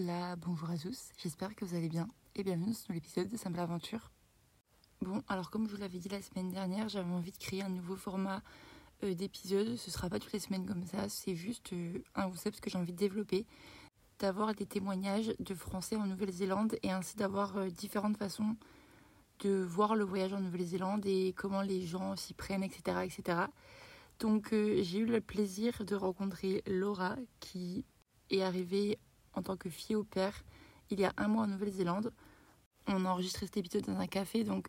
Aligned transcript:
Bonjour 0.00 0.70
à 0.70 0.78
tous, 0.78 1.10
j'espère 1.20 1.56
que 1.56 1.64
vous 1.64 1.74
allez 1.74 1.88
bien 1.88 2.06
et 2.36 2.44
bienvenue 2.44 2.72
sur 2.72 2.92
l'épisode 2.92 3.28
de 3.28 3.36
Simple 3.36 3.58
Aventure. 3.58 4.12
Bon, 5.00 5.24
alors 5.26 5.50
comme 5.50 5.66
je 5.66 5.74
vous 5.74 5.80
l'avais 5.80 5.98
dit 5.98 6.08
la 6.08 6.22
semaine 6.22 6.50
dernière, 6.50 6.88
j'avais 6.88 7.10
envie 7.10 7.32
de 7.32 7.36
créer 7.36 7.62
un 7.62 7.68
nouveau 7.68 7.96
format 7.96 8.40
euh, 9.02 9.12
d'épisode. 9.14 9.74
Ce 9.74 9.90
sera 9.90 10.08
pas 10.08 10.20
toutes 10.20 10.32
les 10.32 10.38
semaines 10.38 10.66
comme 10.66 10.84
ça, 10.84 11.08
c'est 11.08 11.34
juste 11.34 11.72
euh, 11.72 11.98
un 12.14 12.30
concept 12.30 12.60
que 12.60 12.70
j'ai 12.70 12.78
envie 12.78 12.92
de 12.92 12.96
développer, 12.96 13.44
d'avoir 14.20 14.54
des 14.54 14.66
témoignages 14.66 15.34
de 15.40 15.54
Français 15.54 15.96
en 15.96 16.06
Nouvelle-Zélande 16.06 16.76
et 16.84 16.92
ainsi 16.92 17.16
d'avoir 17.16 17.56
euh, 17.56 17.68
différentes 17.68 18.18
façons 18.18 18.54
de 19.40 19.64
voir 19.64 19.96
le 19.96 20.04
voyage 20.04 20.32
en 20.32 20.40
Nouvelle-Zélande 20.40 21.06
et 21.06 21.34
comment 21.36 21.62
les 21.62 21.84
gens 21.84 22.14
s'y 22.14 22.34
prennent, 22.34 22.62
etc. 22.62 22.98
etc. 23.02 23.38
Donc 24.20 24.50
j'ai 24.52 24.98
eu 24.98 25.06
le 25.06 25.20
plaisir 25.20 25.84
de 25.84 25.96
rencontrer 25.96 26.62
Laura 26.68 27.16
qui 27.40 27.84
est 28.30 28.42
arrivée 28.42 29.00
en 29.38 29.42
tant 29.42 29.56
que 29.56 29.70
fille 29.70 29.96
au 29.96 30.04
père 30.04 30.44
il 30.90 31.00
y 31.00 31.04
a 31.04 31.12
un 31.16 31.28
mois 31.28 31.44
en 31.44 31.46
Nouvelle-Zélande. 31.46 32.12
On 32.86 33.04
a 33.04 33.10
enregistré 33.10 33.46
cet 33.46 33.56
épisode 33.56 33.84
dans 33.84 33.98
un 33.98 34.06
café, 34.06 34.44
donc 34.44 34.68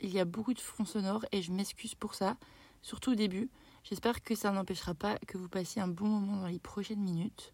il 0.00 0.10
y 0.10 0.18
a 0.18 0.24
beaucoup 0.24 0.54
de 0.54 0.60
fonds 0.60 0.84
sonores 0.84 1.24
et 1.32 1.42
je 1.42 1.52
m'excuse 1.52 1.94
pour 1.94 2.14
ça, 2.14 2.36
surtout 2.80 3.12
au 3.12 3.14
début. 3.14 3.50
J'espère 3.84 4.22
que 4.22 4.34
ça 4.34 4.50
n'empêchera 4.50 4.94
pas 4.94 5.18
que 5.26 5.36
vous 5.36 5.48
passiez 5.48 5.82
un 5.82 5.88
bon 5.88 6.06
moment 6.06 6.36
dans 6.36 6.46
les 6.46 6.58
prochaines 6.58 7.00
minutes. 7.00 7.52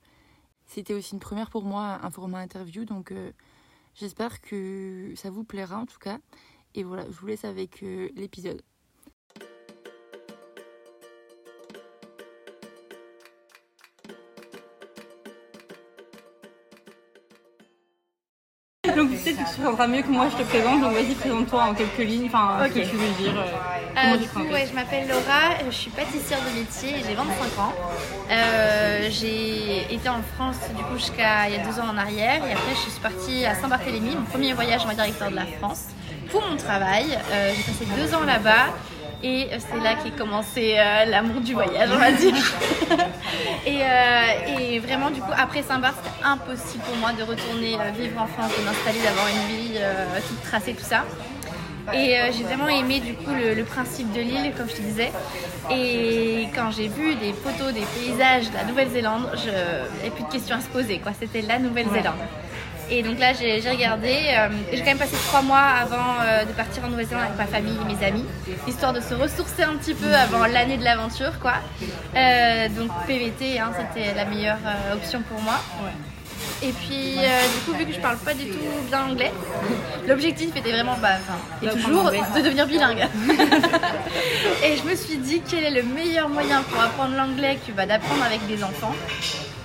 C'était 0.66 0.94
aussi 0.94 1.14
une 1.14 1.20
première 1.20 1.50
pour 1.50 1.64
moi, 1.64 1.98
un 2.02 2.10
format 2.10 2.40
interview, 2.40 2.84
donc 2.84 3.10
euh, 3.10 3.32
j'espère 3.94 4.40
que 4.40 5.12
ça 5.16 5.30
vous 5.30 5.44
plaira 5.44 5.78
en 5.78 5.86
tout 5.86 5.98
cas. 5.98 6.18
Et 6.74 6.84
voilà, 6.84 7.06
je 7.06 7.16
vous 7.16 7.26
laisse 7.26 7.44
avec 7.44 7.82
euh, 7.82 8.10
l'épisode. 8.14 8.62
Peut-être 19.34 19.44
que 19.50 19.54
tu 19.54 19.56
comprendras 19.60 19.86
mieux 19.86 20.02
que 20.02 20.08
moi 20.08 20.26
je 20.30 20.36
te 20.36 20.42
présente, 20.48 20.80
donc 20.80 20.92
vas-y 20.92 21.14
présente-toi 21.14 21.62
en 21.62 21.74
quelques 21.74 21.98
lignes, 21.98 22.26
enfin 22.26 22.58
ce 22.64 22.68
que 22.68 22.78
tu 22.80 22.96
veux 22.96 23.22
dire. 23.22 23.34
euh, 23.36 24.12
Euh, 24.14 24.16
du 24.16 24.28
coup, 24.28 24.42
ouais, 24.52 24.64
je 24.68 24.74
m'appelle 24.74 25.08
Laura, 25.08 25.56
je 25.66 25.74
suis 25.74 25.90
pâtissière 25.90 26.38
de 26.40 26.58
métier 26.58 26.90
et 27.00 27.02
j'ai 27.08 27.14
25 27.14 27.58
ans. 27.62 27.72
Euh, 28.30 29.08
j'ai 29.10 29.92
été 29.92 30.08
en 30.08 30.22
France 30.36 30.56
du 30.76 30.82
coup 30.84 30.94
jusqu'à 30.96 31.48
il 31.48 31.54
y 31.54 31.58
a 31.58 31.64
deux 31.64 31.80
ans 31.80 31.88
en 31.92 31.96
arrière 31.96 32.44
et 32.46 32.52
après 32.52 32.74
je 32.74 32.90
suis 32.90 33.00
partie 33.00 33.44
à 33.44 33.54
Saint-Barthélemy, 33.54 34.14
mon 34.16 34.22
premier 34.24 34.52
voyage 34.52 34.84
en 34.86 34.92
directeur 34.92 35.30
de 35.30 35.36
la 35.36 35.46
France 35.58 35.86
pour 36.30 36.42
mon 36.48 36.56
travail. 36.56 37.06
Euh, 37.32 37.52
j'ai 37.56 37.62
passé 37.62 37.86
deux 37.96 38.14
ans 38.14 38.24
là-bas 38.24 38.66
et 39.22 39.48
c'est 39.58 39.80
là 39.82 39.94
qu'est 40.02 40.16
commencé 40.16 40.76
euh, 40.78 41.04
l'amour 41.06 41.40
du 41.40 41.52
voyage, 41.54 41.88
on 41.92 41.98
va 41.98 42.12
dire. 42.12 42.34
et, 43.66 43.80
euh, 43.82 44.60
et 44.60 44.78
vraiment, 44.78 45.10
du 45.10 45.20
coup, 45.20 45.32
après 45.36 45.62
Saint-Barth, 45.62 45.96
c'était 46.02 46.24
impossible 46.24 46.84
pour 46.84 46.96
moi 46.96 47.12
de 47.12 47.22
retourner 47.22 47.74
euh, 47.74 47.90
vivre 47.98 48.20
en 48.20 48.26
France, 48.26 48.52
de 48.58 48.64
m'installer, 48.64 49.00
d'avoir 49.02 49.26
une 49.28 49.56
vie 49.56 49.76
euh, 49.78 50.06
toute 50.28 50.42
tracée, 50.42 50.74
tout 50.74 50.84
ça. 50.84 51.04
Et 51.94 52.16
j'ai 52.36 52.44
vraiment 52.44 52.68
aimé 52.68 53.00
du 53.00 53.14
coup 53.14 53.30
le, 53.32 53.54
le 53.54 53.64
principe 53.64 54.12
de 54.12 54.20
l'île, 54.20 54.52
comme 54.54 54.68
je 54.68 54.74
te 54.74 54.82
disais. 54.82 55.10
Et 55.70 56.46
quand 56.54 56.70
j'ai 56.70 56.86
vu 56.86 57.14
des 57.14 57.32
photos 57.32 57.72
des 57.72 57.80
paysages 57.98 58.50
de 58.50 58.54
la 58.56 58.64
Nouvelle-Zélande, 58.64 59.30
je 59.42 59.48
n'avais 59.48 60.10
plus 60.14 60.24
de 60.24 60.28
questions 60.30 60.56
à 60.56 60.60
se 60.60 60.66
poser. 60.66 60.98
quoi. 60.98 61.12
C'était 61.18 61.40
la 61.40 61.58
Nouvelle-Zélande. 61.58 62.18
Et 62.90 63.02
donc 63.02 63.18
là, 63.18 63.32
j'ai 63.34 63.60
regardé. 63.68 64.08
euh, 64.08 64.48
j'ai 64.72 64.78
quand 64.78 64.86
même 64.86 64.98
passé 64.98 65.16
trois 65.26 65.42
mois 65.42 65.58
avant 65.58 66.20
euh, 66.22 66.44
de 66.44 66.52
partir 66.52 66.84
en 66.84 66.88
Nouvelle-Zélande 66.88 67.24
avec 67.24 67.36
ma 67.36 67.46
famille 67.46 67.76
et 67.76 67.94
mes 67.94 68.06
amis, 68.06 68.24
histoire 68.66 68.92
de 68.92 69.00
se 69.00 69.14
ressourcer 69.14 69.62
un 69.62 69.74
petit 69.76 69.94
peu 69.94 70.12
avant 70.14 70.46
l'année 70.46 70.78
de 70.78 70.84
l'aventure, 70.84 71.38
quoi. 71.40 71.54
Euh, 72.16 72.68
donc 72.70 72.90
PVT, 73.06 73.58
hein, 73.58 73.72
c'était 73.76 74.14
la 74.14 74.24
meilleure 74.24 74.58
option 74.94 75.22
pour 75.22 75.40
moi. 75.42 75.60
Et 76.62 76.72
puis, 76.72 77.16
du 77.16 77.60
coup, 77.64 77.76
vu 77.78 77.84
que 77.84 77.92
je 77.92 78.00
parle 78.00 78.16
pas 78.18 78.34
du 78.34 78.46
tout 78.46 78.58
bien 78.88 79.04
anglais, 79.04 79.32
l'objectif 80.06 80.56
était 80.56 80.72
vraiment, 80.72 80.96
bah, 81.00 81.18
et 81.62 81.68
toujours, 81.68 82.10
de 82.10 82.40
devenir 82.42 82.66
bilingue. 82.66 83.06
et 84.64 84.76
je 84.76 84.82
me 84.88 84.96
suis 84.96 85.18
dit 85.18 85.42
quel 85.48 85.64
est 85.64 85.70
le 85.70 85.82
meilleur 85.82 86.28
moyen 86.28 86.62
pour 86.62 86.80
apprendre 86.80 87.14
l'anglais 87.16 87.58
que 87.66 87.72
bah, 87.72 87.86
d'apprendre 87.86 88.24
avec 88.24 88.46
des 88.46 88.64
enfants? 88.64 88.94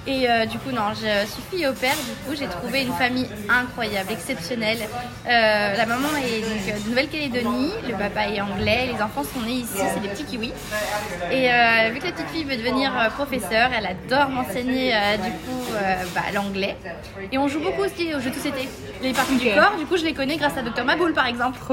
Et 0.06 0.30
euh, 0.30 0.46
du 0.46 0.60
coup, 0.60 0.72
non, 0.72 0.90
je 0.94 1.26
suis 1.32 1.42
fille 1.50 1.66
au 1.68 1.74
père. 1.74 1.96
Du 1.96 2.30
coup, 2.30 2.36
j'ai 2.38 2.48
trouvé 2.48 2.82
une 2.82 2.92
famille 2.94 3.28
incroyable, 3.50 4.12
exceptionnelle. 4.12 4.80
Euh, 4.80 5.76
la 5.76 5.86
maman 5.86 6.10
est 6.18 6.42
donc 6.42 6.68
euh, 6.68 6.84
de 6.84 6.90
Nouvelle-Calédonie, 6.90 7.72
le 7.88 7.94
papa 7.98 8.28
est 8.28 8.42
anglais, 8.42 8.90
les 8.94 9.02
enfants 9.02 9.24
sont 9.24 9.40
nés 9.42 9.54
ici, 9.54 9.78
c'est 9.94 10.02
des 10.02 10.10
petits 10.10 10.26
kiwis. 10.26 10.52
Et 11.32 11.50
euh, 11.50 11.90
vu 11.94 12.00
que 12.00 12.06
la 12.06 12.12
petite 12.12 12.30
fille 12.30 12.44
veut 12.44 12.58
devenir 12.58 12.92
professeure, 13.16 13.70
elle 13.78 13.86
adore 13.86 14.30
m'enseigner 14.30 14.94
du 15.24 15.32
coup 15.32 15.64
bah, 16.14 16.22
l'anglais. 16.34 16.76
Et 17.32 17.38
on 17.38 17.48
joue 17.48 17.62
beaucoup 17.62 17.84
aussi 17.84 18.14
aux 18.14 18.20
jeux 18.20 18.30
de 18.30 18.36
société. 18.36 18.68
Les 19.02 19.14
parties 19.14 19.38
du 19.38 19.50
corps, 19.54 19.78
du 19.78 19.86
coup, 19.86 19.96
je 19.96 20.04
les 20.04 20.14
connais 20.14 20.36
grâce 20.36 20.58
à 20.58 20.62
Dr 20.62 20.84
Maboul 20.84 21.14
par 21.14 21.28
exemple. 21.28 21.60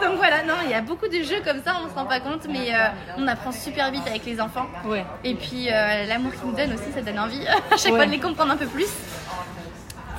Donc 0.00 0.16
voilà, 0.16 0.42
non, 0.44 0.54
il 0.64 0.70
y 0.70 0.74
a 0.74 0.80
beaucoup 0.80 1.08
de 1.08 1.22
jeux 1.22 1.42
comme 1.44 1.62
ça, 1.62 1.74
on 1.84 1.90
se 1.90 1.94
rend 1.94 2.06
pas 2.06 2.20
compte, 2.20 2.46
mais 2.48 2.72
on 3.18 3.26
apprend 3.26 3.52
super 3.52 3.90
vite 3.90 4.06
avec 4.06 4.24
les 4.24 4.40
enfants. 4.40 4.66
Ouais. 4.86 5.04
Et 5.24 5.34
puis 5.34 5.68
euh, 5.70 6.06
l'amour 6.38 6.40
qu'ils 6.40 6.50
nous 6.50 6.56
donnent 6.56 6.74
aussi, 6.74 6.92
ça 6.94 7.02
donne 7.02 7.18
envie 7.18 7.46
à 7.70 7.76
chaque 7.76 7.94
fois 7.94 8.06
de 8.06 8.10
les 8.10 8.20
comprendre 8.20 8.52
un 8.52 8.56
peu 8.56 8.66
plus. 8.66 8.88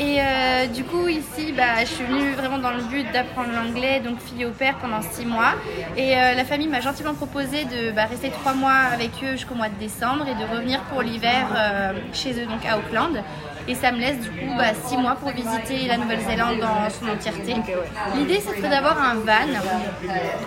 Et 0.02 0.22
euh, 0.22 0.68
du 0.68 0.86
coup 0.86 1.10
ici, 1.10 1.52
bah, 1.52 1.82
je 1.82 1.88
suis 1.88 2.06
venue 2.06 2.32
vraiment 2.32 2.58
dans 2.58 2.72
le 2.72 2.82
but 2.84 3.06
d'apprendre 3.12 3.50
l'anglais, 3.54 4.00
donc 4.00 4.20
fille 4.22 4.46
au 4.46 4.52
père 4.52 4.76
pendant 4.78 5.02
six 5.02 5.26
mois. 5.26 5.56
Et 5.98 6.16
euh, 6.16 6.36
la 6.36 6.46
famille 6.46 6.70
m'a 6.70 6.80
gentiment 6.80 7.14
proposé 7.14 7.66
de 7.66 7.92
bah, 7.92 8.06
rester 8.06 8.30
trois 8.30 8.54
mois 8.54 8.72
avec 8.94 9.12
eux 9.24 9.32
jusqu'au 9.32 9.56
mois 9.56 9.68
de 9.68 9.78
décembre 9.78 10.26
et 10.26 10.36
de 10.36 10.50
revenir 10.50 10.80
pour 10.84 11.02
l'hiver 11.02 11.48
euh, 11.54 11.92
chez 12.14 12.32
eux, 12.42 12.46
donc 12.46 12.66
à 12.66 12.78
Auckland. 12.78 13.22
Et 13.68 13.76
ça 13.76 13.92
me 13.92 14.00
laisse 14.00 14.20
du 14.20 14.30
coup 14.30 14.54
bah, 14.58 14.74
six 14.86 14.98
mois 14.98 15.16
pour 15.16 15.30
visiter 15.30 15.88
la 15.88 15.98
Nouvelle-Zélande 15.98 16.60
dans 16.60 16.90
son 16.90 17.12
entièreté. 17.12 17.56
L'idée, 18.16 18.42
c'est 18.42 18.62
d'avoir 18.70 18.98
un 19.02 19.16
van. 19.16 19.60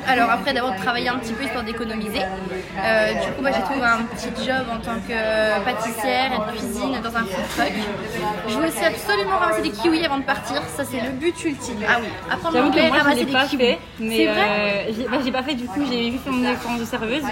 Alors 0.06 0.30
après, 0.30 0.52
d'abord 0.52 0.72
de 0.72 0.78
travailler 0.78 1.08
un 1.08 1.18
petit 1.18 1.32
peu 1.32 1.44
histoire 1.44 1.64
d'économiser. 1.64 2.22
Euh, 2.22 3.12
du 3.12 3.32
coup, 3.32 3.42
bah, 3.42 3.50
j'ai 3.54 3.62
trouvé 3.62 3.84
un 3.84 4.02
petit 4.02 4.44
job 4.44 4.64
en 4.70 4.78
tant 4.78 4.96
que 5.06 5.64
pâtissière 5.64 6.32
et 6.32 6.52
de 6.52 6.56
cuisine 6.56 7.00
dans 7.02 7.16
un 7.16 7.24
food 7.24 7.44
truck. 7.56 7.72
Je 8.48 8.58
aussi 8.66 8.84
absolument 8.84 9.38
ramasser 9.38 9.62
des 9.62 9.70
kiwis 9.70 10.04
avant 10.04 10.18
de 10.18 10.24
partir. 10.24 10.62
Ça, 10.76 10.84
c'est 10.84 11.00
le 11.00 11.10
but 11.10 11.44
ultime. 11.44 11.78
Ah 11.88 11.98
oui, 12.00 12.08
apprendre 12.30 12.58
l'anglais, 12.58 12.88
ramasser 12.88 13.24
des 13.24 13.32
pas 13.32 13.46
kiwis. 13.46 13.64
fait, 13.64 13.78
mais 14.00 14.16
C'est 14.16 14.26
vrai 14.26 14.42
euh, 14.42 14.92
j'ai 15.24 15.30
bah, 15.30 15.38
pas 15.38 15.42
fait 15.42 15.54
du 15.54 15.66
coup, 15.66 15.80
j'ai 15.88 16.10
vu 16.10 16.18
faire 16.18 16.32
mon 16.32 16.50
expérience 16.50 16.80
de 16.80 16.84
serveuse. 16.84 17.22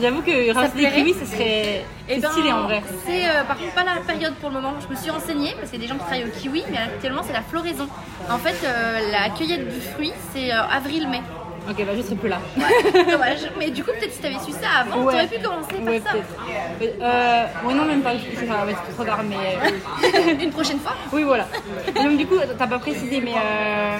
J'avoue 0.00 0.22
que 0.22 0.52
ramasser 0.52 0.76
des 0.78 0.90
kiwis, 0.90 1.14
ce 1.14 1.26
serait 1.26 1.84
Eh 2.12 2.16
c'est 2.16 2.22
ben, 2.22 2.30
stylé 2.32 2.52
en 2.52 2.62
vrai. 2.62 2.82
C'est 3.06 3.24
euh, 3.24 3.44
par 3.44 3.56
contre 3.56 3.72
pas 3.72 3.84
la 3.84 4.00
période 4.00 4.34
pour 4.40 4.50
le 4.50 4.56
moment. 4.56 4.74
Je 4.80 4.88
me 4.92 4.96
suis 4.96 5.10
renseignée 5.10 5.54
parce 5.56 5.70
qu'il 5.70 5.80
y 5.80 5.84
a 5.84 5.86
des 5.86 5.88
gens 5.88 5.94
qui 5.94 6.04
travaillent 6.04 6.24
au 6.24 6.40
kiwi, 6.40 6.64
mais 6.68 6.78
actuellement 6.78 7.22
c'est 7.22 7.32
la 7.32 7.42
floraison. 7.42 7.86
En 8.28 8.38
fait, 8.38 8.56
euh, 8.64 9.12
la 9.12 9.30
cueillette 9.30 9.72
du 9.72 9.80
fruit, 9.80 10.12
c'est 10.32 10.52
euh, 10.52 10.60
avril-mai. 10.60 11.22
Ok, 11.68 11.76
bah 11.84 11.92
je 11.96 12.02
serai 12.02 12.14
plus 12.16 12.28
là. 12.28 12.38
Dommage. 13.10 13.50
Mais 13.58 13.70
du 13.70 13.84
coup, 13.84 13.90
peut-être 13.92 14.12
si 14.12 14.20
t'avais 14.20 14.38
su 14.38 14.50
ça 14.52 14.80
avant, 14.80 15.02
Ouais. 15.04 15.12
t'aurais 15.12 15.26
pu 15.28 15.42
commencer 15.44 15.74
par 15.74 15.84
Ouais, 15.92 16.00
ça. 16.00 16.12
Euh, 16.82 17.44
ouais, 17.68 17.74
non, 17.74 17.84
même 17.84 18.02
pas, 18.02 18.12
je 18.16 18.24
être 18.70 18.94
trop 18.94 19.04
tard, 19.04 19.20
mais. 19.28 19.36
euh, 20.18 20.42
Une 20.42 20.50
prochaine 20.50 20.78
fois? 20.80 20.92
Oui, 21.12 21.22
voilà. 21.22 21.46
Donc, 21.94 22.16
du 22.16 22.26
coup, 22.26 22.36
t'as 22.58 22.66
pas 22.66 22.78
précisé, 22.78 23.20
mais 23.20 23.32
euh, 23.34 23.98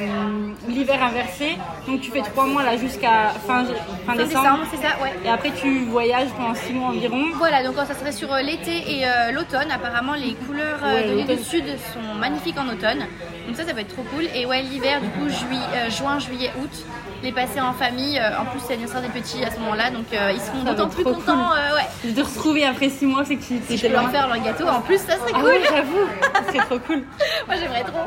l'hiver 0.69 1.03
inversé, 1.03 1.59
donc 1.87 2.01
tu 2.01 2.11
fais 2.11 2.23
trois 2.23 2.47
mois 2.47 2.63
là 2.63 2.77
jusqu'à 2.77 3.29
fin, 3.47 3.65
fin, 3.65 3.73
Fin 4.07 4.17
décembre. 4.17 4.43
décembre, 4.43 4.65
c'est 4.71 4.77
ça, 4.83 4.95
ouais. 5.03 5.13
Et 5.25 5.29
après, 5.29 5.51
tu 5.51 5.85
voyages 5.85 6.29
pendant 6.37 6.55
six 6.55 6.73
mois 6.73 6.89
environ. 6.89 7.25
Voilà, 7.35 7.63
donc 7.63 7.77
ça 7.77 7.95
serait 7.95 8.13
sur 8.13 8.33
euh, 8.33 8.41
l'été 8.41 8.73
et 8.99 9.07
euh, 9.07 9.33
l'automne. 9.33 9.71
Apparemment, 9.71 10.15
les 10.15 10.33
couleurs 10.35 10.79
de 10.83 11.15
l'île 11.17 11.27
du. 11.27 11.45
Sud 11.45 11.65
sont 11.93 12.15
magnifiques 12.19 12.59
en 12.59 12.69
automne. 12.69 13.01
Donc 13.47 13.57
ça, 13.57 13.65
ça 13.65 13.73
va 13.73 13.81
être 13.83 13.93
trop 13.95 14.03
cool. 14.15 14.25
Et 14.35 14.47
ouais, 14.47 14.63
l'hiver, 14.63 15.01
du 15.01 15.09
coup, 15.11 15.29
juillet, 15.29 15.91
juin, 15.91 16.19
juillet, 16.19 16.51
août, 16.61 16.85
les 17.23 17.33
passer 17.33 17.61
en 17.61 17.73
famille. 17.73 18.19
Euh, 18.19 18.39
en 18.41 18.45
plus, 18.47 18.61
c'est 18.61 18.71
l'anniversaire 18.75 19.03
des 19.03 19.09
petits 19.09 19.45
à 19.45 19.51
ce 19.51 19.59
moment-là, 19.61 19.91
donc 19.91 20.07
euh, 20.13 20.33
ils 20.35 20.41
seront 20.41 20.63
d'autant 20.65 20.89
plus 20.89 21.05
contents. 21.05 21.19
cool. 21.19 21.35
euh, 21.59 21.77
ouais. 21.77 22.11
De 22.13 22.21
te 22.21 22.27
retrouver 22.27 22.65
après 22.65 22.89
six 22.89 23.07
mois, 23.07 23.25
c'est 23.25 23.37
que 23.37 23.43
tu 23.45 23.61
Si 23.69 23.77
je 23.77 23.87
peux 23.87 23.93
leur 23.93 24.11
faire 24.11 24.29
leur 24.29 24.39
gâteau, 24.43 24.67
en 24.67 24.81
plus, 24.81 24.99
ça 24.99 25.15
serait 25.17 25.33
Ah 25.35 25.39
cool. 25.41 25.45
ouais, 25.49 25.61
j'avoue, 25.69 26.07
c'est 26.53 26.59
trop 26.59 26.79
cool. 26.79 27.03
Moi, 27.47 27.57
j'aimerais 27.61 27.85
trop. 27.85 28.07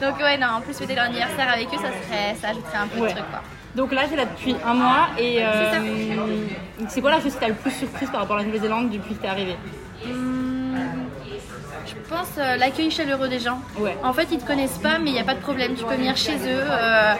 Donc 0.00 0.18
ouais, 0.18 0.38
non, 0.38 0.46
en 0.56 0.60
plus, 0.60 0.74
fêter 0.76 0.94
leur 0.94 1.04
anniversaire 1.04 1.48
avec 1.52 1.66
eux, 1.68 1.76
ça 1.76 1.88
serait, 2.06 2.34
ça 2.40 2.48
ajouterait 2.48 2.78
un 2.78 2.86
peu 2.88 3.00
Ouais. 3.00 3.08
de 3.08 3.14
truc, 3.14 3.30
quoi. 3.30 3.40
Donc 3.76 3.92
là, 3.92 4.02
t'es 4.10 4.16
là 4.16 4.24
depuis 4.24 4.56
un 4.66 4.74
mois 4.74 5.08
et 5.16 5.44
euh, 5.44 5.70
C'est 5.72 6.88
c'est 6.88 7.00
quoi 7.00 7.10
la 7.12 7.20
chose 7.20 7.32
qui 7.34 7.38
t'a 7.38 7.46
le 7.48 7.54
plus 7.54 7.70
surprise 7.70 8.10
par 8.10 8.22
rapport 8.22 8.34
à 8.36 8.40
la 8.40 8.46
Nouvelle-Zélande 8.46 8.90
depuis 8.90 9.14
que 9.14 9.22
t'es 9.22 9.28
arrivée? 9.28 9.56
Hum, 10.04 10.39
Je 11.90 12.08
pense 12.14 12.28
euh, 12.38 12.56
l'accueil 12.56 12.90
chaleureux 12.90 13.28
des 13.28 13.38
gens. 13.40 13.58
Ouais. 13.78 13.96
En 14.04 14.12
fait, 14.12 14.28
ils 14.30 14.38
te 14.38 14.46
connaissent 14.46 14.78
pas, 14.78 14.98
mais 14.98 15.10
il 15.10 15.12
n'y 15.14 15.20
a 15.20 15.24
pas 15.24 15.34
de 15.34 15.40
problème. 15.40 15.74
Tu 15.74 15.84
peux 15.84 15.94
venir 15.94 16.16
chez 16.16 16.36
eux. 16.36 16.64
euh, 16.70 17.14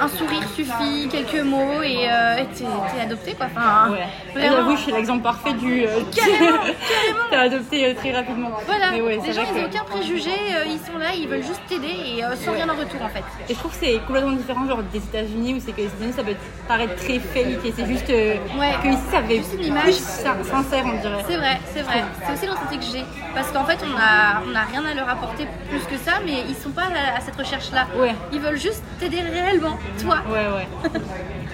un 0.00 0.08
sourire 0.08 0.42
suffit, 0.54 1.08
quelques 1.10 1.42
mots 1.44 1.82
et 1.82 2.06
euh, 2.10 2.42
t'es 2.56 3.00
adopté 3.00 3.34
quoi. 3.34 3.46
Enfin, 3.54 3.90
Ouais. 3.92 4.06
vraiment. 4.34 4.56
J'avoue, 4.56 4.76
je 4.76 4.82
suis 4.82 4.92
l'exemple 4.92 5.22
parfait 5.22 5.52
du. 5.54 5.84
euh, 5.86 6.00
Carrément, 6.14 6.58
T'as 7.30 7.40
adopté 7.42 7.94
très 7.94 8.12
rapidement. 8.12 8.50
Voilà, 8.66 8.90
Mais 8.92 9.00
ouais, 9.00 9.18
les 9.24 9.32
gens 9.32 9.42
ils 9.54 9.54
n'ont 9.62 9.68
que- 9.68 9.74
aucun 9.76 9.84
préjugé, 9.84 10.30
ils 10.66 10.78
sont 10.90 10.98
là, 10.98 11.08
ils 11.16 11.28
veulent 11.28 11.42
juste 11.44 11.60
t'aider 11.68 11.86
et 11.86 12.22
sans 12.44 12.52
rien 12.52 12.68
en 12.68 12.74
retour 12.76 13.02
en 13.02 13.08
fait. 13.08 13.22
Et 13.48 13.54
je 13.54 13.58
trouve 13.58 13.70
que 13.72 13.78
c'est 13.86 13.98
complètement 14.06 14.32
différent 14.32 14.66
genre 14.66 14.82
des 14.92 14.98
États-Unis 14.98 15.54
où 15.54 15.60
c'est 15.64 15.72
que 15.72 15.78
les 15.82 15.86
États-Unis 15.86 16.12
ça 16.14 16.22
peut 16.24 16.34
paraître 16.68 16.96
très 16.96 17.18
fake 17.18 17.64
et 17.64 17.72
c'est 17.76 17.86
juste 17.86 18.06
que 18.06 18.34
ici 18.34 18.98
ça 19.10 19.22
fait 19.22 19.36
Juste 19.36 19.54
une 19.54 19.64
image. 19.66 19.82
plus 19.84 19.92
sin- 19.94 20.44
sincère 20.44 20.84
on 20.86 21.00
dirait. 21.00 21.24
C'est 21.28 21.36
vrai, 21.36 21.60
c'est 21.74 21.82
vrai. 21.82 22.04
C'est 22.26 22.32
aussi 22.32 22.46
ressenti 22.48 22.78
que 22.78 22.84
j'ai. 22.84 23.04
Parce 23.34 23.50
qu'en 23.50 23.64
fait, 23.64 23.78
on 23.82 23.96
a, 23.96 24.01
on 24.46 24.54
a 24.54 24.62
rien 24.62 24.84
à 24.84 24.94
leur 24.94 25.08
apporter 25.08 25.46
plus 25.68 25.80
que 25.84 25.96
ça, 26.02 26.12
mais 26.24 26.44
ils 26.48 26.54
sont 26.56 26.70
pas 26.70 26.82
à, 26.84 27.16
à 27.16 27.20
cette 27.20 27.36
recherche-là. 27.36 27.86
Ouais. 27.96 28.14
Ils 28.32 28.40
veulent 28.40 28.58
juste 28.58 28.82
t'aider 28.98 29.20
réellement, 29.20 29.78
toi. 30.00 30.18
Ouais, 30.30 30.46
ouais. 30.56 30.90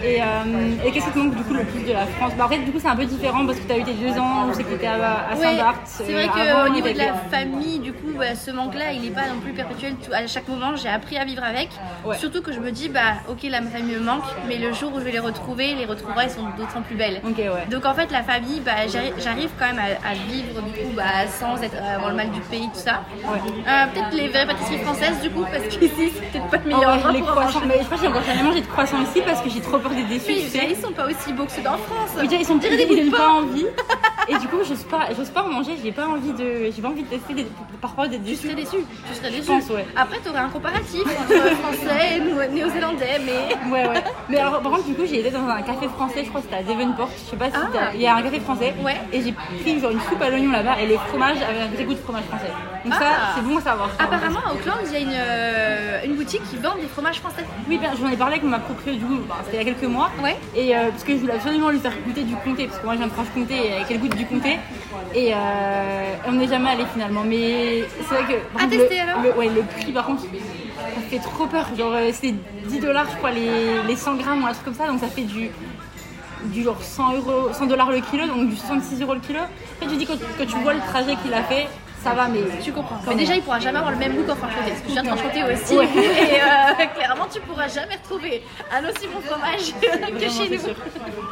Et, 0.05 0.23
euh, 0.23 0.25
et 0.85 0.91
qu'est-ce 0.93 1.07
qui 1.07 1.11
te 1.13 1.19
manque 1.19 1.35
du 1.35 1.43
coup 1.43 1.55
le 1.55 1.65
plus 1.65 1.83
de 1.83 1.93
la 1.93 2.07
France? 2.07 2.33
Bah, 2.39 2.45
En 2.47 2.49
fait, 2.49 2.59
du 2.59 2.71
coup, 2.71 2.79
c'est 2.81 2.89
un 2.89 2.97
peu 2.97 3.05
différent 3.05 3.45
parce 3.47 3.59
que 3.59 3.65
tu 3.67 3.73
as 3.73 3.79
eu 3.79 3.85
tes 3.85 3.95
deux 3.95 4.17
ans, 4.19 4.47
je 4.49 4.55
sais 4.55 4.63
que 4.63 4.69
tu 4.69 4.75
étais 4.77 4.87
à, 4.87 5.29
à 5.31 5.37
Saint-Barth. 5.37 5.77
c'est 5.85 6.15
euh, 6.15 6.27
vrai 6.27 6.51
avant, 6.51 6.67
qu'au 6.67 6.73
niveau 6.75 6.89
de 6.89 6.99
la 6.99 7.05
euh, 7.05 7.31
famille, 7.31 7.79
du 7.81 7.93
coup, 7.93 8.13
bah, 8.17 8.35
ce 8.35 8.51
manque-là, 8.51 8.93
il 8.93 9.03
n'est 9.03 9.11
pas 9.11 9.27
non 9.29 9.41
plus 9.43 9.53
perpétuel. 9.53 9.95
Tout- 9.97 10.13
À 10.13 10.27
chaque 10.27 10.47
moment, 10.49 10.77
j'ai 10.77 10.89
appris 10.89 11.17
à 11.19 11.25
vivre 11.25 11.43
avec. 11.43 11.69
Ouais. 12.05 12.17
Surtout 12.17 12.43
que 12.43 12.53
je 12.53 12.61
me 12.61 12.71
dis, 12.71 12.89
bah, 12.89 13.15
ok, 13.29 13.43
là, 13.45 13.61
ma 13.61 13.71
famille 13.71 13.97
me 13.97 14.01
manque, 14.05 14.23
mais 14.47 14.59
le 14.59 14.73
jour 14.73 14.93
où 14.95 15.01
je 15.01 15.05
vais 15.05 15.13
les 15.13 15.19
retrouver, 15.19 15.75
les 15.75 15.85
retrouvailles 15.85 16.31
sont 16.31 16.43
d'autant 16.57 16.83
plus 16.83 16.97
belles. 16.97 17.21
Ouais. 17.25 17.67
Donc 17.71 17.85
en 17.85 17.95
fait, 17.95 18.11
la 18.13 18.23
famille, 18.23 18.61
bah, 18.61 18.87
j'arri- 18.89 19.13
j'arrive 19.19 19.51
quand 19.59 19.67
même 19.67 19.79
à, 19.81 20.09
à 20.09 20.15
vivre 20.15 20.61
du 20.63 20.73
coup 20.73 20.91
bah, 20.97 21.27
sans 21.29 21.61
être, 21.63 21.75
euh, 21.75 21.95
avoir 21.97 22.11
le 22.11 22.17
mal 22.17 22.31
du 22.31 22.41
pays, 22.41 22.69
tout 22.73 22.79
ça. 22.81 23.03
Ouais. 23.25 23.39
Euh, 23.67 23.87
peut-être 23.93 24.13
les 24.15 24.29
vraies 24.29 24.47
pâtisseries 24.47 24.79
françaises 24.79 25.21
du 25.23 25.31
coup, 25.31 25.45
parce 25.51 25.65
qu'ici, 25.65 26.13
c'est 26.15 26.31
peut-être 26.31 26.47
pas 26.51 26.57
le 26.59 26.63
Oh, 26.65 26.77
meilleur 26.77 26.91
ouais, 26.91 26.97
endroit 26.99 27.13
les 27.13 27.19
pour 27.21 27.31
croissants, 27.31 27.61
mais 27.67 27.79
je 27.81 27.85
crois 27.85 27.97
que 27.97 28.03
j'ai 28.03 28.09
encore 28.09 28.23
mangé 28.45 28.61
de 28.61 28.67
croissants 28.67 29.01
ici 29.03 29.23
parce 29.25 29.41
que 29.41 29.49
j'ai 29.51 29.61
trop 29.61 29.79
Mais 29.95 30.19
tu 30.19 30.49
sais. 30.49 30.69
ils 30.71 30.77
sont 30.77 30.93
pas 30.93 31.07
aussi 31.07 31.33
beaux 31.33 31.45
que 31.45 31.53
ceux 31.53 31.63
d'en 31.63 31.79
France. 31.79 32.11
Oui, 32.17 32.29
déjà, 32.29 32.41
ils 32.41 32.47
sont 32.47 32.57
des 32.57 32.69
ils 32.69 33.11
pas 33.11 33.29
envie. 33.29 33.67
Et 34.29 34.37
du 34.39 34.47
coup, 34.49 34.59
j'ose 34.67 34.83
pas, 34.85 35.09
j'ose 35.17 35.31
pas 35.31 35.43
en 35.43 35.49
manger. 35.49 35.73
J'ai 35.83 35.93
pas 35.93 36.07
envie 36.07 36.33
de, 36.33 36.71
j'ai 36.75 36.83
pas 36.83 36.89
envie 36.89 37.03
de 37.03 37.09
tester. 37.09 37.35
Des, 37.35 37.47
parfois 37.81 38.09
d'être 38.09 38.23
Tu 38.25 38.31
déçue. 38.31 38.43
serais 38.49 38.55
déçu. 38.55 38.77
Tu 39.09 39.15
serais 39.15 39.31
déçu. 39.31 39.47
pense, 39.47 39.69
ouais. 39.71 39.87
Après, 39.97 40.19
tu 40.23 40.29
aurais 40.29 40.39
un 40.41 40.49
comparatif 40.51 41.03
entre 41.03 41.55
français 41.57 42.17
et 42.17 42.21
néo- 42.21 42.51
néo-zélandais, 42.53 43.21
mais. 43.25 43.71
Ouais, 43.73 43.89
ouais. 43.89 44.05
Mais 44.29 44.39
alors, 44.39 44.61
par 44.61 44.73
contre, 44.73 44.85
du 44.85 44.95
coup, 44.95 45.03
j'ai 45.07 45.21
été 45.21 45.31
dans 45.31 45.47
un 45.49 45.63
café 45.63 45.89
français. 45.89 46.25
Je 46.25 46.29
crois 46.29 46.41
que 46.43 46.47
c'était 46.51 46.61
à 46.61 46.63
Devonport. 46.75 47.09
Je 47.25 47.31
sais 47.31 47.37
pas 47.37 47.47
si 47.51 47.57
Ah. 47.57 47.91
il 47.95 48.01
y 48.01 48.07
a 48.07 48.17
un 48.17 48.23
café 48.23 48.41
français. 48.41 48.75
Ouais. 48.85 48.97
Et 49.13 49.23
j'ai 49.23 49.33
pris 49.33 49.81
genre 49.81 49.91
une 49.93 50.01
soupe 50.01 50.21
à 50.21 50.29
l'oignon 50.31 50.53
là-bas 50.53 50.81
et 50.81 50.87
le 50.87 50.97
fromage 50.99 51.37
avait 51.39 51.63
un 51.63 51.69
petit 51.69 51.85
goût 51.85 51.95
de 51.95 51.99
fromage 52.01 52.25
français. 52.25 52.51
Donc 52.85 52.95
ça, 52.95 53.01
Ah. 53.11 53.33
c'est 53.35 53.43
bon 53.43 53.57
à 53.57 53.61
savoir. 53.63 53.91
Apparemment, 53.99 54.41
à 54.47 54.53
Auckland, 54.53 54.77
il 54.87 54.93
y 54.93 54.97
a 54.97 55.01
une, 55.01 55.09
euh, 55.13 56.05
une 56.05 56.15
boutique 56.17 56.43
qui 56.51 56.57
vend 56.57 56.75
des 56.77 56.87
fromages 56.87 57.21
français. 57.21 57.45
Oui, 57.69 57.79
bien, 57.79 57.91
j'en 58.01 58.09
ai 58.09 58.17
parlé 58.17 58.35
avec 58.37 58.45
ma 58.45 58.59
proprio 58.59 58.95
du 58.95 59.05
coup, 59.05 59.19
bah, 59.29 59.37
c'était 59.45 59.57
il 59.63 59.67
y 59.67 59.71
a 59.71 59.73
quelques 59.75 59.91
mois. 59.91 60.11
Ouais. 60.23 60.37
Et 60.55 60.77
euh, 60.77 60.91
parce 60.91 61.05
que 61.05 61.13
je 61.13 61.19
voulais 61.19 61.35
absolument 61.35 61.71
lui 61.71 61.79
faire 61.79 61.93
goûter 62.07 62.23
du 62.25 62.35
comté, 62.37 62.67
parce 62.67 62.79
que 62.81 62.85
moi 62.87 62.97
de 62.97 63.09
Franche-Comté 63.09 63.55
et 63.81 63.85
qu'elle 63.87 64.01
goûte 64.01 64.15
du 64.19 64.27
comté. 64.27 64.59
Et 65.15 65.33
euh, 65.33 66.15
on 66.27 66.33
n'est 66.33 66.49
jamais 66.49 66.71
allé 66.71 66.85
finalement. 66.93 67.23
Mais 67.25 67.85
c'est 68.09 68.15
vrai 68.15 68.25
que. 68.35 68.63
À 68.65 68.67
tester, 68.67 68.97
le, 68.97 69.01
alors 69.11 69.23
le- 69.23 69.33
Ouais, 69.39 69.49
le 69.49 69.63
prix 69.63 69.93
par 69.93 70.05
contre, 70.07 70.23
ça 70.23 71.01
fait 71.11 71.19
trop 71.19 71.47
peur. 71.47 71.67
Genre, 71.77 71.93
euh, 71.95 72.11
c'était 72.13 72.35
10 72.67 72.81
dollars, 72.81 73.07
je 73.11 73.17
crois, 73.17 73.31
les, 73.31 73.83
les 73.87 73.97
100 73.97 74.17
grammes 74.17 74.43
ou 74.43 74.47
un 74.47 74.53
truc 74.53 74.65
comme 74.65 74.75
ça. 74.75 74.87
Donc 74.87 75.01
ça 75.01 75.09
fait 75.09 75.23
du. 75.23 75.51
Du 76.45 76.63
genre 76.63 76.81
100 76.81 77.15
euros, 77.17 77.53
100 77.53 77.67
dollars 77.67 77.91
le 77.91 77.99
kilo, 78.01 78.25
donc 78.29 78.49
du 78.49 78.55
66 78.57 79.03
euros 79.03 79.15
le 79.15 79.21
kilo. 79.21 79.41
En 79.41 79.85
fait, 79.85 79.91
je 79.91 79.97
dis 79.97 80.07
quand, 80.07 80.15
quand 80.39 80.47
tu 80.47 80.57
vois 80.59 80.73
le 80.73 80.79
trajet 80.81 81.17
qu'il 81.17 81.35
a 81.35 81.43
fait, 81.43 81.67
ça 82.03 82.13
va, 82.15 82.29
mais 82.29 82.41
Tu 82.63 82.73
comprends. 82.73 82.99
Mais 83.07 83.15
déjà, 83.15 83.35
il 83.35 83.43
pourra 83.43 83.59
jamais 83.59 83.79
avoir 83.79 83.93
le 83.93 83.99
même 83.99 84.15
goût 84.15 84.25
qu'en 84.25 84.37
Franche-Comté. 84.37 84.71
Parce 84.71 84.81
que 84.83 84.89
je 84.89 84.93
viens 84.93 85.03
de 85.03 85.09
Franche-Comté 85.09 85.43
aussi. 85.45 85.77
Ouais. 85.77 85.85
Et 85.87 86.41
euh, 86.41 86.87
clairement, 86.97 87.27
tu 87.33 87.41
pourras 87.41 87.69
jamais 87.69 87.97
retrouver 87.97 88.43
un 88.73 88.81
aussi 88.89 89.07
bon 89.09 89.21
fromage 89.21 89.75
que 89.81 90.29
chez 90.29 90.49
nous. 90.57 90.61
sûr. 90.63 90.75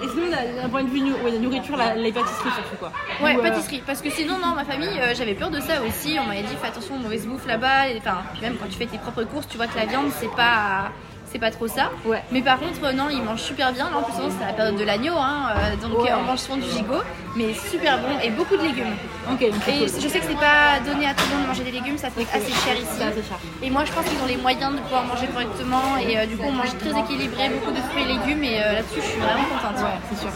Et 0.02 0.08
sinon, 0.08 0.26
d'un 0.30 0.68
point 0.68 0.82
de 0.82 0.88
vue 0.88 1.02
ouais, 1.24 1.32
de 1.32 1.38
nourriture, 1.38 1.76
la, 1.76 1.94
les 1.94 2.12
pâtisseries 2.12 2.50
surtout 2.50 2.76
quoi. 2.78 2.92
Ouais, 3.22 3.36
Ou, 3.36 3.38
euh, 3.38 3.42
pâtisserie. 3.42 3.82
Parce 3.86 4.02
que 4.02 4.10
sinon, 4.10 4.38
non, 4.38 4.54
ma 4.54 4.64
famille, 4.64 4.98
euh, 5.00 5.14
j'avais 5.14 5.34
peur 5.34 5.50
de 5.50 5.60
ça 5.60 5.82
aussi. 5.82 6.16
On 6.20 6.26
m'avait 6.26 6.42
dit, 6.42 6.54
fais 6.60 6.68
attention 6.68 6.96
aux 6.96 7.00
mauvaises 7.00 7.26
bouffes 7.26 7.46
là-bas. 7.46 7.84
Enfin, 7.96 8.18
puis 8.32 8.42
même 8.42 8.56
quand 8.56 8.66
tu 8.66 8.76
fais 8.76 8.86
tes 8.86 8.98
propres 8.98 9.24
courses, 9.24 9.48
tu 9.48 9.56
vois 9.56 9.66
que 9.66 9.76
la 9.76 9.86
viande, 9.86 10.10
c'est 10.18 10.34
pas. 10.34 10.90
C'est 11.36 11.40
pas 11.40 11.50
trop 11.50 11.68
ça. 11.68 11.90
Ouais. 12.06 12.22
Mais 12.32 12.40
par 12.40 12.58
contre, 12.58 12.80
euh, 12.82 12.92
non, 12.92 13.10
ils 13.10 13.20
mangent 13.22 13.42
super 13.42 13.70
bien. 13.70 13.90
Là, 13.90 13.98
en 13.98 14.02
plus, 14.04 14.14
c'est 14.40 14.46
la 14.46 14.54
période 14.54 14.76
de 14.76 14.84
l'agneau. 14.84 15.12
Hein, 15.18 15.50
euh, 15.54 15.76
donc, 15.86 16.02
Ouais. 16.02 16.10
euh, 16.10 16.16
on 16.18 16.22
mange 16.22 16.38
souvent 16.38 16.56
du 16.56 16.62
gigot. 16.70 17.02
Mais 17.36 17.52
super 17.52 17.98
bon. 17.98 18.08
Et 18.24 18.30
beaucoup 18.30 18.56
de 18.56 18.62
légumes. 18.62 18.96
Ok, 19.30 19.42
Et 19.42 19.50
cool. 19.50 19.86
je 20.00 20.08
sais 20.08 20.18
que 20.20 20.24
c'est 20.30 20.40
pas 20.40 20.80
donné 20.86 21.06
à 21.06 21.12
tout 21.12 21.24
le 21.28 21.34
monde 21.34 21.42
de 21.42 21.48
manger 21.48 21.64
des 21.64 21.72
légumes. 21.72 21.98
Ça 21.98 22.08
coûte 22.08 22.26
assez 22.32 22.50
cher 22.64 22.74
ici. 22.74 22.86
C'est 22.96 23.04
assez 23.04 23.22
cher. 23.28 23.36
Et 23.62 23.68
moi, 23.68 23.84
je 23.84 23.92
pense 23.92 24.06
qu'ils 24.06 24.18
ont 24.22 24.26
les 24.26 24.38
moyens 24.38 24.72
de 24.76 24.80
pouvoir 24.80 25.04
manger 25.04 25.26
correctement. 25.26 25.98
Et 26.00 26.16
euh, 26.16 26.24
du 26.24 26.38
coup, 26.38 26.46
on 26.48 26.52
mange 26.52 26.72
très 26.78 26.98
équilibré, 26.98 27.50
beaucoup 27.50 27.72
de 27.72 27.82
fruits 27.82 28.04
et 28.04 28.16
légumes. 28.16 28.42
Et 28.42 28.56
euh, 28.58 28.72
là-dessus, 28.80 29.02
je 29.04 29.08
suis 29.12 29.20
vraiment 29.20 29.44
contente. 29.52 29.76
Ouais, 29.84 30.00
c'est 30.08 30.20
sûr. 30.20 30.30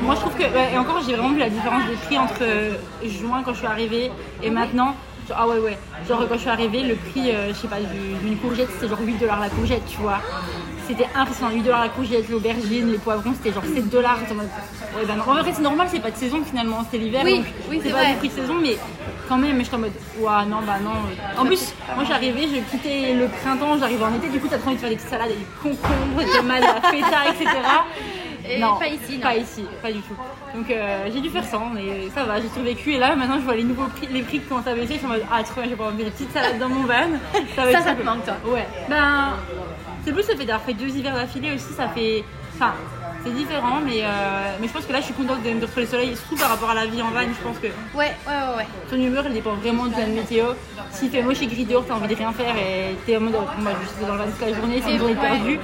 Moi 0.00 0.14
je 0.14 0.20
trouve 0.20 0.34
que, 0.34 0.42
et 0.44 0.78
encore 0.78 1.02
j'ai 1.06 1.14
vraiment 1.14 1.30
vu 1.30 1.38
la 1.38 1.48
différence 1.48 1.84
des 1.86 1.94
prix 1.94 2.18
entre 2.18 2.44
juin 3.04 3.42
quand 3.44 3.52
je 3.54 3.58
suis 3.58 3.66
arrivée 3.66 4.10
et 4.42 4.50
maintenant. 4.50 4.94
Ah 5.34 5.46
ouais, 5.48 5.58
ouais. 5.58 5.78
Genre 6.08 6.26
quand 6.28 6.34
je 6.34 6.40
suis 6.40 6.48
arrivée, 6.50 6.82
le 6.82 6.94
prix, 6.94 7.30
euh, 7.30 7.48
je 7.48 7.54
sais 7.54 7.68
pas, 7.68 7.76
du- 7.80 8.14
d'une 8.26 8.36
courgette 8.38 8.68
c'était 8.72 8.88
genre 8.88 9.00
8 9.00 9.14
dollars 9.18 9.40
la 9.40 9.48
courgette, 9.48 9.82
tu 9.88 9.98
vois. 9.98 10.18
C'était 10.86 11.08
impressionnant, 11.16 11.50
8 11.52 11.62
dollars 11.62 11.80
la 11.80 11.88
courgette, 11.88 12.28
l'aubergine, 12.28 12.92
les 12.92 12.98
poivrons 12.98 13.32
c'était 13.34 13.52
genre 13.52 13.64
7 13.64 13.88
dollars. 13.88 14.18
Ouais, 14.96 15.04
ben 15.06 15.16
non. 15.16 15.22
En 15.28 15.34
vrai, 15.42 15.52
c'est 15.52 15.62
normal, 15.62 15.88
c'est 15.90 16.00
pas 16.00 16.10
de 16.12 16.16
saison 16.16 16.42
finalement, 16.44 16.86
c'est 16.90 16.98
l'hiver. 16.98 17.22
Oui, 17.24 17.36
donc 17.38 17.46
oui, 17.70 17.80
c'est 17.82 17.90
pas 17.90 17.98
vrai. 17.98 18.12
du 18.12 18.18
prix 18.18 18.28
de 18.28 18.34
saison, 18.34 18.54
mais 18.62 18.76
quand 19.28 19.36
même, 19.36 19.58
j'étais 19.62 19.74
en 19.74 19.78
mode, 19.80 19.92
ouah, 20.20 20.44
non, 20.44 20.58
bah 20.64 20.76
non. 20.82 20.92
En 21.40 21.44
plus, 21.44 21.74
moi 21.94 22.04
j'arrivais, 22.06 22.42
je 22.42 22.60
quittais 22.70 23.14
le 23.14 23.26
printemps, 23.28 23.76
j'arrivais 23.78 24.04
en 24.04 24.14
été, 24.14 24.28
du 24.28 24.38
coup 24.38 24.46
t'as 24.48 24.58
trop 24.58 24.68
envie 24.68 24.76
de 24.76 24.80
faire 24.80 24.90
des 24.90 24.96
petites 24.96 25.10
salades, 25.10 25.28
des 25.28 25.46
concombres, 25.62 26.18
des 26.18 26.24
de 26.24 26.48
la 26.48 26.80
feta, 26.80 27.30
etc. 27.30 27.46
Et 28.48 28.60
pas 28.60 28.86
ici, 28.88 29.16
non. 29.16 29.22
Pas 29.22 29.36
ici, 29.36 29.64
pas 29.82 29.92
du 29.92 30.00
tout. 30.00 30.14
Donc 30.54 30.70
euh, 30.70 31.08
j'ai 31.12 31.20
dû 31.20 31.30
faire 31.30 31.44
ça, 31.44 31.60
mais 31.74 32.08
ça 32.14 32.24
va, 32.24 32.40
j'ai 32.40 32.48
survécu. 32.48 32.92
Et 32.94 32.98
là, 32.98 33.14
maintenant, 33.16 33.38
je 33.38 33.44
vois 33.44 33.56
les 33.56 33.64
nouveaux 33.64 33.88
prix, 33.88 34.08
les 34.10 34.22
prix 34.22 34.40
qui 34.40 34.46
commencent 34.46 34.66
à 34.66 34.74
baisser. 34.74 34.94
Je 34.94 34.98
suis 34.98 35.06
en 35.06 35.10
mode, 35.10 35.24
ah, 35.30 35.42
trop 35.42 35.54
bien, 35.60 35.64
je 35.64 35.68
vais 35.70 35.76
pouvoir 35.76 35.92
me 35.92 35.96
faire 35.98 36.06
des 36.06 36.12
petites 36.12 36.32
salades 36.32 36.58
dans 36.58 36.68
mon 36.68 36.82
van. 36.84 36.94
Ça, 37.56 37.64
va 37.64 37.72
Ça, 37.82 37.94
te 37.94 38.02
manque, 38.02 38.24
toi 38.24 38.34
Ouais. 38.46 38.66
Ben, 38.88 39.34
c'est 40.04 40.12
plus 40.12 40.28
le 40.28 40.36
fait 40.36 40.44
d'avoir 40.44 40.62
fait 40.62 40.74
deux 40.74 40.88
hivers 40.88 41.14
d'affilée 41.14 41.52
aussi, 41.54 41.72
ça 41.76 41.88
fait. 41.88 42.24
Enfin, 42.54 42.74
c'est 43.24 43.32
différent, 43.34 43.80
mais, 43.84 44.02
euh, 44.02 44.06
mais 44.60 44.68
je 44.68 44.72
pense 44.72 44.84
que 44.86 44.92
là, 44.92 45.00
je 45.00 45.06
suis 45.06 45.14
contente 45.14 45.42
de 45.42 45.50
me 45.50 45.60
retrouver 45.60 45.82
le 45.82 45.88
soleil, 45.88 46.16
surtout 46.16 46.36
par 46.36 46.50
rapport 46.50 46.70
à 46.70 46.74
la 46.74 46.86
vie 46.86 47.02
en 47.02 47.10
van. 47.10 47.22
Je 47.22 47.42
pense 47.42 47.58
que 47.58 47.66
Ouais, 47.66 47.72
ouais, 47.94 48.12
ouais, 48.26 48.56
ouais. 48.58 48.66
ton 48.88 48.96
humeur, 48.96 49.24
elle 49.26 49.32
dépend 49.32 49.54
vraiment 49.54 49.86
de 49.86 49.96
la 49.98 50.06
météo. 50.06 50.46
S'il 50.92 51.10
fait 51.10 51.22
moche 51.22 51.42
et 51.42 51.46
gris 51.46 51.64
dehors, 51.64 51.84
t'as 51.86 51.94
envie 51.94 52.06
de 52.08 52.14
rien 52.14 52.32
faire 52.32 52.54
et 52.56 52.94
t'es 53.04 53.16
en 53.16 53.20
mode, 53.20 53.34
oh, 53.36 53.60
moi, 53.60 53.72
je 53.82 53.88
suis 53.88 54.06
dans 54.06 54.12
le 54.14 54.18
van 54.20 54.24
toute 54.26 54.40
la 54.48 54.54
journée, 54.54 54.80
c'est 54.84 54.92
une 54.92 54.98
journée 54.98 55.14
Ouais. 55.16 55.58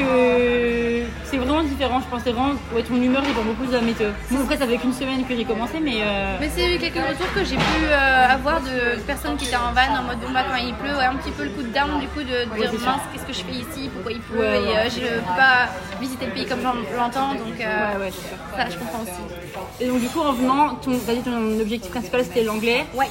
Que 0.00 1.02
c'est 1.24 1.36
vraiment 1.36 1.62
différent, 1.62 2.00
je 2.00 2.06
pense. 2.10 2.22
C'est 2.24 2.32
vraiment, 2.32 2.54
ouais, 2.74 2.82
ton 2.82 2.96
humeur 2.96 3.22
dépend 3.22 3.42
beaucoup 3.42 3.66
de 3.66 3.72
la 3.72 3.80
météo. 3.80 4.08
Bon, 4.30 4.40
après, 4.42 4.56
ça 4.56 4.66
fait 4.66 4.76
qu'une 4.78 4.92
semaine 4.92 5.24
que 5.26 5.36
j'ai 5.36 5.44
commencé, 5.44 5.78
mais. 5.82 5.98
euh, 6.02 6.36
Mais 6.40 6.48
c'est 6.54 6.78
quelques 6.78 6.96
retours 7.06 7.32
que 7.34 7.44
j'ai 7.44 7.56
pu 7.56 7.80
euh, 7.86 8.26
avoir 8.28 8.60
de 8.60 9.00
personnes 9.06 9.36
qui 9.36 9.46
étaient 9.46 9.56
en 9.56 9.72
van 9.72 10.00
en 10.00 10.02
mode 10.04 10.18
bon 10.20 10.32
bah 10.32 10.44
quand 10.48 10.56
il 10.56 10.74
pleut, 10.74 10.96
ouais, 10.96 11.04
un 11.04 11.16
petit 11.16 11.30
peu 11.30 11.44
le 11.44 11.50
coup 11.50 11.62
de 11.62 11.68
down 11.72 12.00
du 12.00 12.06
coup 12.08 12.20
de, 12.20 12.44
de 12.46 12.50
Ouais, 12.50 12.68
dire 12.68 12.80
mince 12.84 13.00
qu'est-ce 13.12 13.24
que 13.26 13.32
je 13.32 13.44
fais 13.44 13.52
ici, 13.64 13.88
pourquoi 13.92 14.12
il 14.12 14.20
pleut 14.20 14.40
et 14.44 14.76
euh, 14.76 14.88
je 14.90 15.00
peux 15.00 15.20
pas 15.36 15.68
visiter 16.00 16.26
le 16.26 16.32
pays 16.32 16.46
comme 16.46 16.60
j'en- 16.62 16.74
j'entends 16.96 17.34
donc 17.34 17.58
ça 17.58 18.66
je 18.70 18.76
comprends 18.78 19.02
aussi. 19.02 19.22
Et 19.80 19.86
donc, 19.86 20.00
du 20.00 20.08
coup, 20.08 20.20
en 20.20 20.32
venant, 20.32 20.74
ton, 20.76 20.92
t'as 21.06 21.14
dit 21.14 21.20
ton 21.22 21.58
objectif 21.60 21.90
principal 21.90 22.22
c'était 22.24 22.44
l'anglais. 22.44 22.84
Ouais. 22.94 23.06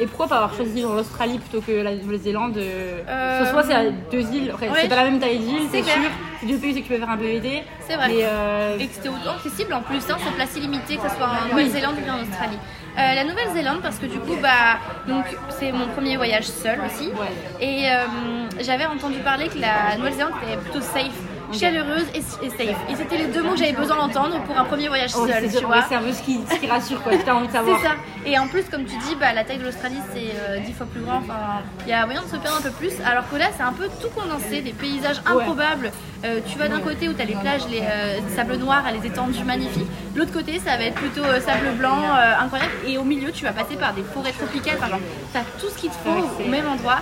Et 0.00 0.06
pourquoi 0.06 0.28
pas 0.28 0.36
avoir 0.36 0.54
choisi 0.54 0.82
l'Australie 0.82 1.38
plutôt 1.38 1.60
que 1.60 1.72
la 1.72 1.94
Nouvelle-Zélande 1.94 2.54
que 2.54 3.50
Soit 3.50 3.64
c'est 3.64 3.74
à 3.74 3.84
deux 4.10 4.20
îles, 4.32 4.54
c'est 4.80 4.88
pas 4.88 4.96
la 4.96 5.04
même 5.04 5.18
taille 5.18 5.38
d'île, 5.38 5.62
c'est. 5.72 5.82
Sûr. 5.92 6.10
C'est 6.40 6.46
deux 6.46 6.58
pays 6.58 6.72
où 6.72 6.76
tu 6.76 6.82
peux 6.82 6.98
faire 6.98 7.10
un 7.10 7.16
PVT. 7.16 7.62
C'est 7.86 7.96
vrai. 7.96 8.08
Mais 8.08 8.20
euh, 8.22 8.78
Et 8.78 8.86
que 8.88 8.94
c'était 8.94 9.08
autant 9.08 9.32
accessible 9.36 9.72
en 9.74 9.82
plus, 9.82 9.98
hein, 10.10 10.16
c'est 10.24 10.34
place 10.34 10.56
illimitée, 10.56 10.96
que 10.96 11.08
ce 11.08 11.16
soit 11.16 11.26
en 11.28 11.48
Nouvelle-Zélande 11.50 11.94
ou 11.98 12.02
bien 12.02 12.14
en 12.16 12.22
Australie. 12.22 12.58
Euh, 12.98 13.14
la 13.14 13.24
Nouvelle-Zélande 13.24 13.80
parce 13.80 13.96
que 13.98 14.04
du 14.04 14.18
coup 14.18 14.36
bah 14.42 14.76
donc 15.08 15.24
c'est 15.48 15.72
mon 15.72 15.86
premier 15.88 16.18
voyage 16.18 16.44
seul 16.44 16.78
aussi 16.84 17.08
Ouais. 17.08 17.32
et 17.58 17.86
euh, 17.90 18.04
j'avais 18.60 18.84
entendu 18.84 19.18
parler 19.20 19.48
que 19.48 19.58
la 19.58 19.96
Nouvelle-Zélande 19.96 20.32
était 20.46 20.58
plutôt 20.58 20.82
safe, 20.82 21.10
chaleureuse 21.52 22.06
et, 22.14 22.18
et 22.46 22.50
safe 22.50 22.76
et 22.90 22.94
c'était 22.96 23.18
les 23.18 23.26
deux 23.26 23.42
mots 23.42 23.52
que 23.52 23.58
j'avais 23.58 23.72
besoin 23.72 23.96
d'entendre 23.96 24.40
pour 24.42 24.58
un 24.58 24.64
premier 24.64 24.88
voyage 24.88 25.10
oh, 25.16 25.26
seul 25.26 25.48
c'est 25.50 25.58
tu 25.58 25.64
vois. 25.64 25.82
c'est 25.88 25.94
un 25.94 26.02
peu 26.02 26.12
ce 26.12 26.22
qui, 26.22 26.40
ce 26.50 26.56
qui 26.56 26.66
rassure, 26.66 27.02
quoi. 27.02 27.12
T'as 27.24 27.34
envie 27.34 27.46
de 27.48 27.52
savoir. 27.58 27.78
C'est 27.80 27.86
ça. 27.88 27.94
Et 28.24 28.38
en 28.38 28.46
plus, 28.46 28.62
comme 28.70 28.84
tu 28.84 28.96
dis, 28.98 29.14
bah, 29.18 29.32
la 29.32 29.44
taille 29.44 29.58
de 29.58 29.64
l'Australie, 29.64 29.98
c'est 30.14 30.30
euh, 30.48 30.58
dix 30.60 30.72
fois 30.72 30.86
plus 30.86 31.00
grand. 31.02 31.16
Enfin, 31.18 31.62
il 31.84 31.90
y 31.90 31.92
a 31.92 32.04
moyen 32.06 32.22
de 32.22 32.26
se 32.28 32.36
perdre 32.36 32.58
un 32.58 32.62
peu 32.62 32.70
plus. 32.70 32.92
Alors 33.04 33.28
que 33.28 33.36
là, 33.36 33.46
c'est 33.56 33.62
un 33.64 33.72
peu 33.72 33.88
tout 34.00 34.08
condensé, 34.10 34.60
des 34.60 34.72
paysages 34.72 35.20
Ouais. 35.26 35.42
improbables. 35.42 35.90
Euh, 36.24 36.38
tu 36.46 36.56
vas 36.58 36.68
d'un 36.68 36.78
côté 36.80 37.08
où 37.08 37.12
tu 37.14 37.20
as 37.20 37.24
les 37.24 37.34
plages, 37.34 37.66
les 37.68 37.80
euh, 37.82 38.18
sables 38.36 38.56
noirs, 38.56 38.84
les 38.92 39.06
étendues 39.06 39.42
magnifiques. 39.44 39.88
L'autre 40.14 40.32
côté, 40.32 40.58
ça 40.60 40.76
va 40.76 40.84
être 40.84 40.94
plutôt 40.94 41.24
sable 41.44 41.72
blanc, 41.78 41.98
incroyable. 42.40 42.72
Et 42.86 42.96
au 42.98 43.02
milieu, 43.04 43.32
tu 43.32 43.44
vas 43.44 43.52
passer 43.52 43.74
par 43.76 43.92
des 43.94 44.02
forêts 44.02 44.32
tropicales. 44.32 44.76
Enfin, 44.78 44.88
genre, 44.88 45.00
tu 45.32 45.38
as 45.38 45.42
tout 45.60 45.68
ce 45.68 45.78
qu'il 45.78 45.90
te 45.90 45.96
faut 45.96 46.42
au 46.44 46.48
même 46.48 46.68
endroit. 46.68 46.98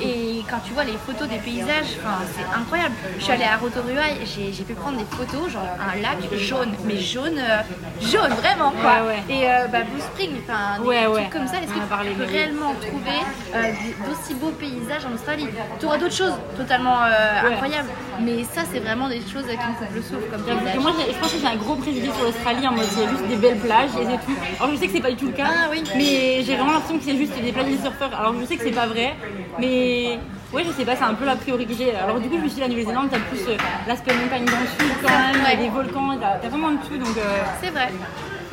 Et 0.00 0.42
quand 0.48 0.58
tu 0.64 0.72
vois 0.72 0.84
les 0.84 0.96
photos 1.06 1.26
des 1.28 1.38
paysages, 1.38 1.96
c'est 2.36 2.58
incroyable. 2.58 2.94
Je 3.18 3.24
suis 3.24 3.32
allée 3.32 3.44
à 3.44 3.56
Rotorua 3.56 3.89
j'ai 4.24 4.64
pu 4.64 4.74
prendre 4.74 4.98
des 4.98 5.04
photos, 5.04 5.50
genre 5.50 5.62
un 5.80 6.00
lac 6.00 6.18
jaune, 6.38 6.72
mais 6.84 6.96
jaune, 6.98 7.38
euh, 7.38 7.60
jaune 8.00 8.30
vraiment 8.34 8.70
quoi. 8.72 9.02
Ouais, 9.06 9.08
ouais. 9.28 9.34
Et 9.34 9.50
euh, 9.50 9.66
bah, 9.68 9.78
Blue 9.82 10.00
Spring, 10.00 10.30
enfin, 10.48 10.80
des 10.80 10.86
Ouais, 10.88 11.04
trucs 11.04 11.14
ouais. 11.16 11.28
comme 11.32 11.46
ça, 11.46 11.56
est-ce 11.56 11.72
que 11.72 12.08
tu 12.08 12.14
peux 12.16 12.24
réellement 12.24 12.74
trouver 12.80 13.20
euh, 13.54 13.62
d'aussi 14.06 14.34
beaux 14.34 14.50
paysages 14.50 15.04
en 15.10 15.14
Australie? 15.14 15.48
Tu 15.78 15.86
auras 15.86 15.98
d'autres 15.98 16.14
choses 16.14 16.34
totalement 16.56 16.98
incroyables, 17.00 17.88
mais 18.20 18.44
ça, 18.44 18.62
c'est 18.70 18.80
vraiment 18.80 19.08
des 19.08 19.20
choses 19.20 19.44
qui 19.46 19.56
me 19.56 19.78
coupent 19.78 19.94
le 19.94 20.02
souffle 20.02 20.30
comme 20.30 20.42
paysage. 20.42 20.78
moi, 20.78 20.92
je 21.10 21.18
pense 21.18 21.32
que 21.32 21.38
j'ai 21.40 21.46
un 21.46 21.56
gros 21.56 21.74
préjudice 21.76 22.14
sur 22.14 22.24
l'Australie 22.24 22.66
en 22.68 22.72
mode 22.72 22.86
il 22.96 23.02
y 23.02 23.06
a 23.06 23.08
juste 23.10 23.26
des 23.28 23.36
belles 23.36 23.58
plages 23.58 23.90
et 24.00 24.04
c'est 24.04 24.24
tout. 24.26 24.38
Alors 24.58 24.72
je 24.72 24.76
sais 24.76 24.86
que 24.86 24.92
c'est 24.92 25.00
pas 25.00 25.10
du 25.10 25.16
tout 25.16 25.26
le 25.26 25.32
cas, 25.32 25.46
Ah 25.48 25.68
oui. 25.70 25.82
mais 25.96 26.42
j'ai 26.42 26.54
vraiment 26.56 26.72
l'impression 26.72 26.98
que 26.98 27.04
c'est 27.04 27.16
juste 27.16 27.32
des 27.40 27.52
plages 27.52 27.70
de 27.70 27.78
surfeurs. 27.78 28.10
Alors 28.18 28.34
je 28.40 28.44
sais 28.46 28.56
que 28.56 28.62
c'est 28.64 28.70
pas 28.70 28.86
vrai, 28.86 29.14
mais 29.58 30.18
ouais, 30.52 30.64
je 30.64 30.72
sais 30.72 30.84
pas, 30.84 30.96
c'est 30.96 31.04
un 31.04 31.14
peu 31.14 31.24
l'a 31.24 31.36
priori 31.36 31.66
que 31.66 31.74
j'ai. 31.74 31.94
Alors 31.94 32.18
du 32.20 32.28
coup, 32.28 32.36
je 32.38 32.42
me 32.44 32.48
suis 32.48 32.56
dit 32.56 32.60
la 32.60 32.68
Nouvelle-Zélande, 32.68 33.08
t'as 33.10 33.18
plus 33.18 33.40
euh, 33.48 33.56
l'aspect 33.86 34.14
montagne 34.14 34.44
dans 34.44 34.60
le 34.60 34.66
sud 34.66 34.92
quand 35.02 35.08
même, 35.10 35.44
Ouais. 35.44 35.56
des 35.56 35.68
volcans, 35.68 36.16
t'as 36.20 36.38
t'as 36.38 36.48
vraiment 36.48 36.70
de 36.72 36.78
tout 36.88 36.96
donc. 36.96 37.16
euh, 37.16 37.42
C'est 37.62 37.70
vrai. 37.70 37.88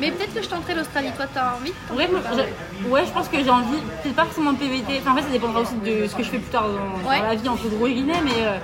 Mais 0.00 0.12
peut-être 0.12 0.32
que 0.32 0.40
je 0.42 0.48
tenterai 0.48 0.76
l'Australie. 0.76 1.10
Toi, 1.16 1.26
t'as 1.34 1.54
envie 1.56 1.72
de 1.72 1.96
Ouais, 1.96 2.08
je, 2.08 2.88
ouais, 2.88 3.04
je 3.04 3.10
pense 3.10 3.28
que 3.28 3.42
j'ai 3.42 3.50
envie, 3.50 3.78
peut-être 4.02 4.14
pas 4.14 4.24
forcément 4.24 4.52
de 4.52 4.58
PVT, 4.58 5.00
enfin 5.00 5.10
en 5.12 5.16
fait 5.16 5.22
ça 5.22 5.30
dépendra 5.30 5.60
aussi 5.60 5.74
de 5.84 6.06
ce 6.06 6.14
que 6.14 6.22
je 6.22 6.28
fais 6.30 6.38
plus 6.38 6.50
tard 6.52 6.66
dans, 6.68 7.08
Ouais. 7.08 7.18
dans 7.18 7.26
la 7.26 7.34
vie 7.34 7.48
entre 7.48 7.66
gros 7.68 7.88
guillemets, 7.88 8.20
mais, 8.22 8.30
euh, 8.46 8.58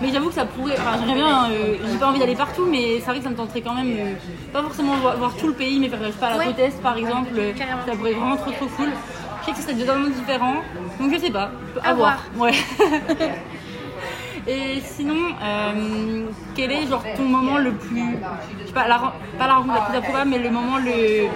mais 0.00 0.12
j'avoue 0.12 0.28
que 0.28 0.34
ça 0.36 0.44
pourrait, 0.44 0.74
enfin 0.78 0.92
j'aimerais 1.00 1.16
bien, 1.16 1.50
euh, 1.50 1.74
j'ai 1.90 1.98
pas 1.98 2.06
envie 2.06 2.20
d'aller 2.20 2.36
partout, 2.36 2.66
mais 2.70 3.00
c'est 3.00 3.06
vrai 3.06 3.18
que 3.18 3.24
ça 3.24 3.30
me 3.30 3.34
tenterait 3.34 3.62
quand 3.62 3.74
même, 3.74 3.90
euh, 3.98 4.12
pas 4.52 4.62
forcément 4.62 4.94
voir, 4.94 5.16
voir 5.16 5.34
tout 5.34 5.48
le 5.48 5.54
pays, 5.54 5.80
mais 5.80 5.88
faire, 5.88 5.98
je 6.06 6.12
sais 6.12 6.18
pas, 6.20 6.30
la 6.30 6.38
Ouais. 6.38 6.46
côte 6.46 6.58
Est 6.60 6.80
par 6.80 6.96
exemple, 6.96 7.32
Carrément. 7.58 7.80
ça 7.84 7.92
pourrait 7.96 8.10
être 8.12 8.18
vraiment 8.20 8.36
trop 8.36 8.52
trop 8.52 8.66
cool. 8.76 8.90
Je 9.40 9.46
sais 9.46 9.50
que 9.52 9.56
ce 9.58 9.62
serait 9.64 9.74
totalement 9.74 10.08
différent, 10.08 10.54
donc 10.98 11.12
je 11.12 11.18
sais 11.18 11.30
pas, 11.30 11.50
à, 11.82 11.90
À 11.90 11.94
voir. 11.94 12.18
Ouais. 12.36 12.52
Et 14.48 14.80
sinon, 14.80 15.34
euh, 15.42 16.26
quel 16.54 16.70
est 16.70 16.86
genre 16.86 17.02
ton 17.16 17.24
moment 17.24 17.58
le 17.58 17.72
plus, 17.72 18.16
je 18.60 18.66
sais 18.68 18.72
pas, 18.72 18.86
la, 18.86 19.12
pas 19.38 19.48
la 19.48 19.54
rencontre 19.54 19.74
la 19.74 19.86
plus 19.86 19.98
improbable, 19.98 20.30
mais 20.30 20.38
le 20.38 20.50
moment 20.50 20.78
le 20.78 21.26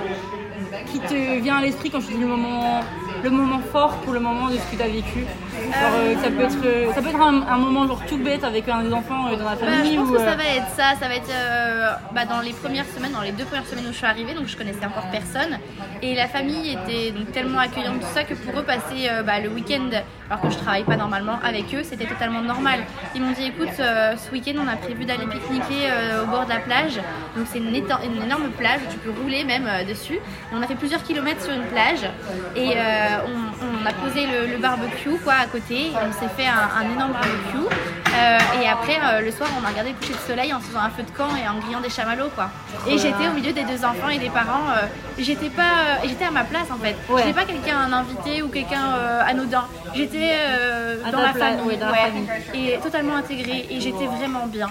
qui 0.87 1.00
te 1.00 1.40
vient 1.40 1.57
à 1.57 1.62
l'esprit 1.62 1.90
quand 1.90 2.00
je 2.00 2.07
dis 2.07 2.19
le 2.19 2.26
moment, 2.26 2.83
le 3.23 3.31
moment 3.31 3.61
fort 3.73 3.97
pour 3.99 4.12
le 4.12 4.21
moment 4.21 4.49
de 4.49 4.57
ce 4.57 4.71
que 4.71 4.77
tu 4.77 4.83
as 4.83 4.89
vécu 4.89 5.27
Genre, 5.61 5.93
euh, 5.95 6.15
ça 6.23 6.31
peut 6.31 6.43
être, 6.43 6.65
euh, 6.65 6.93
ça 6.95 7.03
peut 7.03 7.09
être 7.09 7.21
un, 7.21 7.43
un 7.47 7.59
moment 7.59 7.87
genre 7.87 8.00
tout 8.09 8.17
bête 8.17 8.45
avec 8.45 8.69
un 8.69 8.83
des 8.83 8.93
enfants 8.93 9.29
euh, 9.29 9.37
dans 9.37 9.45
la 9.45 9.57
Bah, 9.57 9.67
famille 9.67 9.95
je 9.95 10.00
pense 10.00 10.09
ou, 10.09 10.12
que 10.12 10.19
ça 10.19 10.35
va 10.37 10.45
être 10.45 10.69
ça, 10.75 10.95
ça 10.99 11.09
va 11.09 11.15
être 11.15 11.31
euh, 11.31 11.91
bah, 12.12 12.25
dans 12.25 12.41
les 12.41 12.53
premières 12.53 12.87
semaines, 12.87 13.12
dans 13.12 13.21
les 13.21 13.33
deux 13.33 13.45
premières 13.45 13.67
semaines 13.67 13.85
où 13.89 13.93
je 13.93 13.97
suis 13.97 14.07
arrivée, 14.07 14.35
donc 14.35 14.47
je 14.47 14.57
connaissais 14.57 14.85
encore 14.85 15.09
personne. 15.11 15.59
Et 16.03 16.15
la 16.15 16.29
famille 16.29 16.73
était 16.73 17.11
donc 17.11 17.31
tellement 17.33 17.59
accueillante, 17.59 18.00
tout 18.00 18.07
ça, 18.15 18.25
que 18.25 18.35
pour 18.35 18.59
eux, 18.59 18.62
passer 18.62 19.09
bah, 19.27 19.39
le 19.39 19.50
week-end, 19.50 19.91
alors 20.31 20.43
que 20.43 20.50
je 20.50 20.57
travaille 20.57 20.85
pas 20.85 20.97
normalement, 20.97 21.39
avec 21.45 21.75
eux, 21.75 21.83
c'était 21.83 22.07
totalement 22.07 22.41
normal. 22.41 22.81
Ils 23.15 23.21
m'ont 23.21 23.33
dit 23.33 23.45
écoute, 23.45 23.77
ce 23.77 24.33
week-end, 24.33 24.55
on 24.65 24.69
a 24.69 24.77
prévu 24.77 25.05
d'aller 25.05 25.27
pique-niquer 25.27 25.91
au 26.23 26.27
bord 26.27 26.45
de 26.47 26.50
la 26.50 26.61
plage. 26.61 26.97
Donc 27.37 27.47
c'est 27.53 27.59
une, 27.59 27.75
énorme 27.75 28.49
plage 28.57 28.81
où 28.89 28.93
tu 28.93 28.99
peux 28.99 29.11
rouler 29.11 29.45
même 29.45 29.69
dessus. 29.87 30.15
Et 30.15 30.55
on 30.55 30.62
a 30.62 30.67
fait 30.67 30.75
plusieurs 30.75 31.03
kilomètres 31.03 31.43
sur 31.43 31.53
une 31.53 31.67
plage 31.67 32.09
et 32.57 32.77
on, 33.26 33.83
on 33.83 33.87
a 33.87 33.93
posé 33.93 34.26
le, 34.26 34.47
le 34.52 34.59
barbecue 34.59 35.19
quoi 35.25 35.35
à 35.35 35.47
côté. 35.47 35.87
Et 35.88 35.93
on 35.97 36.12
s'est 36.12 36.31
fait 36.37 36.47
un, 36.47 36.69
un 36.81 36.90
énorme 36.95 37.12
barbecue. 37.12 37.75
Euh, 38.12 38.38
et 38.62 38.69
après, 38.69 38.99
euh, 39.02 39.21
le 39.21 39.31
soir, 39.31 39.49
on 39.61 39.64
a 39.64 39.69
regardé 39.69 39.90
le 39.90 39.97
coucher 39.97 40.14
de 40.14 40.19
soleil 40.31 40.52
en 40.52 40.59
faisant 40.61 40.81
un 40.81 40.90
feu 40.90 41.05
de 41.05 41.11
camp 41.17 41.29
et 41.37 41.49
en 41.49 41.59
grillant 41.61 41.81
des 41.81 41.88
chamallows 41.90 42.31
quoi. 42.35 42.50
Et 42.88 42.99
j'étais 42.99 43.29
au 43.29 43.33
milieu 43.33 43.52
des 43.52 43.62
deux 43.62 43.85
enfants 43.85 44.09
et 44.09 44.19
des 44.19 44.31
parents. 44.31 44.69
euh, 44.76 44.87
j'étais 45.19 45.49
pas, 45.49 45.62
euh, 45.62 45.95
j'étais 46.09 46.25
à 46.25 46.31
ma 46.33 46.43
place 46.45 46.71
en 46.73 46.76
fait. 46.79 46.97
Ouais. 47.09 47.23
J'étais 47.23 47.35
pas 47.40 47.45
quelqu'un 47.45 47.79
un 47.79 47.93
invité 47.93 48.43
ou 48.43 48.49
quelqu'un 48.49 48.95
euh, 48.97 49.23
anodin. 49.26 49.64
J'étais 49.95 50.33
euh, 50.38 50.97
dans 51.12 51.21
la 51.23 51.33
famille, 51.33 51.61
ouais, 51.67 51.76
dans 51.76 51.87
la 51.88 51.95
famille. 51.95 52.29
et 52.55 52.79
totalement 52.79 53.17
intégrée 53.17 53.67
et 53.71 53.81
j'étais 53.81 54.07
vraiment 54.07 54.47
bien. 54.47 54.69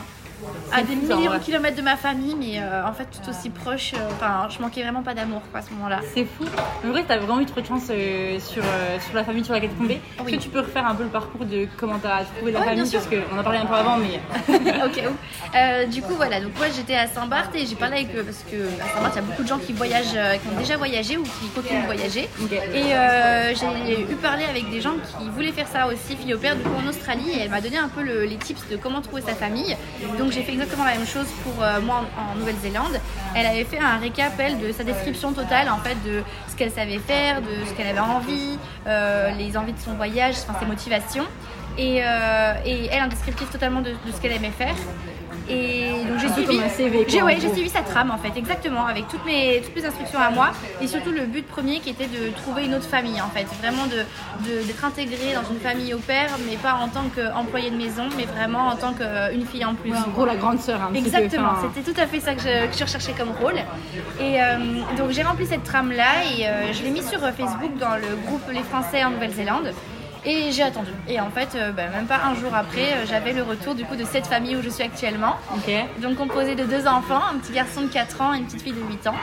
À 0.71 0.81
des 0.83 0.95
millions 0.95 1.33
de 1.33 1.37
kilomètres 1.39 1.75
de 1.77 1.81
ma 1.81 1.97
famille, 1.97 2.35
mais 2.39 2.59
euh, 2.61 2.85
en 2.87 2.93
fait 2.93 3.05
tout 3.11 3.29
aussi 3.29 3.49
proche. 3.49 3.93
euh, 3.95 4.09
Enfin, 4.11 4.47
je 4.49 4.61
manquais 4.61 4.81
vraiment 4.83 5.01
pas 5.03 5.13
d'amour 5.13 5.41
quoi 5.51 5.59
à 5.59 5.63
ce 5.63 5.71
moment-là. 5.71 5.99
C'est 6.13 6.25
fou. 6.25 6.45
En 6.85 6.89
vrai, 6.91 7.03
t'as 7.07 7.17
vraiment 7.17 7.39
eu 7.41 7.45
trop 7.45 7.61
de 7.61 7.65
chance 7.65 7.83
euh, 7.89 8.39
sur, 8.39 8.63
sur 8.63 9.15
la 9.15 9.23
famille 9.23 9.43
sur 9.43 9.53
laquelle 9.53 9.69
t'es 9.71 9.75
tombée. 9.77 9.93
Est-ce 10.17 10.23
Oui. 10.25 10.37
que 10.37 10.41
tu 10.43 10.49
peux 10.49 10.59
refaire 10.59 10.85
un 10.85 10.95
peu 10.95 11.03
le 11.03 11.09
parcours 11.09 11.45
de 11.45 11.67
comment 11.77 11.97
t'as 11.99 12.23
trouvé 12.23 12.51
la 12.51 12.59
Ouais, 12.59 12.65
famille? 12.65 12.91
Parce 12.91 13.07
qu'on 13.07 13.35
en 13.35 13.39
a 13.39 13.43
parlé 13.43 13.59
un 13.59 13.65
peu 13.65 13.73
avant, 13.75 13.97
mais 13.97 14.19
ok. 14.85 15.89
Du 15.89 16.01
coup, 16.01 16.13
voilà. 16.15 16.39
Donc 16.41 16.57
moi, 16.57 16.67
j'étais 16.75 16.95
à 16.95 17.07
Saint-Barth 17.07 17.53
et 17.55 17.65
j'ai 17.65 17.75
parlé 17.75 17.97
avec 17.97 18.15
eux 18.15 18.23
parce 18.23 18.43
que 18.49 18.55
à 18.81 18.87
Saint-Barth, 18.93 19.13
il 19.13 19.15
y 19.15 19.19
a 19.19 19.23
beaucoup 19.23 19.43
de 19.43 19.47
gens 19.47 19.57
qui 19.59 19.73
voyagent, 19.73 20.11
qui 20.41 20.47
ont 20.55 20.59
déjà 20.59 20.77
voyagé 20.77 21.17
ou 21.17 21.23
qui 21.23 21.47
continuent 21.55 21.81
de 21.81 21.85
voyager. 21.85 22.29
Et 22.73 23.55
j'ai 23.55 24.01
eu 24.11 24.15
parlé 24.15 24.43
avec 24.45 24.69
des 24.69 24.81
gens 24.81 24.93
qui 25.19 25.29
voulaient 25.29 25.51
faire 25.51 25.67
ça 25.67 25.87
aussi, 25.87 26.15
fille 26.15 26.33
au 26.33 26.37
père, 26.37 26.55
du 26.55 26.61
coup 26.63 26.69
en 26.83 26.87
Australie. 26.87 27.29
Et 27.33 27.41
elle 27.41 27.49
m'a 27.49 27.61
donné 27.61 27.77
un 27.77 27.89
peu 27.89 28.01
le- 28.03 28.23
les 28.25 28.35
tips 28.37 28.67
de 28.69 28.75
comment 28.77 29.01
trouver 29.01 29.21
sa 29.21 29.33
famille. 29.33 29.75
Donc 30.17 30.28
j'ai 30.31 30.43
fait 30.43 30.53
exactement 30.53 30.85
la 30.85 30.93
même 30.93 31.07
chose 31.07 31.27
pour 31.43 31.63
euh, 31.63 31.81
moi 31.81 32.05
en, 32.17 32.37
Nouvelle-Zélande. 32.37 32.99
Elle 33.35 33.45
avait 33.45 33.63
fait 33.63 33.79
un 33.79 33.97
récap 33.97 34.33
elle 34.39 34.59
de 34.59 34.71
sa 34.71 34.83
description 34.83 35.33
totale 35.33 35.69
en 35.69 35.77
fait 35.77 35.95
de 36.05 36.23
ce 36.47 36.55
qu'elle 36.55 36.71
savait 36.71 36.99
faire, 36.99 37.41
de 37.41 37.65
ce 37.67 37.73
qu'elle 37.73 37.87
avait 37.87 37.99
envie, 37.99 38.57
euh, 38.87 39.31
les 39.31 39.57
envies 39.57 39.73
de 39.73 39.79
son 39.79 39.93
voyage, 39.93 40.35
enfin 40.47 40.59
ses 40.59 40.65
motivations. 40.65 41.25
Et, 41.77 42.01
euh, 42.03 42.53
et 42.65 42.87
elle 42.87 43.01
un 43.01 43.07
descriptif 43.07 43.49
totalement 43.51 43.81
de 43.81 43.93
ce 44.13 44.21
qu'elle 44.21 44.33
aimait 44.33 44.51
faire. 44.51 44.75
Et 45.49 45.89
donc 46.07 46.19
j'ai 46.19 46.29
suivi, 46.29 46.59
un 46.61 46.69
CV, 46.69 47.05
j'ai 47.07 47.21
ouais, 47.23 47.37
j'ai 47.41 47.51
suivi 47.51 47.69
sa 47.69 47.81
trame 47.81 48.11
en 48.11 48.17
fait, 48.17 48.37
exactement, 48.37 48.85
avec 48.85 49.07
toutes 49.07 49.25
mes, 49.25 49.61
toutes 49.63 49.75
mes 49.75 49.85
instructions 49.85 50.19
à 50.19 50.29
moi. 50.29 50.51
Et 50.81 50.87
surtout 50.87 51.11
le 51.11 51.25
but 51.25 51.45
premier 51.47 51.79
qui 51.79 51.89
était 51.89 52.07
de 52.07 52.29
trouver 52.35 52.65
une 52.65 52.75
autre 52.75 52.87
famille 52.87 53.19
en 53.21 53.29
fait, 53.29 53.45
vraiment 53.61 53.85
de 53.87 53.99
de- 54.47 54.63
d'être 54.67 54.85
intégrée 54.85 55.33
dans 55.33 55.49
une 55.53 55.59
famille 55.59 55.93
au 55.93 55.97
pair, 55.99 56.29
mais 56.47 56.55
pas 56.57 56.73
en 56.75 56.87
tant 56.87 57.05
qu'employée 57.15 57.71
de 57.71 57.75
maison, 57.77 58.03
mais 58.17 58.25
vraiment 58.25 58.67
en 58.67 58.75
tant 58.75 58.93
qu'une 58.93 59.45
fille 59.45 59.65
en 59.65 59.73
plus. 59.75 59.91
Ouais, 59.91 59.97
en 59.97 60.09
gros, 60.11 60.25
la 60.25 60.35
grande 60.35 60.59
sœur. 60.59 60.79
peu, 60.91 60.97
Exactement, 60.97 61.49
enfin, 61.53 61.71
c'était 61.73 61.91
tout 61.91 61.99
à 61.99 62.05
fait 62.07 62.19
ça 62.19 62.33
que 62.35 62.41
je, 62.41 62.67
que 62.71 62.77
je 62.77 62.83
recherchais 62.83 63.13
comme 63.17 63.31
rôle. 63.41 63.55
Et 64.19 64.41
euh, 64.41 64.57
donc 64.97 65.11
j'ai 65.11 65.23
rempli 65.23 65.45
cette 65.45 65.63
trame-là 65.63 66.23
et 66.37 66.47
euh, 66.47 66.73
je 66.73 66.83
l'ai 66.83 66.91
mis 66.91 67.01
sur 67.03 67.23
euh, 67.23 67.31
Facebook 67.31 67.77
dans 67.79 67.95
le 67.95 68.15
groupe 68.27 68.43
Les 68.51 68.63
Français 68.63 69.03
en 69.03 69.11
Nouvelle-Zélande. 69.11 69.73
Et 70.25 70.51
j'ai 70.51 70.63
attendu. 70.63 70.91
Et 71.07 71.19
en 71.19 71.29
fait, 71.29 71.49
euh, 71.55 71.71
bah, 71.71 71.83
même 71.95 72.05
pas 72.05 72.19
un 72.25 72.35
jour 72.35 72.53
après, 72.53 72.93
euh, 72.93 73.05
j'avais 73.09 73.31
le 73.33 73.41
retour 73.43 73.73
du 73.75 73.85
coup 73.85 73.95
de 73.95 74.03
cette 74.03 74.27
famille 74.27 74.55
où 74.55 74.61
je 74.61 74.69
suis 74.69 74.83
actuellement. 74.83 75.35
Donc 76.01 76.15
composé 76.17 76.55
de 76.55 76.63
deux 76.65 76.87
enfants, 76.87 77.21
un 77.33 77.37
petit 77.39 77.53
garçon 77.53 77.81
de 77.81 77.87
4 77.87 78.21
ans 78.21 78.33
et 78.33 78.37
une 78.39 78.45
petite 78.45 78.61
fille 78.63 78.73
de 78.73 78.81
8 78.81 79.07
ans. 79.07 79.15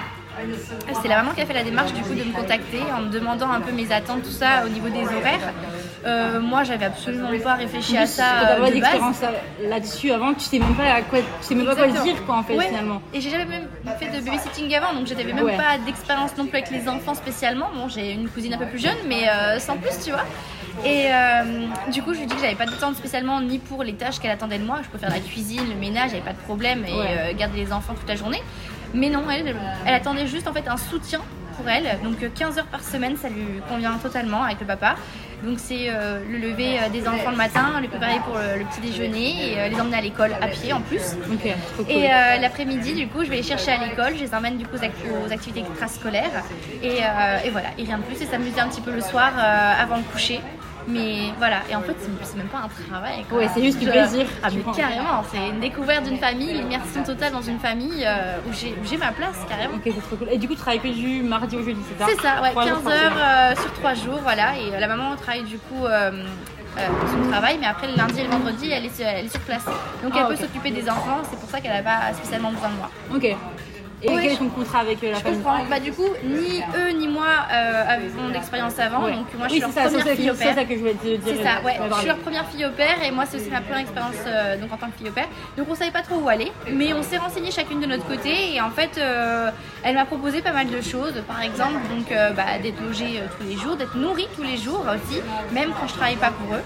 C'est 1.03 1.09
la 1.09 1.17
maman 1.17 1.33
qui 1.33 1.41
a 1.41 1.47
fait 1.47 1.55
la 1.55 1.65
démarche 1.65 1.93
du 1.95 2.03
coup 2.03 2.13
de 2.15 2.23
me 2.23 2.33
contacter 2.33 2.81
en 2.95 3.01
me 3.03 3.09
demandant 3.11 3.51
un 3.51 3.61
peu 3.61 3.73
mes 3.73 3.91
attentes, 3.91 4.23
tout 4.23 4.31
ça 4.31 4.65
au 4.67 4.69
niveau 4.69 4.89
des 4.91 5.05
horaires. 5.05 5.53
Euh, 6.05 6.41
moi 6.41 6.63
j'avais 6.63 6.85
absolument 6.85 7.31
pas 7.43 7.55
réfléchi 7.55 7.97
à 7.97 8.07
ça 8.07 8.25
t'as 8.43 8.51
euh, 8.59 8.61
pas 8.61 8.71
d'expérience 8.71 9.21
là- 9.23 9.31
là-dessus 9.69 10.13
avant, 10.13 10.35
tu 10.35 10.41
sais 10.41 10.59
même 10.59 10.75
pas 10.75 10.85
à 10.93 11.01
quoi, 11.03 11.19
tu 11.21 11.25
sais 11.41 11.55
même 11.55 11.65
pas 11.67 11.75
quoi 11.75 11.87
dire 11.89 12.25
quoi 12.27 12.37
en 12.37 12.43
fait 12.43 12.55
Ouais. 12.55 12.67
finalement. 12.67 13.01
Et 13.15 13.21
j'ai 13.23 13.31
jamais 13.31 13.47
même 13.47 13.67
fait 13.99 14.07
de 14.11 14.23
babysitting 14.25 14.73
avant, 14.75 14.93
donc 14.93 15.07
j'avais 15.07 15.25
même 15.25 15.43
Ouais. 15.43 15.57
pas 15.57 15.79
d'expérience 15.85 16.37
non 16.37 16.45
plus 16.47 16.59
avec 16.59 16.71
les 16.71 16.87
enfants 16.87 17.15
spécialement. 17.15 17.71
Bon, 17.75 17.89
j'ai 17.89 18.13
une 18.13 18.29
cousine 18.29 18.53
un 18.55 18.59
peu 18.59 18.67
plus 18.67 18.79
jeune, 18.79 18.97
mais 19.09 19.29
euh, 19.29 19.59
sans 19.59 19.77
plus, 19.79 19.99
tu 20.05 20.11
vois. 20.11 20.25
Et 20.85 21.07
euh, 21.13 21.67
du 21.91 22.03
coup, 22.03 22.13
je 22.15 22.21
lui 22.21 22.27
dit 22.27 22.35
que 22.35 22.41
j'avais 22.41 22.55
pas 22.55 22.67
d'attente 22.67 22.97
spécialement 22.97 23.41
ni 23.41 23.59
pour 23.59 23.83
les 23.83 23.95
tâches 23.95 24.19
qu'elle 24.21 24.31
attendait 24.31 24.59
de 24.59 24.65
moi. 24.65 24.81
Je 24.83 24.89
peux 24.89 24.99
faire 24.99 25.11
la 25.11 25.21
cuisine, 25.21 25.69
le 25.69 25.75
ménage, 25.77 26.11
j'avais 26.11 26.23
pas 26.23 26.33
de 26.33 26.39
problème 26.39 26.85
et 26.87 26.93
Ouais. 26.93 27.07
euh, 27.19 27.35
garder 27.35 27.59
les 27.65 27.73
enfants 27.73 27.95
toute 27.95 28.09
la 28.09 28.17
journée. 28.17 28.43
Mais 28.95 29.11
non, 29.11 29.23
elle, 29.31 29.55
elle 29.87 29.95
attendait 29.95 30.27
juste 30.27 30.47
en 30.49 30.53
fait 30.53 30.69
un 30.69 30.77
soutien 30.77 31.21
pour 31.57 31.69
elle. 31.69 31.99
Donc 32.05 32.23
euh, 32.23 32.29
15 32.35 32.59
heures 32.59 32.67
par 32.67 32.83
semaine, 32.83 33.17
ça 33.17 33.29
lui 33.29 33.43
convient 33.69 33.93
totalement 33.99 34.43
avec 34.45 34.61
le 34.61 34.67
papa. 34.67 34.95
Donc 35.43 35.59
c'est 35.59 35.89
euh, 35.91 36.21
le 36.31 36.39
lever 36.39 36.79
euh, 36.79 36.89
des 36.89 37.07
enfants 37.07 37.31
le 37.31 37.37
matin, 37.37 37.79
les 37.83 37.89
préparer 37.89 38.19
pour 38.25 38.37
le, 38.37 38.59
le 38.59 38.65
petit 38.65 38.81
déjeuner 38.81 39.53
et 39.53 39.61
euh, 39.61 39.69
les 39.69 39.79
emmener 39.79 39.99
à 39.99 40.01
l'école 40.01 40.33
à 40.41 40.47
pied 40.47 40.73
en 40.73 40.81
plus. 40.81 41.03
Cool. 41.77 41.87
Et 41.91 42.07
euh, 42.11 42.39
l'après-midi, 42.41 42.95
du 42.95 43.07
coup, 43.09 43.23
je 43.23 43.29
vais 43.29 43.37
les 43.37 43.43
chercher 43.43 43.73
à 43.73 43.85
l'école. 43.87 44.15
Je 44.17 44.23
les 44.25 44.35
emmène 44.35 44.57
du 44.57 44.65
coup 44.67 44.77
aux, 44.77 44.85
act- 44.85 44.97
aux 45.29 45.31
activités 45.33 45.61
extrascolaires. 45.61 46.43
Et, 46.83 47.01
euh, 47.03 47.39
et 47.45 47.51
voilà, 47.51 47.69
et 47.77 47.85
rien 47.85 47.99
de 47.99 48.03
plus. 48.05 48.21
Et 48.23 48.27
s'amuser 48.27 48.61
un 48.61 48.69
petit 48.69 48.81
peu 48.81 48.93
le 48.93 49.03
soir 49.03 49.33
euh, 49.37 49.83
avant 49.83 49.97
le 49.97 50.05
coucher. 50.05 50.41
Mais 50.89 51.33
voilà, 51.39 51.59
et 51.71 51.75
en 51.75 51.81
fait, 51.83 51.97
c'est 52.23 52.37
même 52.37 52.47
pas 52.47 52.59
un 52.59 52.69
travail. 52.89 53.25
quoi. 53.29 53.39
Ouais, 53.39 53.49
c'est 53.53 53.63
juste 53.63 53.79
du 53.79 53.87
plaisir. 53.89 54.27
Ah, 54.43 54.49
mais 54.55 54.63
carrément, 54.77 55.25
c'est 55.31 55.49
une 55.49 55.61
découverte 55.61 56.05
d'une 56.05 56.19
famille, 56.19 56.53
l'immersion 56.53 57.03
totale 57.03 57.33
dans 57.33 57.43
une 57.43 57.59
famille 57.59 58.05
euh, 58.07 58.37
où 58.49 58.53
j'ai 58.53 58.97
ma 58.97 59.11
place 59.13 59.37
carrément. 59.49 59.75
Ok, 59.75 59.83
c'est 59.85 60.01
trop 60.03 60.17
cool. 60.17 60.29
Et 60.31 60.39
du 60.39 60.47
coup, 60.47 60.55
tu 60.55 60.61
travailles 60.61 60.81
que 60.81 60.89
du 60.89 61.23
mardi 61.23 61.57
au 61.57 61.63
jeudi, 61.65 61.81
c'est 61.89 61.99
ça? 62.05 62.11
C'est 62.11 62.21
ça, 62.23 62.41
ouais, 62.43 62.51
Trois 62.51 62.67
jours 62.67 62.77
15 62.77 62.85
par 62.85 62.93
heures 62.93 63.19
euh, 63.19 63.55
sur 63.61 63.73
3 63.75 63.95
jours, 63.95 64.19
voilà. 64.23 64.57
Et 64.59 64.73
euh, 64.75 64.79
la 64.81 64.87
maman 64.89 65.17
travaille 65.17 65.43
du 65.45 65.59
coup 65.59 65.85
euh, 65.85 66.11
euh, 66.79 66.81
son 67.25 67.31
travail, 67.31 67.57
mais 67.61 67.67
après 67.67 67.89
le 67.89 67.97
lundi 67.97 68.21
et 68.21 68.25
le 68.25 68.31
vendredi, 68.31 68.71
elle 68.71 68.85
est, 68.87 68.95
sur- 68.97 69.07
elle 69.07 69.27
est 69.27 69.29
sur 69.29 69.41
place. 69.41 69.65
Donc 70.03 70.13
Ah, 70.15 70.19
elle 70.29 70.37
peut 70.37 70.43
s'occuper 70.43 70.71
des 70.71 70.89
enfants, 70.89 71.19
c'est 71.29 71.39
pour 71.41 71.49
ça 71.51 71.61
qu'elle 71.61 71.73
n'a 71.73 71.83
pas 71.83 72.13
spécialement 72.15 72.51
besoin 72.53 72.69
de 72.69 72.75
moi. 72.77 72.91
Ok. 73.15 73.37
Et 74.03 74.11
Ouais, 74.11 74.17
quel 74.23 74.33
est 74.33 74.35
je- 74.35 74.39
ton 74.41 74.49
contrat 74.51 74.81
avec 74.81 75.03
euh, 75.03 75.11
la 75.11 75.15
Je 75.19 75.23
famille 75.23 75.39
comprends. 75.41 75.65
Bah 75.71 75.81
du 75.81 75.91
coup, 75.91 76.07
ni 76.23 76.61
eux 76.77 76.91
ni 76.93 77.09
moi 77.09 77.25
euh, 77.51 77.83
avons 77.89 78.29
d'expérience 78.31 78.79
avant, 78.79 79.03
Ouais. 79.05 79.13
donc 79.15 79.27
moi 79.39 79.49
je 79.49 79.55
oui, 79.55 79.59
suis 79.59 79.61
leur 79.61 79.71
c'est 79.71 79.81
ça, 79.83 79.89
première 79.89 80.05
c'est 80.05 80.17
fille 80.17 80.31
au 80.31 80.35
ça, 80.35 80.39
père. 80.45 80.49
c'est 80.55 80.61
ça 80.61 80.65
que 80.67 80.75
je 80.75 80.79
voulais 80.81 80.93
te 80.95 81.07
dire. 81.07 81.19
C'est 81.25 81.43
ça, 81.43 81.61
ouais. 81.65 81.77
Je 81.91 81.95
suis 81.99 82.07
leur 82.07 82.19
première 82.19 82.47
fille 82.47 82.67
au 82.67 82.71
père 82.71 83.03
et 83.03 83.11
moi 83.11 83.25
c'est 83.27 83.39
aussi 83.39 83.49
ma 83.51 83.63
première 83.63 83.79
expérience 83.81 84.15
euh, 84.27 84.59
donc 84.59 84.71
en 84.73 84.77
tant 84.77 84.89
que 84.91 84.99
fille 84.99 85.09
au 85.09 85.13
père. 85.13 85.29
Donc 85.57 85.67
on 85.71 85.75
savait 85.75 85.91
pas 85.91 86.03
trop 86.03 86.17
où 86.17 86.29
aller, 86.29 86.53
mais 86.71 86.93
on 86.93 87.03
s'est 87.03 87.17
renseigné 87.17 87.51
chacune 87.51 87.81
de 87.81 87.87
notre 87.87 88.07
côté 88.07 88.55
et 88.55 88.61
en 88.61 88.71
fait 88.71 88.99
euh, 88.99 89.51
elle 89.83 89.95
m'a 89.95 90.05
proposé 90.05 90.43
pas 90.43 90.53
mal 90.53 90.67
de 90.69 90.81
choses. 90.83 91.15
Par 91.27 91.41
exemple, 91.43 91.81
donc 91.89 92.13
euh, 92.13 92.31
bah, 92.33 92.59
d'être 92.63 92.81
logée 92.83 93.21
euh, 93.21 93.27
tous 93.41 93.47
les 93.47 93.57
jours, 93.57 93.77
d'être 93.77 93.97
nourrie 93.97 94.29
tous 94.37 94.43
les 94.43 94.59
jours 94.59 94.85
aussi, 94.95 95.23
même 95.53 95.71
quand 95.81 95.87
je 95.89 95.95
travaille 95.95 96.17
pas 96.17 96.31
pour 96.33 96.55
eux. 96.55 96.63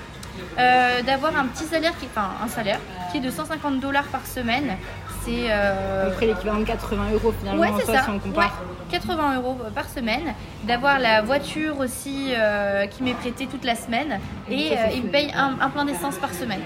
Euh, 0.58 1.02
d'avoir 1.02 1.36
un 1.38 1.46
petit 1.46 1.64
salaire 1.64 1.92
qui, 2.00 2.06
enfin 2.06 2.30
un 2.42 2.48
salaire 2.48 2.78
qui 3.12 3.18
est 3.18 3.20
de 3.20 3.30
150 3.30 3.78
dollars 3.78 4.04
par 4.06 4.26
semaine. 4.26 4.76
C'est 5.24 5.50
euh, 5.50 6.06
À 6.06 6.10
peu 6.10 6.16
près 6.16 6.26
l'équivalent 6.26 6.60
de 6.60 6.64
80 6.64 7.02
euros 7.12 7.32
finalement, 7.38 7.60
Ouais, 7.62 7.68
en 7.68 7.78
soi, 7.80 7.94
ça. 7.94 8.02
si 8.04 8.10
on 8.10 8.18
compare. 8.18 8.44
Ouais, 8.44 8.50
80 8.98 9.36
euros 9.36 9.56
par 9.74 9.88
semaine. 9.88 10.34
D'avoir 10.64 10.98
la 10.98 11.22
voiture 11.22 11.78
aussi 11.78 12.32
euh, 12.34 12.86
qui 12.86 13.02
m'est 13.02 13.14
prêtée 13.14 13.46
toute 13.46 13.64
la 13.64 13.74
semaine. 13.74 14.18
Et 14.48 14.72
euh, 14.72 14.76
il 14.94 15.04
me 15.04 15.08
paye 15.08 15.30
un, 15.34 15.56
un 15.60 15.68
plein 15.70 15.84
d'essence 15.84 16.16
par 16.16 16.32
semaine. 16.32 16.62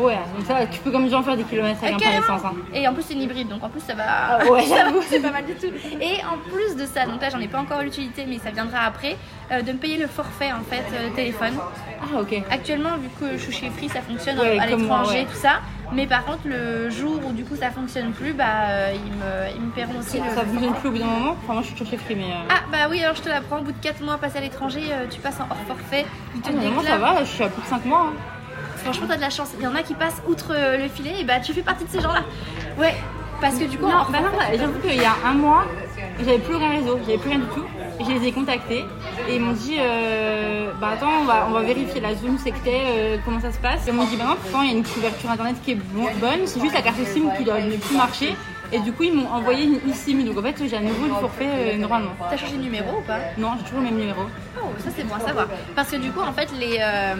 Ouais, 0.00 0.18
donc 0.36 0.46
ça, 0.46 0.66
tu 0.66 0.78
peux 0.80 0.90
comme 0.90 1.08
gens 1.10 1.22
faire 1.22 1.36
des 1.36 1.44
kilomètres 1.44 1.82
avec 1.82 1.96
Euh, 2.00 2.06
un 2.16 2.20
essence. 2.20 2.42
Hein. 2.44 2.54
Et 2.72 2.86
en 2.88 2.94
plus 2.94 3.02
c'est 3.02 3.14
une 3.14 3.22
hybride 3.22 3.48
donc 3.48 3.62
en 3.62 3.68
plus 3.68 3.80
ça 3.80 3.94
va. 3.94 4.04
Ah 4.06 4.44
ouais, 4.50 4.62
ça 4.64 4.84
c'est 5.08 5.20
pas 5.20 5.30
mal 5.30 5.44
du 5.44 5.54
tout. 5.54 5.66
Et 6.00 6.16
en 6.24 6.38
plus 6.50 6.76
de 6.76 6.86
ça, 6.86 7.06
donc 7.06 7.20
là 7.20 7.28
j'en 7.30 7.40
ai 7.40 7.48
pas 7.48 7.58
encore 7.58 7.82
l'utilité 7.82 8.24
mais 8.28 8.38
ça 8.38 8.50
viendra 8.50 8.80
après, 8.80 9.16
euh, 9.52 9.62
de 9.62 9.72
me 9.72 9.78
payer 9.78 9.98
le 9.98 10.06
forfait 10.06 10.52
en 10.52 10.62
fait 10.62 10.84
euh, 10.94 11.10
téléphone. 11.14 11.54
Ah, 12.02 12.20
ok. 12.20 12.42
Actuellement 12.50 12.96
vu 12.96 13.08
que 13.20 13.36
je 13.36 13.42
suis 13.42 13.52
chez 13.52 13.70
Free 13.70 13.88
ça 13.88 14.00
fonctionne 14.00 14.38
Ouais, 14.38 14.58
à 14.58 14.66
l'étranger 14.66 15.10
ouais. 15.20 15.26
tout 15.26 15.36
ça. 15.38 15.60
Mais 15.92 16.06
par 16.06 16.24
contre 16.24 16.42
le 16.46 16.88
jour 16.88 17.20
où 17.26 17.32
du 17.32 17.44
coup 17.44 17.56
ça 17.56 17.70
fonctionne 17.70 18.12
plus, 18.12 18.32
bah 18.32 18.44
euh, 18.68 18.92
ils, 18.94 19.12
me, 19.12 19.56
ils 19.56 19.60
me 19.66 19.70
paieront 19.72 19.98
aussi 19.98 20.18
le. 20.18 20.24
Ça 20.30 20.42
fonctionne 20.46 20.74
plus 20.74 20.88
au 20.88 20.92
bout 20.92 20.98
d'un 20.98 21.04
moment 21.04 21.36
Enfin, 21.42 21.54
moi 21.54 21.62
je 21.62 21.66
suis 21.66 21.74
toujours 21.76 21.90
chez 21.90 21.96
Free, 21.98 22.14
mais. 22.14 22.32
Ah 22.48 22.60
bah 22.70 22.86
oui 22.88 23.02
alors 23.02 23.16
je 23.16 23.22
te 23.22 23.28
l'apprends, 23.28 23.58
au 23.58 23.62
bout 23.62 23.72
de 23.72 23.80
4 23.82 24.00
mois 24.02 24.16
passé 24.18 24.38
à 24.38 24.40
l'étranger, 24.40 24.82
tu 25.10 25.20
passes 25.20 25.40
en 25.40 25.46
hors 25.50 25.56
forfait, 25.66 26.06
ils 26.36 26.40
te 26.42 26.48
ah, 26.48 26.52
normalement, 26.52 26.82
ça 26.82 26.96
va, 26.96 27.24
je 27.24 27.28
suis 27.30 27.42
à 27.42 27.48
plus 27.48 27.60
de 27.62 27.66
5 27.66 27.84
mois. 27.86 28.06
hein. 28.08 28.39
Franchement 28.82 29.06
t'as 29.08 29.16
de 29.16 29.20
la 29.20 29.30
chance, 29.30 29.50
il 29.58 29.62
y 29.64 29.66
en 29.66 29.74
a 29.74 29.82
qui 29.82 29.94
passent 29.94 30.22
outre 30.28 30.52
euh, 30.52 30.76
le 30.76 30.88
filet 30.88 31.20
et 31.20 31.24
bah 31.24 31.40
tu 31.40 31.52
fais 31.52 31.62
partie 31.62 31.84
de 31.84 31.90
ces 31.90 32.00
gens 32.00 32.12
là. 32.12 32.22
Ouais, 32.78 32.94
parce 33.40 33.56
que 33.56 33.64
du 33.64 33.78
coup 33.78 33.86
Non, 33.86 33.94
en 33.96 34.10
bah 34.10 34.20
non, 34.20 34.30
bah, 34.36 34.44
j'avoue 34.58 34.78
qu'il 34.80 35.00
y 35.00 35.04
a 35.04 35.14
un 35.24 35.34
mois, 35.34 35.64
j'avais 36.18 36.38
plus 36.38 36.54
aucun 36.54 36.70
réseau, 36.70 36.98
j'avais 37.06 37.18
plus 37.18 37.30
rien 37.30 37.38
du 37.40 37.46
tout. 37.46 37.64
Et 38.00 38.04
je 38.04 38.10
les 38.12 38.28
ai 38.28 38.32
contactés 38.32 38.84
et 39.28 39.34
ils 39.34 39.40
m'ont 39.40 39.52
dit 39.52 39.76
euh, 39.78 40.70
Bah 40.80 40.92
attends, 40.94 41.10
on 41.20 41.24
va, 41.24 41.46
on 41.48 41.52
va 41.52 41.60
vérifier 41.62 42.00
la 42.00 42.14
zone, 42.14 42.38
c'est 42.42 42.50
que 42.50 42.58
t'es, 42.64 42.80
euh, 42.86 43.16
comment 43.26 43.40
ça 43.40 43.52
se 43.52 43.58
passe. 43.58 43.86
Et 43.86 43.90
ils 43.90 43.94
m'ont 43.94 44.04
dit 44.06 44.16
Bah 44.16 44.24
non, 44.26 44.36
pourtant 44.42 44.62
il 44.62 44.70
y 44.70 44.74
a 44.74 44.76
une 44.78 44.84
couverture 44.84 45.30
internet 45.30 45.56
qui 45.62 45.72
est 45.72 45.74
bon- 45.74 46.08
bonne, 46.18 46.46
c'est 46.46 46.60
juste 46.60 46.72
la 46.72 46.80
carte 46.80 46.96
SIM 47.04 47.28
qui 47.36 47.44
doit 47.44 47.60
ne 47.60 47.76
plus 47.76 47.96
marcher. 47.96 48.34
Et 48.72 48.78
du 48.80 48.92
coup, 48.92 49.02
ils 49.02 49.12
m'ont 49.12 49.28
envoyé 49.28 49.64
une 49.64 49.90
eSIM. 49.90 50.24
Donc 50.24 50.38
en 50.38 50.42
fait, 50.42 50.56
j'ai 50.68 50.76
à 50.76 50.80
nouveau 50.80 51.06
le 51.06 51.14
forfait 51.14 51.48
euh, 51.48 51.76
normalement. 51.76 52.10
T'as 52.30 52.36
changé 52.36 52.56
de 52.56 52.62
numéro 52.62 52.98
ou 52.98 53.02
pas 53.02 53.18
Non, 53.36 53.52
j'ai 53.58 53.64
toujours 53.64 53.80
le 53.80 53.86
même 53.86 53.96
numéro. 53.98 54.22
Oh, 54.62 54.66
ça 54.78 54.90
c'est 54.94 55.04
bon 55.04 55.14
à 55.14 55.20
savoir. 55.20 55.46
Parce 55.74 55.90
que 55.90 55.96
du 55.96 56.10
coup, 56.10 56.20
en 56.20 56.32
fait, 56.32 56.48
les, 56.58 56.78
euh, 56.80 57.14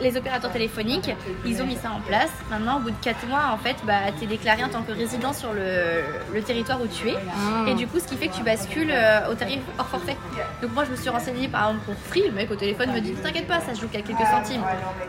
les 0.00 0.16
opérateurs 0.16 0.52
téléphoniques, 0.52 1.10
ils 1.44 1.60
ont 1.62 1.66
mis 1.66 1.76
ça 1.76 1.90
en 1.90 2.00
place. 2.00 2.30
Maintenant, 2.50 2.76
au 2.76 2.80
bout 2.80 2.90
de 2.90 2.96
4 3.02 3.26
mois, 3.26 3.50
en 3.52 3.58
fait, 3.58 3.76
bah, 3.84 4.12
tu 4.16 4.24
es 4.24 4.26
déclaré 4.26 4.62
en 4.62 4.68
tant 4.68 4.82
que 4.82 4.92
résident 4.92 5.32
sur 5.32 5.52
le, 5.52 6.02
le 6.32 6.42
territoire 6.42 6.80
où 6.80 6.86
tu 6.86 7.08
es. 7.08 7.16
Ah. 7.16 7.68
Et 7.68 7.74
du 7.74 7.86
coup, 7.86 7.98
ce 7.98 8.06
qui 8.06 8.16
fait 8.16 8.28
que 8.28 8.34
tu 8.36 8.42
bascules 8.44 8.90
euh, 8.92 9.30
au 9.30 9.34
tarif 9.34 9.60
hors 9.78 9.88
forfait. 9.88 10.16
Donc 10.62 10.72
moi, 10.72 10.84
je 10.84 10.90
me 10.90 10.96
suis 10.96 11.10
renseignée 11.10 11.48
par 11.48 11.68
exemple 11.68 11.84
pour 11.86 11.94
Free. 12.08 12.22
Le 12.26 12.32
mec 12.32 12.50
au 12.50 12.56
téléphone 12.56 12.92
me 12.92 13.00
dit, 13.00 13.12
t'inquiète 13.14 13.46
pas, 13.48 13.60
ça 13.60 13.74
se 13.74 13.80
joue 13.80 13.88
qu'à 13.88 14.02
quelques 14.02 14.26
centimes. 14.26 14.62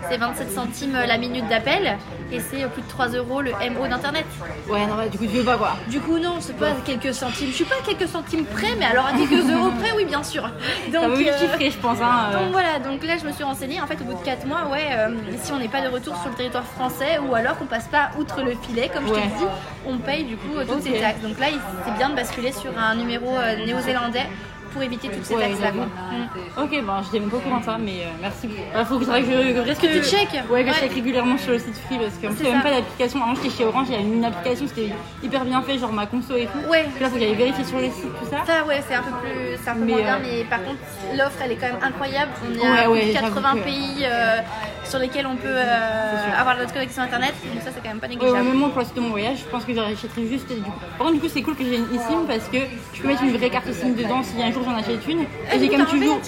C'est 0.10 0.18
27 0.18 0.52
centimes 0.52 0.94
la 0.94 1.18
minute 1.18 1.48
d'appel 1.50 1.98
et 2.34 2.40
c'est 2.40 2.68
plus 2.70 2.82
de 2.82 2.88
3 2.88 3.10
euros 3.10 3.42
le 3.42 3.52
MO 3.52 3.88
d'internet. 3.88 4.26
Ouais, 4.68 4.86
non, 4.88 4.96
bah, 4.96 5.08
du 5.08 5.18
coup, 5.18 5.26
tu 5.26 5.38
veux 5.38 5.44
pas 5.44 5.58
quoi. 5.58 5.74
Du 5.88 6.00
coup, 6.00 6.18
non, 6.18 6.38
c'est 6.40 6.58
pas 6.58 6.72
quelques 6.84 7.14
centimes. 7.14 7.50
Je 7.50 7.56
suis 7.56 7.66
pas 7.66 7.76
à 7.76 7.86
quelques 7.86 8.10
centimes 8.10 8.46
près, 8.46 8.76
mais 8.78 8.86
alors 8.86 9.06
à 9.06 9.14
quelques 9.14 9.50
euros 9.52 9.72
près, 9.80 9.92
oui, 9.96 10.06
bien 10.06 10.24
sûr. 10.24 10.50
Donc, 10.92 11.14
vite 11.18 11.30
euh, 11.30 11.40
chiffrer, 11.40 11.70
je 11.72 11.78
pense. 11.78 12.00
Hein, 12.02 12.32
euh. 12.34 12.40
donc 12.40 12.52
voilà, 12.52 12.80
donc 12.80 13.04
là 13.06 13.18
je 13.18 13.26
me 13.26 13.32
suis 13.32 13.44
renseignée, 13.44 13.82
en 13.82 13.88
fait 13.88 14.00
au 14.02 14.06
bout 14.06 14.20
de 14.20 14.26
4 14.26 14.46
mois, 14.48 14.68
ouais, 14.72 14.90
euh, 14.92 15.10
si 15.42 15.52
on 15.52 15.60
n'est 15.60 15.68
pas 15.68 15.82
de 15.82 15.90
retour 15.90 16.16
sur 16.18 16.30
le 16.30 16.36
territoire 16.36 16.66
français 16.66 17.20
ou 17.20 17.36
alors 17.36 17.58
qu'on 17.58 17.66
passe 17.66 17.88
pas 17.88 18.10
outre 18.18 18.42
le 18.42 18.56
filet, 18.56 18.90
comme 18.94 19.08
je 19.08 19.14
t'ai 19.14 19.22
dit, 19.22 19.46
on 19.86 19.98
paye 19.98 20.24
du 20.24 20.38
coup 20.38 20.56
euh, 20.56 20.66
toutes 20.66 20.84
ces 20.84 21.00
taxes. 21.00 21.22
Donc 21.22 21.40
là 21.40 21.48
c'est 21.86 21.98
bien 21.98 22.10
de 22.10 22.16
basculer 22.16 22.52
sur 22.52 22.72
un 22.78 22.96
numéro 22.96 23.28
euh, 23.38 23.66
néo-zélandais 23.66 24.28
pour 24.74 24.84
éviter 24.84 25.08
toutes 25.10 25.24
ces 25.26 25.36
Ouais, 25.36 25.48
taxes 25.50 25.60
là. 25.62 25.68
j'avoue. 25.68 26.64
Ok, 26.64 26.84
bon, 26.84 26.94
je 27.02 27.06
n'étais 27.06 27.20
même 27.20 27.30
pas 27.30 27.60
de 27.60 27.64
ça, 27.66 27.78
mais 27.80 27.92
euh, 28.04 28.10
merci. 28.22 28.50
Il 28.50 28.86
faut 28.86 29.00
que, 29.00 29.06
que 29.06 29.12
je, 29.12 29.22
que 29.22 29.56
je 29.56 29.60
reste 29.62 29.82
Que 29.82 29.88
tu 29.88 30.04
checkes. 30.04 30.44
Ouais, 30.50 30.64
que 30.64 30.70
Ouais. 30.70 30.74
je 30.76 30.80
check 30.82 30.94
régulièrement 30.94 31.38
sur 31.38 31.52
le 31.52 31.60
site 31.60 31.78
Free 31.86 31.98
parce 32.00 32.16
qu'en 32.16 32.28
plus, 32.30 32.38
C'est 32.38 32.44
il 32.44 32.46
n'y 32.46 32.50
a 32.50 32.54
même 32.54 32.64
pas 32.64 32.72
d'application. 32.72 33.22
Avant, 33.24 33.36
j'étais 33.36 33.50
chez 33.58 33.66
Orange, 33.66 33.88
il 33.90 33.94
y 33.94 33.96
avait 33.96 34.04
une 34.06 34.26
application, 34.26 34.66
c'était 34.68 34.90
hyper 35.24 35.46
bien 35.46 35.62
fait, 35.62 35.78
genre 35.78 35.92
ma 35.94 36.06
conso 36.06 36.36
et 36.36 36.48
tout. 36.48 36.70
Ouais. 36.70 36.86
Là, 37.00 37.08
faut 37.08 37.16
que 37.16 37.20
j'aille 37.22 37.36
vérifier 37.36 37.64
sur 37.64 37.80
les 37.80 37.92
sites, 37.92 38.04
tout 38.20 38.30
ça. 38.30 38.44
Ça 38.46 38.66
ouais 38.66 38.82
c'est 38.88 38.96
un 38.96 39.02
peu 39.04 39.12
plus 39.22 39.58
c'est 39.64 39.70
un 39.70 39.74
peu 39.76 39.80
Mais, 39.86 39.92
moins 39.94 40.02
bien 40.02 40.16
euh, 40.16 40.20
mais 40.24 40.44
par 40.46 40.60
contre 40.64 40.78
l'offre 41.18 41.38
elle 41.44 41.52
est 41.52 41.56
quand 41.56 41.68
même 41.68 41.84
incroyable. 41.84 42.32
On 42.50 42.54
est 42.56 42.60
Ouais, 42.60 42.80
à 42.86 42.90
ouais, 42.90 43.00
plus 43.02 43.08
de 43.10 43.14
j'avoue 43.14 43.28
80 43.36 43.54
que- 43.54 43.64
pays 43.64 43.98
euh, 44.04 44.38
sur 44.86 45.00
lesquels 45.00 45.26
on 45.28 45.36
peut 45.36 45.48
euh, 45.48 46.40
avoir 46.40 46.58
notre 46.58 46.74
connexion 46.74 47.02
internet 47.04 47.34
donc 47.54 47.64
ça 47.64 47.70
c'est 47.74 47.82
quand 47.82 47.90
même 47.90 48.00
pas 48.00 48.08
négligeable. 48.08 48.44
même 48.44 48.58
moi, 48.58 48.70
pour 48.70 48.80
la 48.80 48.86
suite 48.86 48.96
de 48.98 49.02
mon 49.02 49.10
voyage, 49.10 49.38
je 49.40 49.50
pense 49.50 49.64
que 49.66 49.74
j'achèterai 49.74 50.28
juste. 50.28 50.48
Du 50.54 50.62
coup. 50.62 50.72
Par 50.98 51.08
contre, 51.08 51.14
du 51.14 51.20
coup, 51.20 51.30
c'est 51.34 51.42
cool 51.42 51.56
que 51.56 51.64
j'ai 51.64 51.78
une 51.78 51.88
eSIM 51.96 52.26
parce 52.28 52.48
que 52.50 52.58
je 52.94 53.02
peux 53.02 53.08
mettre 53.08 53.24
une 53.24 53.36
vraie 53.38 53.50
carte 53.50 53.72
SIM 53.72 53.90
dedans 53.96 54.22
si 54.24 54.42
un 54.42 54.52
jour 54.52 54.64
j'en 54.64 54.76
achète 54.76 55.08
une. 55.08 55.26
Ah, 55.50 55.56
Et 55.56 55.60
j'ai 55.60 55.70
t'as 55.70 55.78
comme 55.78 55.86
toujours. 55.88 56.20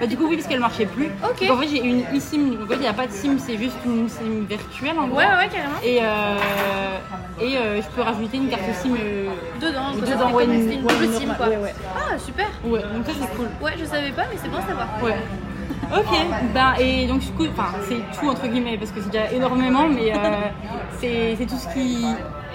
Bah, 0.00 0.06
du 0.06 0.16
coup, 0.16 0.26
oui, 0.28 0.36
parce 0.36 0.48
qu'elle 0.48 0.60
marchait 0.60 0.86
plus. 0.86 1.06
Donc, 1.08 1.50
en 1.50 1.56
fait, 1.60 1.68
j'ai 1.68 1.82
une 1.84 2.04
eSIM. 2.14 2.50
Donc, 2.54 2.62
en 2.64 2.66
fait, 2.68 2.74
il 2.74 2.80
n'y 2.80 2.86
a 2.86 2.92
pas 2.92 3.06
de 3.06 3.12
SIM, 3.12 3.36
c'est 3.38 3.56
juste 3.56 3.76
une 3.86 4.08
SIM 4.08 4.44
virtuelle 4.48 4.98
en 4.98 5.06
gros. 5.08 5.18
Ouais 5.18 5.24
ouais 5.26 5.48
carrément. 5.48 5.78
Et, 5.84 5.98
euh, 6.02 6.98
et 7.40 7.56
euh, 7.56 7.80
je 7.82 7.86
peux 7.88 8.02
rajouter 8.02 8.36
une 8.36 8.48
carte 8.48 8.62
SIM. 8.82 8.94
euh, 8.98 9.28
Dedans, 9.60 9.92
dedans, 9.94 10.32
ouais, 10.32 10.44
une- 10.44 10.72
une 10.72 10.82
quoi. 10.82 11.48
ouais, 11.48 11.56
ouais. 11.56 11.74
Ah 11.96 12.18
super. 12.18 12.46
Ouais, 12.64 12.80
donc 12.80 13.06
ça 13.06 13.12
c'est 13.20 13.36
cool. 13.36 13.48
Ouais, 13.60 13.72
je 13.78 13.84
savais 13.84 14.10
pas, 14.10 14.22
mais 14.30 14.38
c'est 14.42 14.48
bon 14.50 14.58
à 14.58 14.66
savoir. 14.66 14.88
Ouais. 15.02 15.16
Ok, 15.94 16.16
ben, 16.54 16.74
et 16.78 17.06
donc 17.06 17.20
du 17.20 17.32
coup, 17.32 17.44
enfin 17.50 17.68
c'est 17.88 18.00
tout 18.18 18.28
entre 18.30 18.46
guillemets 18.46 18.78
parce 18.78 18.90
que 18.90 19.00
c'est 19.02 19.10
déjà 19.10 19.30
énormément, 19.30 19.86
mais 19.88 20.12
euh, 20.14 20.18
c'est 21.00 21.36
c'est 21.38 21.46
tout 21.46 21.58
ce 21.58 21.68
qui 21.74 22.04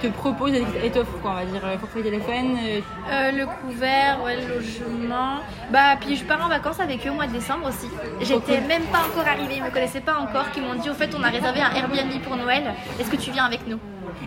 te 0.01 0.07
propose 0.07 0.53
et 0.53 0.89
t'offre 0.91 1.11
quoi, 1.21 1.31
on 1.31 1.33
va 1.35 1.45
dire 1.45 1.61
euh, 1.65 1.77
forfait 1.77 2.01
téléphone. 2.01 2.55
euh, 2.63 2.79
Euh, 3.11 3.31
le 3.31 3.45
couvert, 3.45 4.19
ouais, 4.23 4.35
le 4.41 4.55
logement. 4.55 5.37
Bah, 5.71 5.95
puis 5.99 6.15
je 6.15 6.23
pars 6.23 6.43
en 6.45 6.49
vacances 6.49 6.79
avec 6.79 7.05
eux 7.05 7.09
au 7.11 7.13
mois 7.13 7.27
de 7.27 7.33
décembre 7.33 7.67
aussi. 7.69 7.87
J'étais 8.21 8.61
même 8.61 8.83
pas 8.91 8.99
encore 8.99 9.27
arrivée, 9.27 9.55
ils 9.57 9.63
me 9.63 9.69
connaissaient 9.71 10.01
pas 10.01 10.17
encore. 10.19 10.51
Qui 10.51 10.61
m'ont 10.61 10.75
dit, 10.75 10.89
au 10.89 10.93
fait, 10.93 11.09
on 11.17 11.23
a 11.23 11.29
réservé 11.29 11.61
un 11.61 11.71
Airbnb 11.75 12.11
pour 12.23 12.35
Noël. 12.37 12.73
Est-ce 12.99 13.09
que 13.09 13.15
tu 13.17 13.31
viens 13.31 13.45
avec 13.45 13.67
nous? 13.67 13.79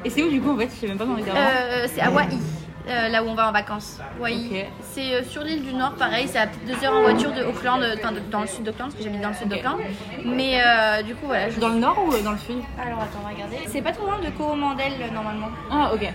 Et 0.04 0.11
c'est 0.11 0.22
où 0.22 0.28
du 0.30 0.40
coup 0.40 0.52
en 0.52 0.56
fait? 0.56 0.68
Je 0.74 0.80
sais 0.80 0.87
même 0.88 0.98
pas 0.98 1.04
dans 1.04 1.14
les 1.14 1.22
euh, 1.22 1.87
C'est 1.92 2.00
à 2.00 2.06
Hawaï, 2.06 2.28
euh, 2.90 3.09
là 3.09 3.22
où 3.22 3.29
on 3.29 3.35
va 3.35 3.48
en 3.48 3.53
vacances. 3.53 3.98
Hawaï. 4.18 4.46
Ok. 4.50 4.66
C'est 4.83 5.14
euh, 5.14 5.22
sur 5.24 5.42
l'île 5.42 5.62
du 5.62 5.72
Nord, 5.72 5.92
pareil. 5.94 6.26
C'est 6.29 6.38
à 6.38 6.46
deux 6.46 6.85
heures 6.85 6.94
en 6.94 7.03
voiture 7.03 7.33
de 7.33 7.42
Auckland, 7.44 7.81
euh, 7.83 7.94
enfin 7.98 8.12
de- 8.12 8.20
dans 8.31 8.40
le 8.40 8.46
sud 8.46 8.64
d'Auckland, 8.64 8.88
parce 8.88 8.96
que 8.98 9.03
j'habite 9.05 9.20
dans 9.20 9.29
le 9.29 9.35
sud 9.35 9.48
d'Auckland. 9.48 9.79
Mais 10.24 10.61
euh, 10.64 11.03
du 11.03 11.14
coup, 11.14 11.26
voilà. 11.26 11.48
Je... 11.50 11.61
Dans 11.61 11.68
le 11.68 11.79
nord 11.79 11.98
ou 12.05 12.11
dans 12.22 12.33
le 12.33 12.38
sud? 12.38 12.57
Alors 12.81 13.00
attends, 13.00 13.18
on 13.20 13.29
va 13.29 13.35
regarder. 13.35 13.57
C'est 13.66 13.83
pas 13.83 13.92
trop 13.92 14.07
loin 14.07 14.18
de 14.18 14.31
Coromandel 14.31 14.92
euh, 15.00 15.14
normalement. 15.14 15.48
Ah 15.70 15.90
ok. 15.94 16.09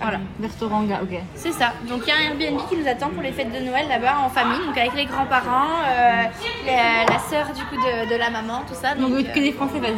Voilà. 0.00 0.18
Restaurant 0.40 0.82
ok. 0.84 1.18
C'est 1.34 1.52
ça. 1.52 1.72
Donc 1.88 2.02
il 2.06 2.08
y 2.08 2.12
a 2.12 2.16
un 2.16 2.30
Airbnb 2.30 2.60
qui 2.68 2.76
nous 2.76 2.86
attend 2.88 3.08
pour 3.10 3.22
les 3.22 3.32
fêtes 3.32 3.52
de 3.52 3.58
Noël 3.58 3.86
là-bas 3.88 4.18
en 4.24 4.28
famille, 4.28 4.58
donc 4.66 4.76
avec 4.78 4.94
les 4.94 5.06
grands-parents, 5.06 5.82
euh, 5.88 6.22
la, 6.66 7.04
la 7.12 7.18
sœur 7.18 7.46
du 7.54 7.62
coup 7.64 7.76
de, 7.76 8.08
de 8.10 8.16
la 8.16 8.30
maman, 8.30 8.62
tout 8.68 8.74
ça. 8.74 8.94
Donc 8.94 9.10
Donc, 9.10 9.26
euh, 9.26 9.32
que 9.32 9.40
des 9.40 9.52
Français 9.52 9.80
bah, 9.80 9.88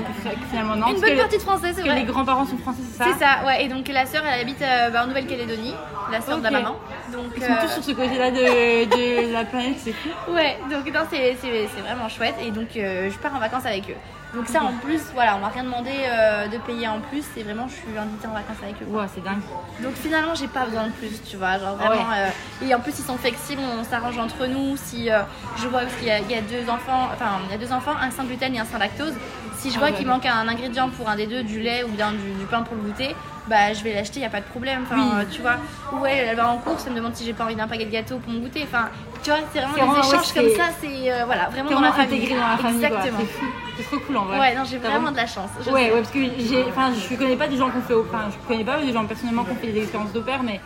finalement 0.50 0.76
non 0.76 0.88
une 0.94 1.00
bonne 1.00 1.16
partie 1.16 1.36
de 1.36 1.42
français, 1.42 1.72
c'est 1.74 1.82
que 1.82 1.86
vrai. 1.88 2.00
les 2.00 2.04
grands-parents 2.04 2.46
sont 2.46 2.58
français, 2.58 2.80
c'est 2.90 2.98
ça 2.98 3.04
C'est 3.12 3.24
ça, 3.24 3.46
ouais. 3.46 3.64
Et 3.64 3.68
donc 3.68 3.86
la 3.88 4.06
sœur, 4.06 4.22
elle 4.26 4.40
habite 4.40 4.62
euh, 4.62 4.90
bah, 4.90 5.04
en 5.04 5.06
Nouvelle-Calédonie, 5.08 5.74
la 6.10 6.20
sœur 6.20 6.38
de 6.38 6.44
la 6.44 6.50
maman. 6.50 6.76
Donc 7.12 7.26
Ils 7.36 7.42
sont 7.42 7.52
euh, 7.52 7.56
tous 7.62 7.72
sur 7.74 7.84
ce 7.84 7.92
côté-là 7.92 8.30
de, 8.30 8.84
de 9.26 9.32
la 9.32 9.44
planète, 9.44 9.76
c'est 9.78 9.92
fou. 9.92 10.08
ouais, 10.32 10.56
donc 10.70 10.86
non, 10.92 11.00
c'est 11.10 11.34
vraiment 11.82 12.08
chouette. 12.08 12.36
Et 12.42 12.50
donc 12.50 12.68
euh, 12.76 13.10
je 13.10 13.18
pars 13.18 13.34
en 13.34 13.38
vacances 13.38 13.66
avec 13.66 13.90
eux. 13.90 13.96
Donc 14.34 14.46
ça 14.46 14.62
en 14.62 14.72
plus, 14.74 15.00
voilà, 15.12 15.34
on 15.36 15.40
m'a 15.40 15.48
rien 15.48 15.64
demandé 15.64 15.90
euh, 15.90 16.46
de 16.46 16.56
payer 16.58 16.86
en 16.86 17.00
plus. 17.00 17.24
C'est 17.34 17.42
vraiment, 17.42 17.66
je 17.66 17.74
suis 17.74 17.98
invitée 17.98 18.28
en 18.28 18.32
vacances 18.32 18.58
avec 18.62 18.76
eux. 18.80 18.84
Ouais, 18.88 19.04
c'est 19.12 19.24
dingue. 19.24 19.40
Donc 19.80 19.94
finalement, 19.94 20.34
j'ai 20.36 20.46
pas 20.46 20.66
besoin 20.66 20.84
de 20.84 20.92
plus, 20.92 21.20
tu 21.28 21.36
vois. 21.36 21.58
Genre 21.58 21.74
vraiment. 21.74 22.06
euh, 22.14 22.28
et 22.64 22.72
en 22.74 22.78
plus, 22.80 22.96
ils 22.98 23.04
sont 23.04 23.16
flexibles, 23.16 23.60
on 23.78 23.82
s'arrange 23.82 24.18
entre 24.18 24.46
nous. 24.46 24.76
Si 24.76 25.10
euh, 25.10 25.22
je 25.56 25.66
vois 25.66 25.82
qu'il 25.84 26.06
y, 26.06 26.10
a- 26.12 26.20
il 26.20 26.30
y 26.30 26.34
a 26.34 26.42
deux 26.42 26.70
enfants, 26.70 27.08
enfin, 27.12 27.40
il 27.46 27.50
y 27.50 27.54
a 27.54 27.58
deux 27.58 27.72
enfants, 27.72 27.92
un 28.00 28.10
sans 28.12 28.22
gluten 28.24 28.54
et 28.54 28.60
un 28.60 28.64
sans 28.64 28.78
lactose. 28.78 29.14
Si 29.58 29.70
je 29.72 29.78
vois 29.78 29.88
Ah 29.88 29.90
ouais. 29.90 29.96
qu'il 29.98 30.06
manque 30.06 30.24
un 30.26 30.46
ingrédient 30.48 30.88
pour 30.90 31.08
un 31.08 31.16
des 31.16 31.26
deux, 31.26 31.42
du 31.42 31.60
lait 31.60 31.82
ou 31.82 31.88
bien 31.88 32.12
du, 32.12 32.18
du 32.38 32.44
pain 32.46 32.62
pour 32.62 32.76
le 32.76 32.82
goûter, 32.82 33.14
bah 33.48 33.72
je 33.74 33.82
vais 33.82 33.92
l'acheter, 33.94 34.20
y 34.20 34.24
a 34.24 34.30
pas 34.30 34.40
de 34.40 34.46
problème. 34.46 34.84
Enfin, 34.84 35.18
Oui. 35.18 35.26
tu 35.32 35.42
vois. 35.42 35.56
Ou 35.92 36.06
elle, 36.06 36.34
va 36.36 36.48
en 36.48 36.56
course, 36.58 36.84
elle 36.86 36.92
me 36.92 36.98
demande 36.98 37.14
si 37.16 37.24
j'ai 37.26 37.32
pas 37.34 37.44
envie 37.44 37.56
d'un 37.56 37.66
paquet 37.68 37.84
de 37.84 37.90
gâteau 37.90 38.18
pour 38.18 38.32
mon 38.32 38.38
goûter. 38.38 38.62
Enfin, 38.62 38.88
tu 39.24 39.28
vois, 39.30 39.40
c'est 39.52 39.60
vraiment 39.60 39.92
des 39.94 40.00
ouais, 40.00 40.06
échanges 40.06 40.32
comme 40.32 40.48
ça. 40.56 40.70
C'est 40.80 41.24
voilà, 41.26 41.48
vraiment 41.50 41.70
dans 41.72 41.80
la 41.80 41.92
famille. 41.92 42.28
dans 42.30 42.36
la 42.48 42.56
famille, 42.56 42.78
quoi. 42.88 42.88
Exactement. 43.00 43.18
Fou. 43.26 43.44
C'est 43.82 43.96
trop 43.96 43.98
cool 44.06 44.16
en 44.18 44.24
vrai. 44.26 44.38
Ouais, 44.38 44.54
non, 44.54 44.62
j'ai 44.64 44.78
T'as 44.78 44.90
vraiment 44.90 45.10
de 45.10 45.16
la 45.16 45.26
chance. 45.26 45.50
Je 45.64 45.70
Ouais, 45.70 45.84
sais. 45.86 45.92
ouais, 45.92 46.00
parce 46.02 46.10
que 46.12 46.18
j'ai, 46.38 46.64
enfin, 46.64 46.90
je 46.92 47.16
connais 47.16 47.36
pas 47.36 47.48
des 47.48 47.56
gens 47.56 47.70
qui 47.70 47.78
ont 47.78 47.82
fait, 47.82 47.94
au- 47.94 48.02
enfin, 48.08 48.24
je 48.30 48.48
connais 48.48 48.64
pas 48.64 48.78
des 48.80 48.92
gens 48.92 49.04
personnellement 49.06 49.44
qui 49.44 49.52
ont 49.52 49.56
fait 49.56 49.68
des 49.72 49.80
expériences 49.82 50.12
d'au 50.12 50.22
pair, 50.22 50.42
mais 50.42 50.60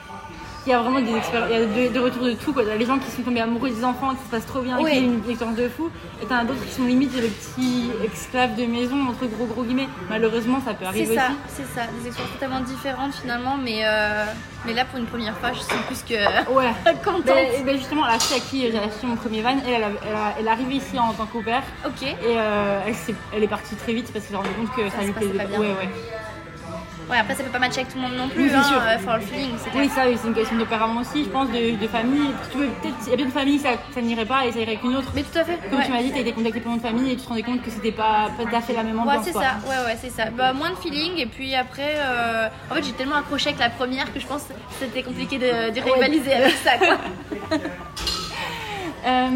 il 0.67 0.71
y 0.71 0.73
a 0.73 0.81
vraiment 0.81 1.01
des 1.01 1.15
expériences, 1.15 1.51
il 1.53 1.59
y 1.59 1.63
a 1.63 1.67
des, 1.67 1.89
des 1.91 1.99
retours 1.99 2.25
de 2.25 2.33
tout, 2.33 2.53
quoi. 2.53 2.65
T'as 2.65 2.77
les 2.77 2.87
gens 2.87 2.99
qui 2.99 3.11
sont 3.11 3.23
tombés 3.23 3.41
amoureux 3.41 3.71
des 3.71 3.85
enfants, 3.85 4.11
qui 4.15 4.25
se 4.25 4.31
passent 4.31 4.47
trop 4.47 4.61
bien, 4.61 4.79
Oui. 4.81 4.93
qui 4.93 4.99
ont 4.99 5.03
une 5.25 5.31
expérience 5.31 5.57
de 5.57 5.69
fou, 5.69 5.91
et 6.23 6.27
t'en 6.27 6.37
as 6.37 6.45
d'autres 6.45 6.65
qui 6.65 6.73
sont 6.73 6.85
limite 6.85 7.15
les 7.15 7.29
petits 7.29 7.91
esclaves 8.05 8.55
de 8.57 8.65
maison, 8.65 8.97
entre 9.09 9.27
gros 9.27 9.47
gros 9.47 9.63
guillemets. 9.63 9.89
Malheureusement, 10.09 10.59
ça 10.65 10.73
peut 10.73 10.79
C'est 10.85 10.87
arriver 10.87 11.15
ça, 11.17 11.27
aussi. 11.29 11.37
c'est 11.49 11.81
ça, 11.81 11.87
des 12.01 12.07
expériences 12.07 12.33
totalement 12.35 12.61
différentes 12.61 13.15
finalement, 13.15 13.57
mais, 13.63 13.81
euh, 13.85 14.25
mais 14.65 14.73
là 14.73 14.85
pour 14.85 14.99
une 14.99 15.07
première 15.07 15.37
fois, 15.39 15.51
je 15.53 15.59
suis 15.61 15.83
plus 15.87 16.03
que 16.03 16.51
Ouais. 16.53 16.71
contente. 17.05 17.29
Et 17.59 17.63
ben, 17.63 17.77
justement, 17.77 18.07
la 18.07 18.19
fille 18.19 18.37
à 18.37 18.41
qui 18.41 18.61
j'ai 18.71 18.79
acheté 18.79 19.07
mon 19.07 19.17
premier 19.17 19.43
van, 19.43 19.51
elle, 19.67 19.85
elle, 20.39 20.47
est 20.47 20.49
arrivée 20.49 20.77
ici 20.77 20.99
en 20.99 21.13
tant 21.13 21.27
qu'au 21.27 21.43
pair, 21.43 21.63
Ok, 21.87 22.03
et 22.03 22.15
euh, 22.25 22.81
elle, 22.87 22.95
s'est- 22.95 23.15
elle 23.35 23.43
est 23.43 23.49
partie 23.49 23.75
très 23.77 23.93
vite 23.93 24.11
parce 24.13 24.25
qu'elle 24.27 24.37
s'est 24.37 24.37
rendue 24.37 24.51
compte 24.59 24.75
que 24.75 24.89
ça, 24.91 24.99
Ça 24.99 25.05
lui 25.05 25.13
plaisait 25.13 25.33
pas 25.35 25.45
bien. 25.45 25.59
Ouais, 25.61 25.67
ouais. 25.69 25.89
Ouais, 27.11 27.19
après 27.19 27.35
ça 27.35 27.43
peut 27.45 27.51
pas 27.51 27.59
matcher 27.59 27.81
avec 27.81 27.93
tout 27.93 27.99
le 27.99 28.03
monde 28.09 28.17
non 28.17 28.29
plus, 28.29 28.43
Oui, 28.45 28.49
c'est 28.51 28.57
hein, 28.57 28.63
sûr. 28.65 28.77
euh, 28.81 28.95
faut 28.99 29.11
avoir 29.11 29.19
le 29.19 29.23
feeling, 29.25 29.51
c'est 29.59 29.79
Oui, 29.79 29.89
ça, 29.89 30.03
oui, 30.07 30.17
c'est 30.21 30.29
une 30.29 30.35
question 30.35 30.57
d'opération 30.57 30.97
aussi, 30.99 31.25
je 31.25 31.29
pense, 31.31 31.49
de, 31.51 31.77
de 31.81 31.89
famille. 31.89 32.31
Tu 32.53 32.59
veux, 32.59 32.67
peut-être, 32.69 32.95
il 33.05 33.11
y 33.11 33.13
a 33.13 33.17
bien 33.17 33.27
une 33.27 33.33
famille, 33.33 33.59
ça, 33.59 33.71
ça 33.95 34.01
n'irait 34.01 34.25
pas 34.27 34.47
et 34.47 34.53
ça 34.53 34.59
irait 34.59 34.73
avec 34.73 34.85
une 34.85 34.97
autre. 34.97 35.09
Mais 35.15 35.23
tout 35.23 35.39
à 35.39 35.45
fait, 35.45 35.59
Comme 35.71 35.79
ouais. 35.79 35.85
tu 35.87 35.93
m'as 35.93 36.03
dit, 36.03 36.11
tu 36.13 36.19
as 36.19 36.21
été 36.21 36.33
contacté 36.33 36.61
par 36.61 36.73
une 36.73 36.81
famille 36.81 37.13
et 37.13 37.17
tu 37.17 37.23
te 37.23 37.29
rendais 37.29 37.43
compte 37.43 37.63
que 37.63 37.71
c'était 37.71 37.93
pas, 37.93 38.29
pas 38.37 38.45
tout 38.45 38.57
à 38.57 38.61
fait 38.61 38.73
la 38.75 38.83
même 38.83 38.97
Ouais, 38.97 39.03
ambiance. 39.03 39.25
c'est 39.25 39.33
quoi. 39.33 39.43
ça, 39.43 39.49
ouais, 39.69 39.87
ouais, 39.87 39.99
c'est 40.01 40.11
ça. 40.11 40.31
Bah, 40.31 40.53
moins 40.53 40.71
de 40.71 40.77
feeling, 40.77 41.19
et 41.19 41.27
puis 41.27 41.55
après, 41.55 41.95
euh, 41.97 42.49
en 42.71 42.75
fait, 42.75 42.83
j'ai 42.85 42.93
tellement 42.93 43.17
accroché 43.17 43.49
avec 43.49 43.61
la 43.61 43.71
première 43.71 44.13
que 44.13 44.21
je 44.21 44.27
pense 44.27 44.43
que 44.45 44.53
c'était 44.79 45.03
compliqué 45.03 45.39
de, 45.39 45.75
de 45.75 45.81
rivaliser 45.81 46.33
avec 46.35 46.55
ça, 46.65 46.79
quoi. 46.79 46.97
Euh, 49.07 49.29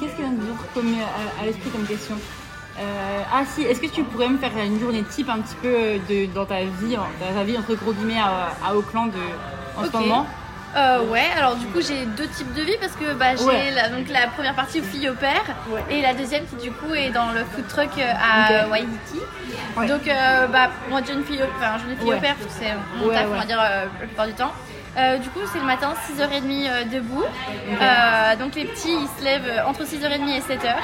Qu'est-ce 0.00 0.16
qui 0.16 0.22
vient 0.22 0.32
de 0.32 0.40
comme, 0.74 0.94
à, 0.98 1.42
à 1.42 1.46
l'esprit 1.46 1.70
comme 1.70 1.86
question? 1.86 2.16
Euh, 2.78 3.20
ah 3.32 3.42
si, 3.46 3.62
est-ce 3.62 3.80
que 3.80 3.86
tu 3.86 4.02
pourrais 4.02 4.28
me 4.28 4.38
faire 4.38 4.50
une 4.64 4.80
journée 4.80 5.02
type 5.02 5.28
un 5.28 5.40
petit 5.40 5.54
peu 5.56 5.68
euh, 5.68 5.98
de, 6.08 6.26
dans 6.32 6.46
ta 6.46 6.60
vie, 6.62 6.96
dans 6.96 7.34
ta 7.36 7.44
vie 7.44 7.58
entre 7.58 7.74
gros 7.74 7.92
guillemets 7.92 8.18
à, 8.20 8.54
à 8.66 8.74
Auckland 8.74 9.12
euh, 9.14 9.80
en 9.80 9.84
ce 9.84 9.92
moment? 9.92 10.26
Euh, 10.74 11.04
ouais, 11.10 11.26
alors 11.36 11.56
du 11.56 11.66
coup 11.66 11.82
j'ai 11.82 12.06
deux 12.06 12.26
types 12.28 12.54
de 12.54 12.62
vie 12.62 12.76
parce 12.80 12.92
que 12.94 13.12
bah, 13.12 13.36
j'ai 13.36 13.44
Ouais. 13.44 13.70
la, 13.72 13.90
donc 13.90 14.08
la 14.08 14.26
première 14.28 14.54
partie 14.54 14.80
fille 14.80 15.06
au 15.10 15.14
père 15.14 15.42
Ouais. 15.68 15.82
et 15.90 16.00
la 16.00 16.14
deuxième 16.14 16.46
qui 16.46 16.56
du 16.56 16.70
coup 16.72 16.94
est 16.94 17.10
dans 17.10 17.30
le 17.32 17.40
food 17.44 17.68
truck 17.68 17.90
à. 18.00 18.66
Waikiki. 18.68 19.20
Ouais. 19.76 19.86
Donc 19.86 20.08
euh, 20.08 20.46
bah 20.46 20.70
moi 20.88 21.00
j'ai 21.06 21.12
une 21.12 21.24
fille 21.24 21.42
au, 21.42 21.46
enfin, 21.58 21.74
j'ai 21.84 21.92
une 21.92 21.98
fille 21.98 22.14
au 22.14 22.18
père 22.20 22.36
parce 22.36 22.46
que 22.54 22.64
c'est 22.64 22.72
mon 22.98 23.12
taf 23.12 23.26
on 23.30 23.38
va 23.38 23.44
dire 23.44 23.60
euh, 23.60 23.84
la 24.00 24.06
plupart 24.06 24.26
du 24.26 24.32
temps. 24.32 24.52
Euh, 24.96 25.18
du 25.18 25.28
coup 25.28 25.40
c'est 25.52 25.58
le 25.58 25.66
matin 25.66 25.92
6h30 26.08 26.70
euh, 26.70 26.84
debout. 26.84 27.22
Euh, 27.22 28.36
donc 28.36 28.54
les 28.54 28.64
petits 28.64 28.92
ils 28.94 29.08
se 29.18 29.22
lèvent 29.22 29.62
entre 29.66 29.82
6h30 29.82 30.26
et 30.30 30.40
7h. 30.40 30.74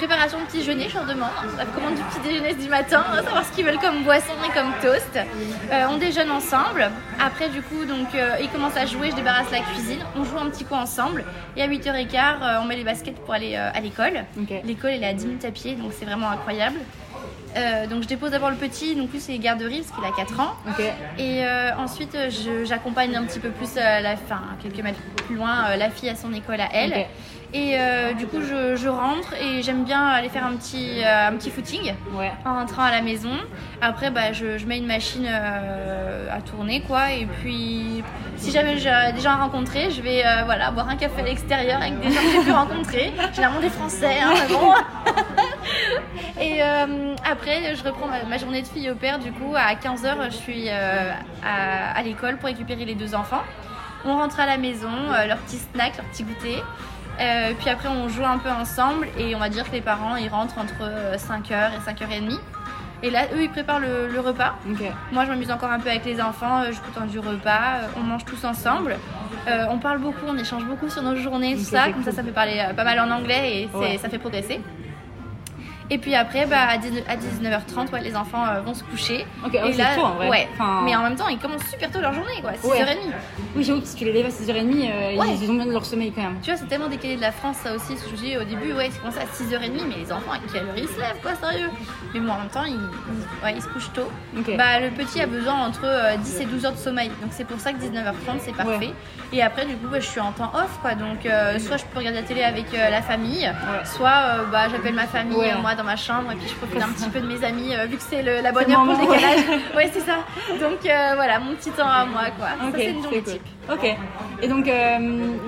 Préparation 0.00 0.40
de 0.40 0.44
petit 0.46 0.60
déjeuner, 0.60 0.88
je 0.88 0.94
leur 0.94 1.04
demande. 1.04 1.28
La 1.58 1.66
commande 1.66 1.94
du 1.94 2.00
petit 2.04 2.20
déjeuner 2.26 2.54
du 2.54 2.70
matin, 2.70 3.04
à 3.12 3.22
savoir 3.22 3.44
ce 3.44 3.52
qu'ils 3.52 3.66
veulent 3.66 3.78
comme 3.78 4.02
boisson 4.02 4.32
et 4.48 4.50
comme 4.50 4.72
toast. 4.80 5.14
Euh, 5.14 5.84
on 5.90 5.98
déjeune 5.98 6.30
ensemble. 6.30 6.90
Après, 7.22 7.50
du 7.50 7.60
coup, 7.60 7.84
donc, 7.84 8.14
euh, 8.14 8.36
ils 8.40 8.48
commencent 8.48 8.78
à 8.78 8.86
jouer, 8.86 9.10
je 9.10 9.16
débarrasse 9.16 9.50
la 9.50 9.60
cuisine. 9.60 9.98
On 10.16 10.24
joue 10.24 10.38
un 10.38 10.48
petit 10.48 10.64
coup 10.64 10.72
ensemble. 10.72 11.22
Et 11.54 11.60
à 11.60 11.68
8h15, 11.68 12.16
euh, 12.16 12.60
on 12.62 12.64
met 12.64 12.76
les 12.76 12.84
baskets 12.84 13.16
pour 13.16 13.34
aller 13.34 13.56
à 13.56 13.78
l'école. 13.80 14.24
L'école, 14.64 14.92
elle 14.92 15.04
est 15.04 15.08
à 15.08 15.12
10 15.12 15.26
minutes 15.26 15.44
à 15.44 15.50
pied, 15.50 15.74
donc 15.74 15.92
c'est 15.92 16.06
vraiment 16.06 16.30
incroyable. 16.30 16.78
Euh, 17.56 17.86
donc 17.86 18.02
je 18.02 18.08
dépose 18.08 18.30
d'abord 18.30 18.50
le 18.50 18.56
petit, 18.56 18.94
donc 18.94 19.12
lui 19.12 19.20
c'est 19.20 19.36
garderie 19.38 19.82
parce 19.82 19.98
qu'il 19.98 20.04
a 20.04 20.16
4 20.16 20.40
ans. 20.40 20.54
Et 21.18 21.44
euh, 21.44 21.70
ensuite 21.76 22.16
j'accompagne 22.64 23.16
un 23.16 23.24
petit 23.24 23.40
peu 23.40 23.50
plus 23.50 23.70
euh, 23.76 24.00
la 24.00 24.16
fin, 24.16 24.40
quelques 24.62 24.82
mètres 24.82 25.00
plus 25.26 25.36
loin 25.36 25.76
la 25.76 25.90
fille 25.90 26.08
à 26.08 26.16
son 26.16 26.32
école 26.32 26.60
à 26.60 26.68
elle. 26.72 27.06
Et 27.52 27.74
euh, 27.76 28.12
du 28.12 28.26
coup 28.28 28.40
je, 28.42 28.76
je 28.76 28.88
rentre 28.88 29.34
et 29.34 29.60
j'aime 29.62 29.82
bien 29.82 30.06
aller 30.06 30.28
faire 30.28 30.46
un 30.46 30.52
petit, 30.54 31.02
euh, 31.02 31.28
un 31.28 31.32
petit 31.32 31.50
footing 31.50 31.94
Ouais. 32.14 32.30
en 32.44 32.54
rentrant 32.54 32.84
à 32.84 32.92
la 32.92 33.02
maison. 33.02 33.32
Après, 33.82 34.10
bah, 34.12 34.32
je, 34.32 34.56
je 34.56 34.66
mets 34.66 34.78
une 34.78 34.86
machine 34.86 35.26
euh, 35.28 36.28
à 36.30 36.40
tourner, 36.42 36.80
quoi. 36.82 37.10
Et 37.12 37.26
puis, 37.26 38.04
si 38.36 38.52
jamais 38.52 38.78
j'ai 38.78 38.92
des 39.14 39.20
gens 39.20 39.30
à 39.32 39.36
rencontrer, 39.36 39.90
je 39.90 40.00
vais 40.00 40.22
voilà, 40.44 40.70
boire 40.70 40.88
un 40.90 40.96
café 40.96 41.22
à 41.22 41.24
l'extérieur 41.24 41.80
avec 41.80 41.98
des 41.98 42.10
gens 42.12 42.20
que 42.20 42.30
j'ai 42.30 42.44
pu 42.44 42.52
rencontrer. 42.52 43.12
Généralement 43.34 43.60
des 43.60 43.70
Français, 43.70 44.18
hein, 44.22 44.32
mais 44.34 44.54
bon. 44.54 44.72
Et 46.40 46.60
après, 46.62 47.74
je 47.74 47.82
reprends 47.82 48.06
ma, 48.06 48.22
ma 48.24 48.38
journée 48.38 48.62
de 48.62 48.66
fille 48.68 48.90
au 48.90 48.94
père. 48.94 49.18
Du 49.18 49.32
coup, 49.32 49.54
à 49.56 49.74
15h, 49.74 50.26
je 50.30 50.36
suis 50.36 50.68
à, 50.68 51.16
à 51.96 52.02
l'école 52.02 52.36
pour 52.36 52.46
récupérer 52.46 52.84
les 52.84 52.94
deux 52.94 53.14
enfants. 53.14 53.42
On 54.04 54.16
rentre 54.16 54.38
à 54.40 54.46
la 54.46 54.56
maison, 54.56 54.88
leur 55.26 55.38
petit 55.38 55.58
snack, 55.72 55.96
leur 55.96 56.06
petit 56.06 56.22
goûter. 56.22 56.62
Euh, 57.20 57.52
puis 57.58 57.68
après, 57.68 57.88
on 57.88 58.08
joue 58.08 58.24
un 58.24 58.38
peu 58.38 58.50
ensemble 58.50 59.08
et 59.18 59.34
on 59.34 59.38
va 59.38 59.48
dire 59.48 59.64
que 59.68 59.72
les 59.72 59.80
parents 59.82 60.16
ils 60.16 60.28
rentrent 60.28 60.58
entre 60.58 60.80
5h 61.16 61.70
et 61.74 61.90
5h30. 61.90 62.38
Et 63.02 63.10
là, 63.10 63.24
eux, 63.34 63.42
ils 63.42 63.50
préparent 63.50 63.80
le, 63.80 64.08
le 64.08 64.20
repas. 64.20 64.54
Moi, 65.12 65.24
je 65.24 65.30
m'amuse 65.30 65.50
encore 65.50 65.70
un 65.70 65.80
peu 65.80 65.88
avec 65.88 66.04
les 66.04 66.20
enfants, 66.20 66.60
euh, 66.62 66.72
je 66.72 66.80
coupe 66.80 67.06
du 67.08 67.18
repas, 67.18 67.78
euh, 67.82 67.86
on 67.96 68.00
mange 68.00 68.24
tous 68.26 68.44
ensemble. 68.44 68.96
Euh, 69.48 69.64
on 69.70 69.78
parle 69.78 69.98
beaucoup, 69.98 70.26
on 70.28 70.36
échange 70.36 70.64
beaucoup 70.66 70.90
sur 70.90 71.02
nos 71.02 71.16
journées, 71.16 71.56
tout 71.56 71.62
ça. 71.64 71.84
Comme 71.84 72.02
ça, 72.04 72.10
cool. 72.10 72.12
ça 72.12 72.22
fait 72.22 72.30
parler 72.32 72.58
euh, 72.60 72.74
pas 72.74 72.84
mal 72.84 73.00
en 73.00 73.10
anglais 73.10 73.62
et 73.62 73.70
Ouais. 73.74 73.96
ça 73.96 74.10
fait 74.10 74.18
progresser. 74.18 74.60
Et 75.92 75.98
puis 75.98 76.14
après, 76.14 76.46
bah, 76.46 76.68
à 76.68 76.78
19 76.78 77.02
à 77.08 77.16
19h30, 77.16 77.90
ouais, 77.92 78.00
les 78.00 78.14
enfants 78.14 78.46
euh, 78.46 78.60
vont 78.60 78.74
se 78.74 78.84
coucher. 78.84 79.26
Ok, 79.44 79.58
oh, 79.60 79.66
c'est 79.72 79.96
tôt, 79.96 80.02
en 80.06 80.14
vrai. 80.14 80.28
ouais. 80.28 80.48
Enfin- 80.54 80.82
Mais 80.84 80.94
en 80.94 81.02
même 81.02 81.16
temps, 81.16 81.26
ils 81.26 81.38
commencent 81.38 81.66
super 81.68 81.90
tôt 81.90 82.00
leur 82.00 82.12
journée, 82.12 82.40
quoi. 82.40 82.52
6h30. 82.52 82.68
Ouais. 82.68 82.96
Oui, 83.56 83.64
j'avoue 83.64 83.80
que 83.80 83.88
si 83.88 83.96
tu 83.96 84.04
les 84.04 84.12
lèves 84.12 84.26
à 84.26 84.30
6h30, 84.30 84.88
euh, 84.88 85.16
Ouais. 85.16 85.26
ils 85.34 85.50
ont 85.50 85.54
besoin 85.54 85.66
de 85.66 85.72
leur 85.72 85.84
sommeil 85.84 86.12
quand 86.12 86.22
même. 86.22 86.36
Tu 86.42 86.50
vois, 86.50 86.58
c'est 86.60 86.66
tellement 86.68 86.86
décalé 86.88 87.16
de 87.16 87.20
la 87.20 87.32
France, 87.32 87.56
ça 87.64 87.74
aussi. 87.74 87.94
Je 88.08 88.14
dis 88.16 88.36
au 88.36 88.44
début, 88.44 88.72
ouais, 88.72 88.88
c'est 88.92 89.00
commencé 89.00 89.18
à 89.18 89.26
6h30, 89.26 89.82
mais 89.88 89.96
les 90.04 90.12
enfants, 90.12 90.30
à 90.32 90.38
quelle 90.52 90.62
heure 90.68 90.76
ils 90.76 90.86
se 90.88 90.96
lèvent, 91.00 91.20
quoi, 91.22 91.32
sérieux? 91.34 91.70
Mais 92.14 92.20
bon, 92.20 92.30
en 92.32 92.38
même 92.38 92.48
temps, 92.48 92.64
ils, 92.64 92.74
ils- 92.74 93.44
ouais, 93.44 93.54
ils 93.56 93.62
se 93.62 93.66
couchent 93.68 93.92
tôt. 93.92 94.08
Bah, 94.56 94.78
le 94.80 94.90
petit 94.90 95.20
a 95.20 95.26
besoin 95.26 95.66
entre 95.66 95.80
euh, 95.84 96.16
10 96.18 96.40
et 96.40 96.44
12 96.44 96.64
heures 96.66 96.72
de 96.72 96.78
sommeil. 96.78 97.08
Donc, 97.20 97.30
c'est 97.32 97.44
pour 97.46 97.58
ça 97.58 97.72
que 97.72 97.78
19h30, 97.78 98.38
c'est 98.38 98.54
parfait. 98.54 98.90
Et 99.32 99.42
après, 99.42 99.66
du 99.66 99.74
coup, 99.76 99.88
bah, 99.90 99.98
je 100.00 100.06
suis 100.06 100.20
en 100.20 100.30
temps 100.32 100.52
off, 100.54 100.78
quoi. 100.82 100.94
Donc, 100.94 101.26
euh, 101.26 101.58
soit 101.58 101.78
je 101.78 101.84
peux 101.84 101.98
regarder 101.98 102.20
la 102.20 102.26
télé 102.26 102.42
avec 102.44 102.66
euh, 102.74 102.90
la 102.90 103.02
famille, 103.02 103.50
soit 103.84 104.08
euh, 104.08 104.44
bah, 104.52 104.68
j'appelle 104.70 104.94
ma 104.94 105.06
famille, 105.08 105.36
euh, 105.40 105.58
moi, 105.60 105.74
dans 105.80 105.86
ma 105.86 105.96
chambre, 105.96 106.30
et 106.32 106.36
puis 106.36 106.46
je 106.48 106.54
profite 106.54 106.82
un 106.82 106.88
petit 106.88 107.08
peu 107.08 107.20
de 107.20 107.26
mes 107.26 107.42
amis, 107.42 107.74
euh, 107.74 107.86
vu 107.86 107.96
que 107.96 108.02
c'est 108.02 108.22
la 108.22 108.52
bonne 108.52 108.70
heure 108.70 108.84
pour 108.84 108.92
le 108.92 108.98
décalage. 109.00 109.40
Ouais, 109.76 109.90
c'est 109.92 110.00
ça. 110.00 110.16
Donc, 110.60 110.84
euh, 110.84 111.12
voilà, 111.14 111.38
mon 111.38 111.54
petit 111.54 111.70
temps 111.70 111.86
à 111.88 112.04
moi, 112.04 112.24
quoi. 112.38 112.48
Ok, 112.68 112.72
ça, 112.72 112.78
c'est 112.78 112.90
une 112.90 113.02
journée 113.02 113.22
cool. 113.22 113.32
type. 113.32 113.42
Ok. 113.72 113.96
Et 114.42 114.48
donc, 114.48 114.68
euh, 114.68 114.98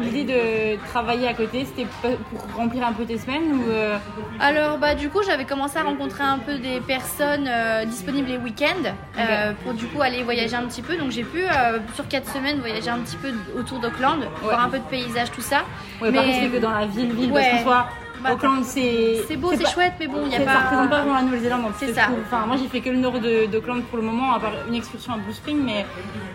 l'idée 0.00 0.24
de 0.24 0.86
travailler 0.88 1.28
à 1.28 1.34
côté, 1.34 1.64
c'était 1.66 1.86
pour 2.00 2.12
remplir 2.56 2.86
un 2.86 2.92
peu 2.92 3.04
tes 3.04 3.18
semaines 3.18 3.52
ou 3.54 3.62
Alors 4.40 4.78
bah 4.78 4.94
du 4.94 5.08
coup 5.08 5.20
j'avais 5.26 5.44
commencé 5.44 5.78
à 5.78 5.82
rencontrer 5.82 6.22
un 6.22 6.38
peu 6.38 6.56
des 6.58 6.80
personnes 6.80 7.48
disponibles 7.86 8.28
les 8.28 8.36
week-ends 8.36 8.92
pour 9.64 9.72
du 9.74 9.86
coup 9.86 10.02
aller 10.02 10.22
voyager 10.22 10.54
un 10.56 10.62
petit 10.64 10.82
peu 10.82 10.96
donc 10.96 11.10
j'ai 11.10 11.24
pu 11.24 11.42
sur 11.94 12.06
4 12.06 12.30
semaines 12.32 12.58
voyager 12.60 12.90
un 12.90 12.98
petit 12.98 13.16
peu 13.16 13.32
autour 13.58 13.78
d'Auckland 13.80 14.20
voir 14.42 14.64
un 14.64 14.68
peu 14.68 14.78
de 14.78 14.84
paysage 14.84 15.30
tout 15.32 15.40
ça 15.40 15.62
Ouais, 16.00 16.12
par 16.12 16.22
Mais- 16.24 16.32
contre, 16.32 16.42
c'est 16.44 16.48
que 16.50 16.62
dans 16.62 16.70
la 16.72 16.86
ville, 16.86 17.12
ville, 17.12 17.32
Ouais. 17.32 17.40
parce 17.42 17.52
qu'en 17.58 17.62
soi, 17.62 17.86
Bah, 17.88 17.88
Auckland, 18.30 18.64
c'est. 18.64 19.22
c'est 19.28 19.36
beau 19.36 19.52
c'est 19.56 19.66
chouette 19.68 19.94
mais 19.98 20.06
bon 20.06 20.18
il 20.26 20.32
y 20.32 20.34
a 20.34 20.38
c'est- 20.38 20.44
pas 20.44 20.52
Ça 20.52 20.58
représente 20.60 20.90
pas 20.90 20.98
vraiment 21.00 21.14
la 21.16 21.22
Nouvelle-Zélande. 21.22 21.62
C'est 21.78 21.92
ça. 21.94 22.02
Enfin, 22.26 22.46
moi, 22.46 22.56
j'ai 22.56 22.68
fait 22.68 22.80
que 22.80 22.90
le 22.90 22.98
nord 22.98 23.18
de- 23.20 23.46
d'Auckland 23.46 23.82
pour 23.84 23.98
le 23.98 24.04
moment, 24.04 24.32
à 24.34 24.40
part 24.40 24.52
une 24.68 24.74
excursion 24.74 25.14
à 25.14 25.16
Blue 25.16 25.32
Spring, 25.32 25.60
mais, 25.64 25.84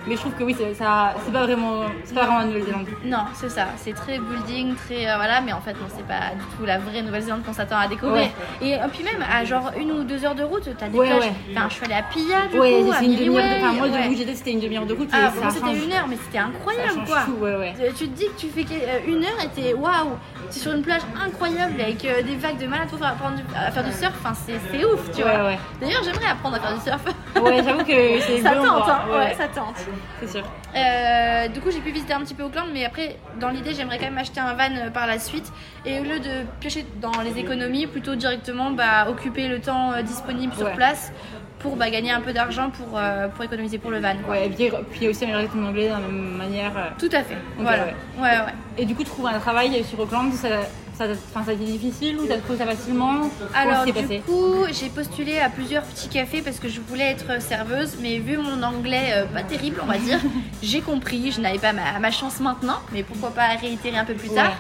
mais 0.07 0.15
je 0.15 0.19
trouve 0.19 0.33
que 0.33 0.43
oui, 0.43 0.55
c'est 0.57 0.73
ça, 0.73 1.13
c'est 1.25 1.31
pas 1.31 1.43
vraiment, 1.43 1.83
c'est 2.03 2.13
pas 2.13 2.21
vraiment 2.25 2.39
la 2.39 2.45
Nouvelle-Zélande. 2.45 2.87
non 3.05 3.17
c'est 3.33 3.49
ça 3.49 3.67
c'est 3.77 3.93
très 3.93 4.19
building 4.19 4.75
très 4.75 5.07
euh, 5.07 5.15
voilà 5.15 5.41
mais 5.41 5.53
en 5.53 5.61
fait 5.61 5.73
non 5.73 5.87
c'est 5.95 6.05
pas 6.05 6.31
du 6.35 6.43
tout 6.57 6.65
la 6.65 6.77
vraie 6.79 7.01
Nouvelle-Zélande 7.01 7.43
qu'on 7.45 7.53
s'attend 7.53 7.77
à 7.77 7.87
découvrir 7.87 8.15
Ouais. 8.23 8.31
et 8.61 8.75
euh, 8.75 8.87
puis 8.91 9.03
même 9.03 9.23
à 9.29 9.43
genre 9.45 9.71
une 9.79 9.91
ou 9.91 10.03
deux 10.03 10.23
heures 10.25 10.35
de 10.35 10.43
route 10.43 10.67
t'as 10.77 10.87
des 10.87 10.97
Ouais, 10.97 11.07
plages 11.07 11.21
ouais. 11.23 11.33
enfin 11.55 11.67
je 11.69 11.73
suis 11.75 11.85
allée 11.85 11.93
à 11.93 12.03
Pia 12.03 12.47
du 12.51 12.59
Ouais, 12.59 12.81
coup 12.83 12.93
c'est 12.97 13.05
une 13.05 13.15
demi-heure. 13.15 13.43
de- 13.43 13.57
Enfin, 13.65 13.73
moi, 13.73 13.87
de 13.87 14.09
où 14.13 14.15
j'étais, 14.17 14.35
c'était 14.35 14.51
une 14.51 14.59
demi-heure 14.59 14.85
de 14.85 14.93
route. 14.93 15.09
ah 15.13 15.31
bon, 15.35 15.49
c'était 15.49 15.83
une 15.85 15.93
heure 15.93 16.07
mais 16.09 16.17
c'était 16.23 16.37
incroyable 16.39 16.99
quoi 17.05 17.21
tout. 17.25 17.45
Euh, 17.45 17.65
Tu 17.97 18.07
te 18.07 18.17
dis 18.17 18.25
que 18.25 18.39
tu 18.39 18.47
fais 18.47 18.65
une 19.07 19.23
heure 19.23 19.37
et 19.43 19.47
t'es 19.61 19.73
waouh, 19.73 20.17
t'es 20.51 20.59
sur 20.59 20.71
une 20.73 20.81
plage 20.81 21.01
incroyable 21.23 21.76
avec 21.83 22.03
euh, 22.05 22.21
des 22.23 22.35
vagues 22.35 22.57
de 22.57 22.67
malade 22.67 22.87
pour 22.89 22.99
faire, 22.99 23.09
apprendre 23.09 23.35
du- 23.37 23.43
à 23.55 23.71
faire 23.71 23.83
du 23.83 23.91
surf. 23.91 24.13
Enfin, 24.23 24.33
c'est 24.35 24.85
ouf, 24.85 25.11
tu 25.11 25.23
Ouais, 25.23 25.29
vois. 25.37 25.47
ouais. 25.47 25.57
D'ailleurs, 25.81 26.03
j'aimerais 26.03 26.27
apprendre 26.31 26.55
à 26.55 26.59
faire 26.59 26.73
du 26.75 26.81
surf. 26.81 27.01
Ouais, 27.41 27.61
j'avoue 27.63 27.83
que 27.83 28.19
c'est 28.27 28.41
ça 28.41 28.51
tente, 28.55 28.89
hein. 28.89 28.99
Ouais, 29.11 29.35
ça 29.37 29.47
tente. 29.47 29.75
c'est 30.19 30.29
sûr. 30.29 30.43
Euh, 30.75 31.47
du 31.47 31.59
coup, 31.61 31.71
j'ai 31.71 31.79
pu 31.79 31.91
visiter 31.91 32.13
un 32.13 32.19
petit 32.21 32.33
peu 32.33 32.43
Auckland, 32.43 32.67
mais 32.73 32.85
après, 32.85 33.17
dans 33.39 33.49
l'idée, 33.49 33.73
j'aimerais 33.73 33.97
quand 33.97 34.05
même 34.05 34.17
acheter 34.17 34.39
un 34.39 34.53
van 34.53 34.73
euh, 34.75 34.89
par 34.89 35.07
la 35.07 35.19
suite. 35.19 35.51
Et 35.85 35.99
au 35.99 36.03
lieu 36.03 36.19
de 36.19 36.45
piocher 36.59 36.85
dans 37.01 37.11
les 37.23 37.39
économies, 37.39 37.87
plutôt 37.87 38.15
directement 38.15 38.71
bah, 38.71 39.07
occuper 39.09 39.47
le 39.47 39.59
temps 39.61 39.91
disponible 40.03 40.53
sur 40.55 40.71
place 40.73 41.11
pour 41.59 41.75
bah, 41.75 41.89
gagner 41.89 42.11
un 42.11 42.21
peu 42.21 42.33
d'argent 42.33 42.69
pour, 42.69 42.89
euh, 42.99 43.27
pour 43.29 43.43
économiser 43.43 43.79
pour 43.79 43.89
le 43.89 43.99
van. 43.99 44.13
quoi. 44.23 44.35
Ouais, 44.35 44.45
et 44.45 44.49
puis, 44.49 44.69
puis 44.91 45.07
aussi 45.07 45.23
améliorer 45.23 45.47
ton 45.47 45.65
anglais 45.65 45.85
de 45.85 45.89
la 45.93 45.97
même 45.99 46.37
manière. 46.37 46.71
euh. 46.77 46.89
Tout 46.99 47.09
à 47.11 47.23
fait. 47.23 47.33
Ok, 47.57 47.63
voilà. 47.63 47.83
ouais. 47.85 47.93
ouais, 48.21 48.29
ouais. 48.29 48.53
Et 48.77 48.85
du 48.85 48.93
coup, 48.93 49.03
trouver 49.03 49.31
un 49.33 49.39
travail 49.39 49.83
sur 49.83 49.99
Auckland, 49.99 50.31
ça, 50.33 50.49
ça, 50.97 51.05
ça 51.13 51.51
a 51.51 51.53
été 51.53 51.63
difficile 51.65 52.17
ou 52.19 52.25
t'as 52.25 52.37
trouvé 52.37 52.57
ça 52.57 52.65
facilement? 52.65 53.29
Alors 53.53 53.85
du 53.85 53.93
passé? 53.93 54.21
coup, 54.25 54.65
j'ai 54.71 54.89
postulé 54.89 55.39
à 55.39 55.49
plusieurs 55.49 55.83
petits 55.83 56.09
cafés 56.09 56.41
parce 56.41 56.59
que 56.59 56.67
je 56.67 56.81
voulais 56.81 57.11
être 57.11 57.41
serveuse, 57.41 57.97
mais 58.01 58.17
vu 58.17 58.37
mon 58.37 58.63
anglais 58.63 59.11
euh, 59.13 59.25
pas 59.25 59.43
terrible, 59.43 59.79
on 59.83 59.85
va 59.85 59.97
dire, 59.97 60.19
j'ai 60.63 60.81
compris, 60.81 61.31
je 61.31 61.39
n'avais 61.41 61.59
pas 61.59 61.73
ma, 61.73 61.99
ma 61.99 62.11
chance 62.11 62.39
maintenant, 62.39 62.79
mais 62.91 63.03
pourquoi 63.03 63.29
pas 63.31 63.47
réitérer 63.61 63.97
un 63.97 64.05
peu 64.05 64.15
plus 64.15 64.29
tard. 64.29 64.53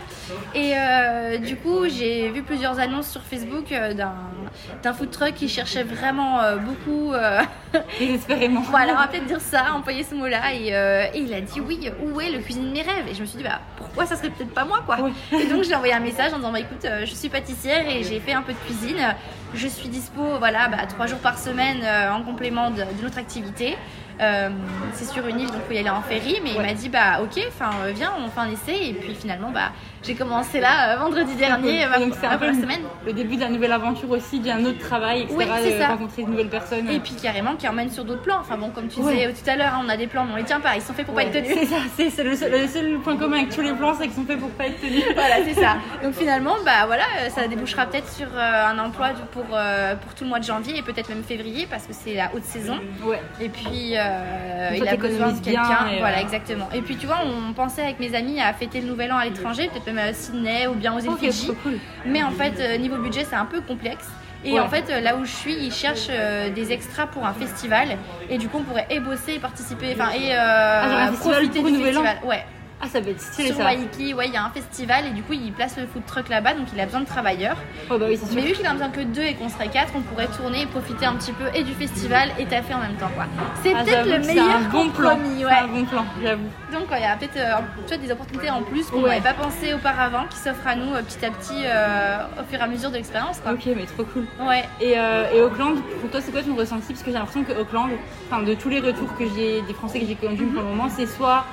Et 0.53 0.73
euh, 0.75 1.37
du 1.37 1.55
coup, 1.55 1.87
j'ai 1.87 2.29
vu 2.29 2.43
plusieurs 2.43 2.79
annonces 2.79 3.09
sur 3.09 3.21
Facebook 3.21 3.71
euh, 3.71 3.93
d'un 3.93 4.93
food 4.93 5.09
truck 5.09 5.33
qui 5.33 5.49
cherchait 5.49 5.83
vraiment 5.83 6.39
beaucoup. 6.65 7.13
Désespérément. 7.99 8.61
voilà, 8.69 8.93
on 8.93 8.97
va 8.97 9.07
peut-être 9.07 9.25
dire 9.25 9.41
ça, 9.41 9.73
employer 9.73 10.03
ce 10.03 10.15
mot-là. 10.15 10.53
Et, 10.53 10.67
et 10.67 11.19
il 11.19 11.33
a 11.33 11.41
dit 11.41 11.59
oui, 11.61 11.89
où 12.03 12.19
est 12.21 12.29
le 12.29 12.39
cuisine 12.39 12.65
de 12.65 12.71
mes 12.71 12.81
rêves? 12.81 13.05
Et 13.09 13.15
je 13.15 13.21
me 13.21 13.25
suis 13.25 13.37
dit, 13.37 13.43
bah 13.43 13.59
pourquoi 13.77 14.05
ça 14.05 14.15
serait 14.15 14.29
peut-être 14.29 14.53
pas 14.53 14.65
moi 14.65 14.81
quoi? 14.85 14.97
Et 15.31 15.45
donc 15.45 15.63
je 15.63 15.67
lui 15.67 15.71
ai 15.71 15.75
envoyé 15.75 15.93
un 15.93 15.99
message 15.99 16.26
en 16.33 16.37
disant, 16.37 16.51
bah 16.51 16.59
écoute, 16.59 16.85
euh, 16.85 17.05
je 17.05 17.13
suis 17.13 17.29
pâtissière 17.29 17.87
et 17.87 18.03
j'ai 18.03 18.19
fait 18.19 18.33
un 18.33 18.41
peu 18.41 18.53
de 18.53 18.57
cuisine. 18.59 19.15
Je 19.53 19.67
suis 19.67 19.89
dispo, 19.89 20.21
voilà, 20.39 20.67
bah, 20.67 20.85
trois 20.87 21.07
jours 21.07 21.19
par 21.19 21.37
semaine 21.37 21.79
euh, 21.83 22.11
en 22.11 22.23
complément 22.23 22.69
d'une 22.71 23.05
autre 23.05 23.17
activité. 23.17 23.77
Euh, 24.19 24.49
c'est 24.93 25.05
sur 25.05 25.27
une 25.27 25.39
île, 25.39 25.47
donc 25.47 25.57
il 25.63 25.67
faut 25.67 25.73
y 25.73 25.77
aller 25.79 25.89
en 25.89 26.01
ferry. 26.01 26.39
Mais 26.43 26.51
il 26.55 26.61
m'a 26.61 26.73
dit, 26.73 26.89
bah 26.89 27.19
ok, 27.21 27.39
enfin 27.49 27.69
euh, 27.83 27.91
viens, 27.93 28.11
on 28.19 28.29
fait 28.29 28.39
un 28.39 28.51
essai. 28.51 28.89
Et 28.89 28.93
puis 28.93 29.13
finalement, 29.13 29.51
bah 29.51 29.71
j'ai 30.03 30.15
commencé 30.15 30.59
là 30.59 30.93
euh, 30.93 30.97
vendredi 30.97 31.35
dernier, 31.35 31.85
ma, 31.87 31.99
Donc, 31.99 32.13
c'est 32.19 32.25
un 32.25 32.29
ma 32.31 32.37
peu 32.37 32.45
première 32.47 32.61
semaine. 32.61 32.81
Le 33.05 33.13
début 33.13 33.35
la 33.37 33.49
nouvelle 33.49 33.71
aventure 33.73 34.09
aussi, 34.11 34.39
d'un 34.39 34.63
autre 34.65 34.79
travail, 34.79 35.21
etc. 35.23 35.35
Oui, 35.37 35.45
c'est 35.63 35.79
ça. 35.79 35.87
rencontrer 35.89 36.23
de 36.23 36.29
nouvelles 36.29 36.49
personnes. 36.49 36.89
Et 36.89 36.99
puis 36.99 37.13
carrément 37.21 37.55
qui 37.55 37.67
emmène 37.67 37.89
sur 37.91 38.05
d'autres 38.05 38.21
plans. 38.23 38.37
Enfin 38.39 38.57
bon, 38.57 38.69
comme 38.69 38.87
tu 38.87 38.99
Ouais. 39.01 39.13
disais 39.13 39.33
tout 39.33 39.49
à 39.49 39.55
l'heure, 39.55 39.73
hein, 39.75 39.81
on 39.85 39.89
a 39.89 39.97
des 39.97 40.07
plans, 40.07 40.25
mais 40.25 40.33
on 40.33 40.37
les 40.37 40.43
tient 40.43 40.59
pas. 40.59 40.75
Ils 40.75 40.81
sont 40.81 40.93
faits 40.93 41.05
pour 41.05 41.15
Ouais, 41.15 41.25
pas 41.29 41.37
être 41.37 41.45
tenus. 41.45 41.57
C'est 41.59 41.65
ça, 41.67 42.11
c'est 42.15 42.23
le, 42.23 42.35
seul- 42.35 42.51
le 42.51 42.67
seul 42.67 42.97
point 42.99 43.15
commun 43.17 43.37
avec 43.37 43.49
tous 43.55 43.61
les 43.61 43.73
plans, 43.73 43.93
c'est 43.95 44.05
qu'ils 44.07 44.15
sont 44.15 44.25
faits 44.25 44.39
pour 44.39 44.49
pas 44.51 44.67
être 44.67 44.79
tenus. 44.81 45.03
voilà, 45.15 45.35
c'est 45.45 45.53
ça. 45.61 45.77
Donc 46.03 46.13
finalement, 46.15 46.55
bah 46.65 46.85
voilà, 46.87 47.03
ça 47.29 47.47
débouchera 47.47 47.85
peut-être 47.85 48.11
sur 48.11 48.27
euh, 48.35 48.65
un 48.67 48.79
emploi 48.79 49.09
pour, 49.31 49.43
pour 49.43 50.13
tout 50.15 50.23
le 50.23 50.29
mois 50.29 50.39
de 50.39 50.45
janvier 50.45 50.77
et 50.77 50.81
peut-être 50.81 51.09
même 51.09 51.23
février 51.23 51.67
parce 51.69 51.85
que 51.85 51.93
c'est 51.93 52.13
la 52.15 52.31
haute 52.33 52.43
saison. 52.43 52.79
Ouais. 53.03 53.21
Et 53.41 53.49
puis 53.49 53.95
euh, 54.07 54.69
il 54.75 54.87
a 54.87 54.95
besoin 54.95 55.31
de 55.33 55.39
quelqu'un. 55.39 55.87
Voilà, 55.99 56.17
euh, 56.17 56.21
exactement. 56.21 56.67
Et 56.73 56.81
puis 56.81 56.95
tu 56.95 57.05
vois, 57.07 57.19
on 57.25 57.53
pensait 57.53 57.81
avec 57.83 57.99
mes 57.99 58.15
amis 58.15 58.39
à 58.41 58.53
fêter 58.53 58.81
le 58.81 58.87
nouvel 58.87 59.11
an 59.11 59.17
à 59.17 59.25
l'étranger, 59.25 59.69
peut-être 59.71 59.85
même 59.87 59.97
à 60.09 60.13
Sydney 60.13 60.67
ou 60.67 60.73
bien 60.73 60.93
aux 60.95 60.99
îles 60.99 61.09
Ok, 61.09 61.19
Fidji. 61.19 61.45
trop 61.47 61.55
cool. 61.63 61.77
Mais 62.05 62.23
en 62.23 62.31
fait, 62.31 62.53
euh, 62.59 62.77
niveau 62.77 62.97
budget, 62.97 63.25
c'est 63.29 63.35
un 63.35 63.45
peu 63.45 63.61
complexe. 63.61 64.07
Et 64.45 64.51
Ouais. 64.53 64.59
en 64.59 64.69
fait, 64.69 64.87
là 65.01 65.15
où 65.17 65.25
je 65.25 65.31
suis, 65.31 65.53
ils 65.55 65.73
cherchent 65.73 66.07
euh, 66.11 66.49
des 66.51 66.71
extras 66.71 67.07
pour 67.07 67.25
un 67.25 67.33
festival. 67.33 67.97
Et 68.29 68.37
du 68.37 68.47
coup, 68.47 68.59
on 68.59 68.63
pourrait 68.63 68.85
et 68.89 68.99
bosser 68.99 69.33
et 69.33 69.39
participer, 69.39 69.93
enfin, 69.99 70.11
et 70.11 70.31
euh, 70.31 70.37
Ah, 70.39 70.89
genre 70.89 70.99
un 70.99 71.07
festival 71.07 71.33
profiter 71.35 71.59
pour 71.59 71.69
du 71.69 71.77
Nouvel 71.77 71.97
An 71.97 72.01
festival. 72.03 72.27
Ouais. 72.29 72.45
Ah, 72.79 72.85
ça 72.87 72.99
va 72.99 73.09
être 73.09 73.19
stylé 73.19 73.47
Sur 73.47 73.57
ça. 73.57 73.63
Waikiki, 73.63 74.13
ouais, 74.13 74.27
il 74.27 74.33
y 74.33 74.37
a 74.37 74.43
un 74.45 74.51
festival 74.51 75.07
et 75.07 75.09
du 75.09 75.23
coup, 75.23 75.33
il 75.33 75.51
place 75.51 75.75
le 75.77 75.87
food 75.87 76.05
truck 76.05 76.29
là-bas, 76.29 76.53
donc 76.53 76.67
il 76.73 76.79
a 76.79 76.85
besoin 76.85 77.01
de 77.01 77.07
travailleurs. 77.07 77.57
Ouais, 77.89 77.97
bah 77.97 78.05
oui, 78.07 78.17
c'est 78.21 78.27
sûr. 78.27 78.35
Mais 78.35 78.41
vu 78.43 78.53
qu'il 78.53 78.67
en 78.67 78.71
a 78.71 78.73
besoin 78.73 78.89
que 78.89 79.01
deux 79.01 79.23
et 79.23 79.33
qu'on 79.33 79.49
serait 79.49 79.69
quatre, 79.69 79.93
on 79.95 80.01
pourrait 80.01 80.27
tourner 80.27 80.61
et 80.61 80.65
profiter 80.67 81.07
un 81.07 81.15
petit 81.15 81.31
peu 81.31 81.45
et 81.55 81.63
du 81.63 81.73
festival 81.73 82.29
et 82.37 82.45
taffer 82.45 82.75
en 82.75 82.79
même 82.81 82.93
temps, 82.95 83.09
quoi. 83.15 83.25
C'est 83.63 83.73
Ah, 83.75 83.83
peut-être 83.83 84.05
le 84.05 84.19
meilleur 84.19 84.45
un 84.57 84.61
bon 84.69 84.89
plan. 84.89 85.09
compromis, 85.15 85.39
C'est 85.39 85.45
ouais. 85.45 85.51
un 85.53 85.67
bon 85.67 85.85
plan, 85.85 86.05
j'avoue. 86.21 86.43
Donc 86.71 86.91
ouais, 86.91 86.97
il 86.99 87.01
y 87.01 87.05
a 87.05 87.15
peut-être 87.15 87.37
euh, 87.37 87.55
tu 87.87 87.95
vois, 87.95 87.97
des 88.05 88.11
opportunités 88.11 88.49
en 88.51 88.61
plus 88.61 88.85
qu'on 88.91 89.01
Ouais. 89.01 89.09
n'avait 89.09 89.21
pas 89.21 89.33
pensé 89.33 89.73
auparavant 89.73 90.25
qui 90.29 90.37
s'offrent 90.37 90.67
à 90.67 90.75
nous 90.75 90.93
euh, 90.93 91.01
petit 91.01 91.25
à 91.25 91.31
petit 91.31 91.63
euh, 91.65 92.17
au 92.39 92.43
fur 92.47 92.59
et 92.59 92.63
à 92.63 92.67
mesure 92.67 92.91
de 92.91 92.95
l'expérience. 92.97 93.39
quoi. 93.39 93.53
Ok, 93.53 93.65
mais 93.75 93.85
trop 93.85 94.03
cool. 94.03 94.25
Ouais. 94.39 94.63
Et, 94.81 94.91
et 94.91 95.41
Auckland, 95.41 95.77
pour 96.01 96.11
toi, 96.11 96.21
c'est 96.21 96.31
quoi 96.31 96.43
ton 96.43 96.55
ressenti? 96.55 96.93
Parce 96.93 97.01
que 97.01 97.07
j'ai 97.11 97.17
l'impression 97.17 97.43
que 97.43 97.53
Auckland, 97.59 97.89
enfin, 98.29 98.43
de 98.43 98.53
tous 98.53 98.69
les 98.69 98.79
retours 98.79 99.15
que 99.17 99.23
j'ai 99.35 99.61
des 99.61 99.73
Français 99.73 99.99
que 99.99 100.05
j'ai 100.05 100.15
connus 100.15 100.45
pour 100.45 100.61
le 100.61 100.67
moment, 100.69 100.89
c'est 100.95 101.07
soit 101.07 101.43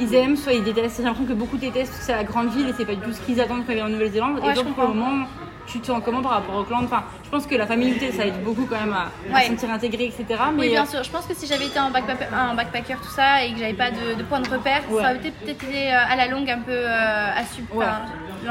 ils 0.00 0.14
aiment, 0.14 0.36
soit 0.36 0.52
ils 0.52 0.64
détestent. 0.64 0.98
J'ai 0.98 1.02
l'impression 1.04 1.26
que 1.26 1.38
beaucoup 1.38 1.56
détestent 1.56 1.90
parce 1.92 2.00
que 2.00 2.04
c'est 2.06 2.16
la 2.16 2.24
grande 2.24 2.50
ville 2.50 2.68
et 2.68 2.72
c'est 2.76 2.84
pas 2.84 2.94
du 2.94 3.00
tout 3.00 3.12
ce 3.12 3.20
qu'ils 3.20 3.40
attendent 3.40 3.64
quand 3.66 3.72
ils 3.72 3.76
viennent 3.76 3.86
en 3.86 3.90
Nouvelle-Zélande. 3.90 4.40
Ouais, 4.40 4.52
et 4.52 4.54
je 4.54 4.60
donc, 4.62 4.74
pour 4.74 4.84
le 4.88 4.94
moment, 4.94 5.26
tu 5.66 5.80
te 5.80 5.86
sens 5.86 6.00
comment 6.04 6.22
par 6.22 6.32
rapport 6.32 6.56
à 6.56 6.60
Auckland 6.60 6.84
Enfin, 6.84 7.04
je 7.28 7.36
pense 7.36 7.46
que 7.46 7.54
la 7.56 7.66
familiarité, 7.66 8.10
ça 8.10 8.24
aide 8.24 8.42
beaucoup 8.42 8.64
quand 8.64 8.80
même 8.80 8.94
à, 8.94 9.10
à 9.36 9.42
se 9.42 9.48
sentir 9.48 9.70
intégré, 9.70 10.06
etc. 10.06 10.24
Mais 10.54 10.60
Oui, 10.62 10.68
bien 10.70 10.84
euh, 10.84 10.86
sûr. 10.86 11.04
Je 11.04 11.10
pense 11.10 11.26
que 11.26 11.34
si 11.34 11.46
j'avais 11.46 11.66
été 11.66 11.78
en 11.78 11.90
backpacker, 11.90 12.24
en 12.34 12.54
backpacker, 12.54 12.96
tout 13.02 13.10
ça, 13.14 13.44
et 13.44 13.52
que 13.52 13.58
j'avais 13.58 13.74
pas 13.74 13.90
de, 13.90 14.14
de 14.16 14.22
point 14.22 14.40
de 14.40 14.48
repère, 14.48 14.80
Ouais. 14.90 15.02
ça 15.02 15.10
aurait 15.10 15.18
peut-être 15.18 15.46
été 15.46 15.92
euh, 15.92 15.98
à 16.10 16.16
la 16.16 16.26
longue 16.28 16.48
un 16.48 16.60
peu 16.60 16.72
euh, 16.72 17.28
à. 17.30 17.42
Ouais. 17.76 17.84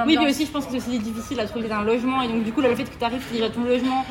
oui, 0.05 0.15
mais 0.19 0.29
aussi, 0.29 0.45
je 0.45 0.51
pense 0.51 0.65
que 0.67 0.71
c'est 0.73 0.77
aussi 0.77 0.99
difficile 0.99 1.39
à 1.39 1.45
trouver 1.47 1.71
un 1.71 1.81
logement. 1.81 2.21
Et 2.21 2.27
donc, 2.27 2.43
du 2.43 2.51
coup, 2.51 2.61
là, 2.61 2.69
le 2.69 2.75
fait 2.75 2.83
que 2.83 2.95
tu 2.99 3.03
arrives, 3.03 3.23
tu 3.27 3.33
déjà 3.33 3.49
ton 3.49 3.63
logement, 3.63 4.05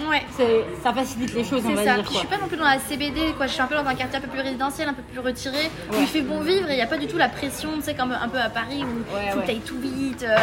ça 0.82 0.92
facilite 0.92 1.32
les 1.34 1.44
choses, 1.44 1.62
on 1.64 1.70
va 1.74 1.84
ça. 1.84 1.94
dire. 1.94 2.02
Puis 2.04 2.14
je 2.14 2.18
suis 2.18 2.26
pas 2.26 2.38
non 2.38 2.48
plus 2.48 2.56
dans 2.56 2.64
la 2.64 2.80
CBD, 2.80 3.34
quoi. 3.36 3.46
Je 3.46 3.52
suis 3.52 3.62
un 3.62 3.66
peu 3.66 3.76
dans 3.76 3.86
un 3.86 3.94
quartier 3.94 4.18
un 4.18 4.20
peu 4.20 4.26
plus 4.28 4.40
résidentiel, 4.40 4.88
un 4.88 4.94
peu 4.94 5.02
plus 5.02 5.20
retiré, 5.20 5.70
où 5.92 6.00
il 6.00 6.08
fait 6.08 6.22
bon 6.22 6.40
vivre 6.40 6.68
et 6.70 6.72
il 6.72 6.76
n'y 6.76 6.82
a 6.82 6.86
pas 6.88 6.98
du 6.98 7.06
tout 7.06 7.18
la 7.18 7.28
pression, 7.28 7.68
tu 7.76 7.82
sais, 7.82 7.94
comme 7.94 8.10
un 8.10 8.28
peu 8.28 8.38
à 8.38 8.48
Paris 8.48 8.82
où 8.82 9.14
Ouais, 9.14 9.30
faut 9.30 9.40
que 9.40 9.46
t'ailles 9.46 9.60
tout 9.60 9.78
vite, 9.78 10.24
euh, 10.28 10.36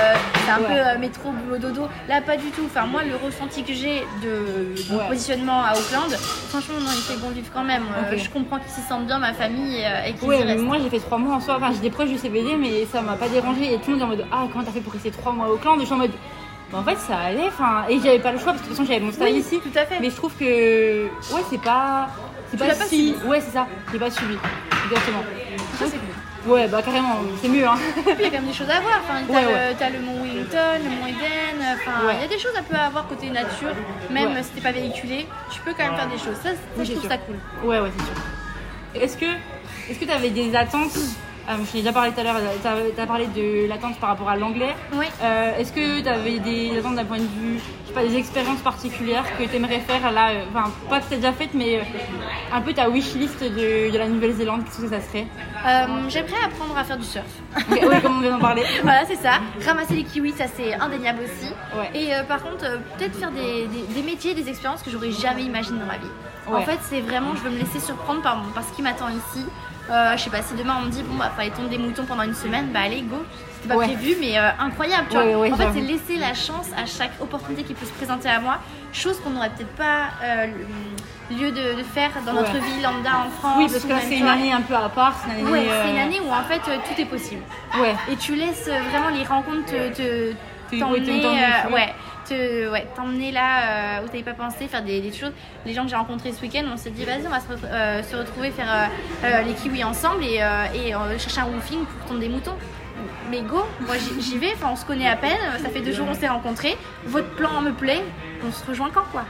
c'est 0.45 0.51
un 0.51 0.57
peu 0.63 0.71
euh, 0.71 0.97
métro, 0.97 1.31
boulot, 1.31 1.57
dodo. 1.57 1.87
Là, 2.07 2.21
pas 2.21 2.37
du 2.37 2.47
tout. 2.51 2.63
Enfin, 2.65 2.85
moi, 2.85 3.01
le 3.03 3.15
ressenti 3.15 3.63
que 3.63 3.73
j'ai 3.73 4.03
de, 4.21 4.75
de 4.81 4.93
mon 4.93 4.99
Ouais. 4.99 5.07
positionnement 5.09 5.63
à 5.63 5.73
Auckland, 5.73 6.11
franchement, 6.49 6.75
non, 6.79 6.89
il 6.95 7.01
fait 7.01 7.17
bon 7.19 7.29
vivre 7.29 7.47
quand 7.53 7.63
même. 7.63 7.83
Euh, 7.97 8.17
je 8.17 8.29
comprends 8.29 8.59
qu'ils 8.59 8.69
s'y 8.69 8.81
sentent 8.81 9.05
bien, 9.07 9.19
ma 9.19 9.33
famille, 9.33 9.83
euh, 9.83 10.05
et 10.07 10.13
qu'ils 10.13 10.27
Ouais, 10.27 10.41
y 10.41 10.45
mais 10.45 10.51
restent. 10.53 10.63
moi 10.65 10.77
j'ai 10.81 10.89
fait 10.89 10.99
trois 10.99 11.17
mois 11.17 11.35
en 11.35 11.39
soi, 11.41 11.55
enfin 11.57 11.71
j'ai 11.73 11.79
des 11.79 11.89
proches 11.89 12.09
du 12.09 12.17
CBD 12.17 12.55
mais 12.57 12.85
ça 12.91 13.01
m'a 13.01 13.13
pas 13.15 13.27
dérangé 13.29 13.73
et 13.73 13.77
tout 13.79 13.91
le 13.91 13.97
monde 13.97 14.01
est 14.01 14.03
en 14.03 14.07
mode 14.07 14.25
ah 14.31 14.43
comment 14.51 14.63
t'as 14.63 14.71
fait 14.71 14.81
pour 14.81 14.93
rester 14.93 15.11
trois 15.11 15.31
mois 15.31 15.49
au 15.49 15.57
clan 15.57 15.75
et 15.77 15.79
je 15.81 15.85
suis 15.85 15.93
en 15.93 15.97
mode 15.97 16.11
bah, 16.71 16.79
en 16.79 16.83
fait 16.83 16.97
ça 16.97 17.17
allait 17.17 17.47
enfin 17.47 17.85
et 17.89 17.99
j'avais 17.99 18.19
pas 18.19 18.31
le 18.31 18.37
choix 18.39 18.53
parce 18.53 18.59
que 18.59 18.63
de 18.65 18.69
toute 18.69 18.77
façon 18.77 18.87
j'avais 18.87 19.03
mon 19.05 19.11
stage 19.11 19.31
Oui, 19.31 19.39
ici 19.39 19.59
tout 19.59 19.77
à 19.77 19.85
fait. 19.85 19.99
mais 19.99 20.09
je 20.09 20.15
trouve 20.15 20.33
que 20.35 21.05
ouais 21.05 21.41
c'est 21.49 21.61
pas 21.61 22.07
c'est 22.51 22.57
pas 22.57 22.73
si 22.75 23.13
subi. 23.13 23.27
ouais 23.27 23.41
c'est 23.41 23.51
ça 23.51 23.67
j'ai 23.91 23.99
pas 23.99 24.11
subi 24.11 24.37
exactement 24.85 25.23
Ça, 25.79 25.85
c'est 25.85 25.91
cool. 25.97 26.15
Ouais 26.47 26.67
bah 26.67 26.81
carrément 26.83 27.15
c'est 27.41 27.47
mieux 27.47 27.65
hein 27.65 27.75
puis, 27.95 28.13
il 28.19 28.21
y 28.21 28.25
a 28.25 28.29
quand 28.29 28.35
même 28.37 28.47
des 28.47 28.53
choses 28.53 28.69
à 28.69 28.79
voir. 28.81 28.99
Enfin, 29.03 29.21
t'as, 29.27 29.33
Ouais, 29.33 29.41
le, 29.41 29.47
ouais. 29.47 29.75
t'as 29.79 29.89
le 29.89 29.99
mont 29.99 30.23
Wellington, 30.23 30.79
le 30.83 30.89
mont 30.89 31.07
Eden. 31.07 31.59
Enfin, 31.75 32.05
Ouais. 32.07 32.15
il 32.17 32.21
y 32.21 32.25
a 32.25 32.27
des 32.27 32.39
choses 32.39 32.55
à 32.57 32.61
peu 32.63 32.75
avoir 32.75 33.07
côté 33.07 33.29
nature, 33.29 33.73
même 34.09 34.41
si 34.43 34.49
t'es 34.51 34.61
pas 34.61 34.71
véhiculé. 34.71 35.25
Tu 35.51 35.59
peux 35.61 35.71
quand 35.73 35.83
même 35.85 35.95
faire 35.95 36.07
des 36.09 36.17
choses. 36.17 36.35
Ça, 36.43 36.49
ça, 36.51 36.57
Oui, 36.77 36.85
je 36.85 36.91
trouve 36.91 37.01
sûr. 37.03 37.11
ça 37.11 37.17
cool. 37.17 37.35
ouais 37.63 37.79
ouais 37.79 37.91
c'est 37.97 38.03
sûr 38.05 38.13
est-ce 38.95 39.17
que 39.17 39.25
est-ce 39.89 39.99
que 39.99 40.05
t'avais 40.05 40.29
des 40.29 40.55
attentes 40.55 40.91
euh, 41.49 41.53
je 41.65 41.71
t'ai 41.71 41.77
déjà 41.79 41.91
parlé 41.91 42.11
tout 42.11 42.19
à 42.21 42.23
l'heure 42.23 42.35
t'as 42.61 43.03
as 43.03 43.05
parlé 43.07 43.27
de 43.27 43.67
l'attente 43.67 43.97
par 43.99 44.09
rapport 44.09 44.29
à 44.29 44.35
l'anglais 44.37 44.75
Oui. 44.93 45.05
Euh, 45.21 45.57
Est-ce 45.57 45.73
que 45.73 46.01
tu 46.01 46.07
avais 46.07 46.39
des 46.39 46.77
attentes 46.79 46.95
d'un 46.95 47.05
point 47.05 47.17
de 47.17 47.23
vue, 47.23 47.59
je 47.83 47.87
sais 47.89 47.93
pas, 47.93 48.03
des 48.03 48.15
expériences 48.17 48.59
particulières 48.61 49.25
que 49.37 49.43
tu 49.43 49.55
aimerais 49.55 49.79
faire 49.79 50.11
là, 50.11 50.29
euh, 50.31 50.43
enfin 50.53 50.71
pas 50.89 50.99
que 50.99 51.09
tu 51.09 51.15
déjà 51.15 51.33
faites, 51.33 51.53
mais 51.53 51.77
euh, 51.79 51.83
un 52.53 52.61
peu 52.61 52.73
ta 52.73 52.89
wishlist 52.89 53.41
de, 53.43 53.91
de 53.91 53.97
la 53.97 54.07
Nouvelle-Zélande, 54.07 54.63
qu'est-ce 54.65 54.81
que 54.81 54.89
ça 54.89 55.01
serait? 55.01 55.27
J'aimerais 56.09 56.43
apprendre 56.45 56.77
à 56.77 56.83
faire 56.83 56.97
du 56.97 57.05
surf. 57.05 57.25
Ok, 57.57 57.63
Oui, 57.89 58.01
comme 58.01 58.17
on 58.17 58.21
vient 58.21 58.31
d'en 58.31 58.39
parler. 58.39 58.63
voilà, 58.83 59.05
c'est 59.05 59.15
ça. 59.15 59.39
Ramasser 59.65 59.95
les 59.95 60.03
kiwis, 60.03 60.33
ça 60.33 60.45
c'est 60.55 60.73
indéniable 60.73 61.21
aussi. 61.23 61.51
Ouais. 61.77 61.89
Et 61.99 62.11
par 62.27 62.41
contre, 62.41 62.65
peut-être 62.97 63.15
faire 63.17 63.31
des, 63.31 63.67
des- 63.67 63.93
des 63.93 64.01
métiers, 64.03 64.33
des 64.33 64.49
expériences 64.49 64.81
que 64.81 64.89
j'aurais 64.91 65.11
jamais 65.11 65.43
imaginé 65.43 65.79
dans 65.79 65.85
ma 65.85 65.97
vie. 65.97 66.07
En 66.47 66.53
Ouais. 66.55 66.65
fait, 66.65 66.79
c'est 66.89 66.99
vraiment, 66.99 67.35
je 67.35 67.41
veux 67.41 67.51
me 67.51 67.57
laisser 67.59 67.79
surprendre 67.79 68.21
par 68.21 68.63
ce 68.69 68.75
qui 68.75 68.81
m'attend 68.81 69.07
ici. 69.09 69.45
Euh, 69.89 70.15
je 70.17 70.23
sais 70.23 70.29
pas, 70.29 70.41
si 70.41 70.53
demain 70.55 70.75
on 70.81 70.85
me 70.85 70.89
dit, 70.91 71.03
bon, 71.03 71.15
bah, 71.15 71.31
fallait 71.35 71.49
tondre 71.49 71.67
des 71.69 71.77
moutons 71.77 72.05
pendant 72.05 72.23
une 72.23 72.33
semaine, 72.33 72.67
bah 72.73 72.79
allez, 72.85 73.01
go. 73.01 73.17
C'était 73.55 73.67
pas 73.73 73.79
Ouais. 73.79 73.85
prévu, 73.87 74.15
mais 74.19 74.37
euh, 74.37 74.49
incroyable, 74.59 75.07
tu 75.09 75.15
vois. 75.17 75.25
en 75.51 75.55
fait, 75.55 75.67
c'est 75.73 75.81
laisser 75.81 76.15
la 76.17 76.33
chance 76.33 76.67
à 76.77 76.85
chaque 76.85 77.11
opportunité 77.21 77.63
qui 77.63 77.73
peut 77.73 77.85
se 77.85 77.91
présenter 77.91 78.29
à 78.29 78.39
moi, 78.39 78.59
chose 78.93 79.19
qu'on 79.21 79.31
n'aurait 79.31 79.49
peut-être 79.49 79.75
pas 79.75 80.07
euh, 80.23 80.47
lieu 81.31 81.51
de, 81.51 81.77
de 81.79 81.83
faire 81.83 82.11
dans 82.25 82.33
notre 82.33 82.53
ville 82.53 82.81
lambda 82.81 83.09
en 83.25 83.29
France. 83.29 83.55
Oui, 83.57 83.67
parce 83.69 83.83
que 83.83 83.89
là 83.89 83.99
c'est 84.01 84.17
une 84.17 84.27
année 84.27 84.51
un 84.53 84.61
peu 84.61 84.75
à 84.75 84.87
part, 84.89 85.15
c'est 85.25 85.39
une 85.39 85.47
année. 85.47 85.51
Ouais, 85.51 85.67
c'est 85.83 85.91
une 85.91 85.97
année 85.99 86.19
où 86.21 86.31
en 86.31 86.43
fait 86.43 86.59
tout 86.59 87.01
est 87.01 87.05
possible. 87.05 87.41
Ouais, 87.79 87.95
Et 88.11 88.15
tu 88.15 88.35
laisses 88.35 88.67
vraiment 88.89 89.09
les 89.09 89.23
rencontres 89.25 89.65
te- 89.65 90.33
Te- 90.71 90.79
t'emmener, 90.79 91.23
ouais, 91.71 91.93
t'emmener, 92.27 92.63
euh, 92.65 92.71
ouais, 92.71 92.85
te, 92.85 92.95
t'emmener 92.95 93.31
là 93.31 93.99
euh, 93.99 94.03
où 94.03 94.07
t'avais 94.07 94.23
pas 94.23 94.33
pensé, 94.33 94.67
faire 94.67 94.83
des, 94.83 95.11
choses. 95.11 95.31
Les 95.65 95.73
gens 95.73 95.83
que 95.83 95.89
j'ai 95.89 95.95
rencontrés 95.95 96.31
ce 96.31 96.41
week-end, 96.41 96.63
on 96.71 96.77
s'est 96.77 96.89
dit 96.91 97.03
vas-y, 97.03 97.25
on 97.25 97.29
va 97.29 97.39
se, 97.39 97.45
euh, 97.65 98.19
retrouver, 98.19 98.51
faire 98.51 98.89
les 99.45 99.53
kiwis 99.53 99.83
ensemble 99.83 100.23
et, 100.23 100.39
chercher 101.17 101.41
un 101.41 101.47
woofing 101.47 101.85
pour 101.85 102.07
tondre 102.07 102.19
des 102.19 102.29
moutons. 102.29 102.55
Mais 103.29 103.41
go, 103.41 103.65
moi 103.81 103.95
j'y- 103.97 104.21
j'y 104.21 104.37
vais, 104.37 104.53
enfin 104.53 104.69
on 104.71 104.75
se 104.75 104.85
connaît 104.85 105.07
à 105.09 105.15
peine, 105.15 105.39
ça 105.61 105.69
fait 105.69 105.81
deux 105.81 105.91
jours 105.91 106.07
on 106.09 106.13
s'est 106.13 106.27
rencontrés, 106.27 106.77
votre 107.05 107.29
plan 107.31 107.59
me 107.61 107.71
plaît, 107.71 108.03
on 108.45 108.51
se 108.51 108.63
rejoint 108.65 108.91
quand 108.93 109.05
quoi? 109.11 109.23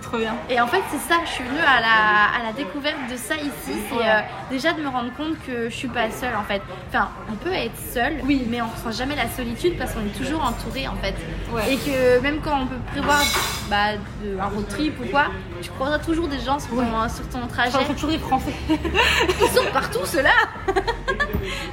C'est 0.00 0.08
trop 0.08 0.18
bien. 0.18 0.34
et 0.48 0.60
en 0.60 0.66
fait, 0.66 0.82
c'est 0.90 0.98
ça, 1.12 1.20
je 1.24 1.30
suis 1.30 1.44
venue 1.44 1.58
à 1.60 1.80
la, 1.80 2.40
à 2.40 2.46
la 2.46 2.52
découverte 2.52 2.96
de 3.10 3.16
ça 3.16 3.36
ici. 3.36 3.78
C'est 3.88 3.94
Ouais. 3.96 4.04
euh, 4.06 4.20
déjà 4.50 4.72
de 4.72 4.80
me 4.82 4.88
rendre 4.88 5.12
compte 5.16 5.34
que 5.46 5.68
je 5.68 5.74
suis 5.74 5.88
pas 5.88 6.10
seule 6.10 6.34
en 6.36 6.42
fait. 6.44 6.62
Enfin, 6.88 7.08
on 7.30 7.34
peut 7.34 7.52
être 7.52 7.76
seul, 7.92 8.14
Oui. 8.24 8.46
mais 8.48 8.60
on 8.62 8.68
ressent 8.68 8.92
jamais 8.96 9.16
la 9.16 9.28
solitude 9.28 9.76
parce 9.78 9.92
qu'on 9.92 10.00
est 10.00 10.16
toujours 10.16 10.42
entouré 10.44 10.88
en 10.88 10.96
fait. 10.96 11.14
Ouais. 11.52 11.72
Et 11.74 11.76
que 11.76 12.20
même 12.20 12.40
quand 12.40 12.60
on 12.62 12.66
peut 12.66 12.78
prévoir 12.92 13.22
bah, 13.68 13.92
de- 14.22 14.38
un 14.38 14.46
road 14.46 14.66
trip 14.68 14.94
ou 15.00 15.06
quoi, 15.08 15.26
tu 15.62 15.70
croiseras 15.70 15.98
toujours 15.98 16.28
des 16.28 16.40
gens 16.40 16.58
sur 16.58 16.70
ton, 16.70 17.08
sur 17.08 17.28
ton 17.28 17.46
trajet. 17.46 17.76
Enfin, 17.76 17.92
toujours 17.94 18.10
des 18.10 18.18
Français. 18.18 18.52
Ils 18.70 19.48
sont 19.48 19.70
partout 19.72 20.04
ceux-là 20.04 20.30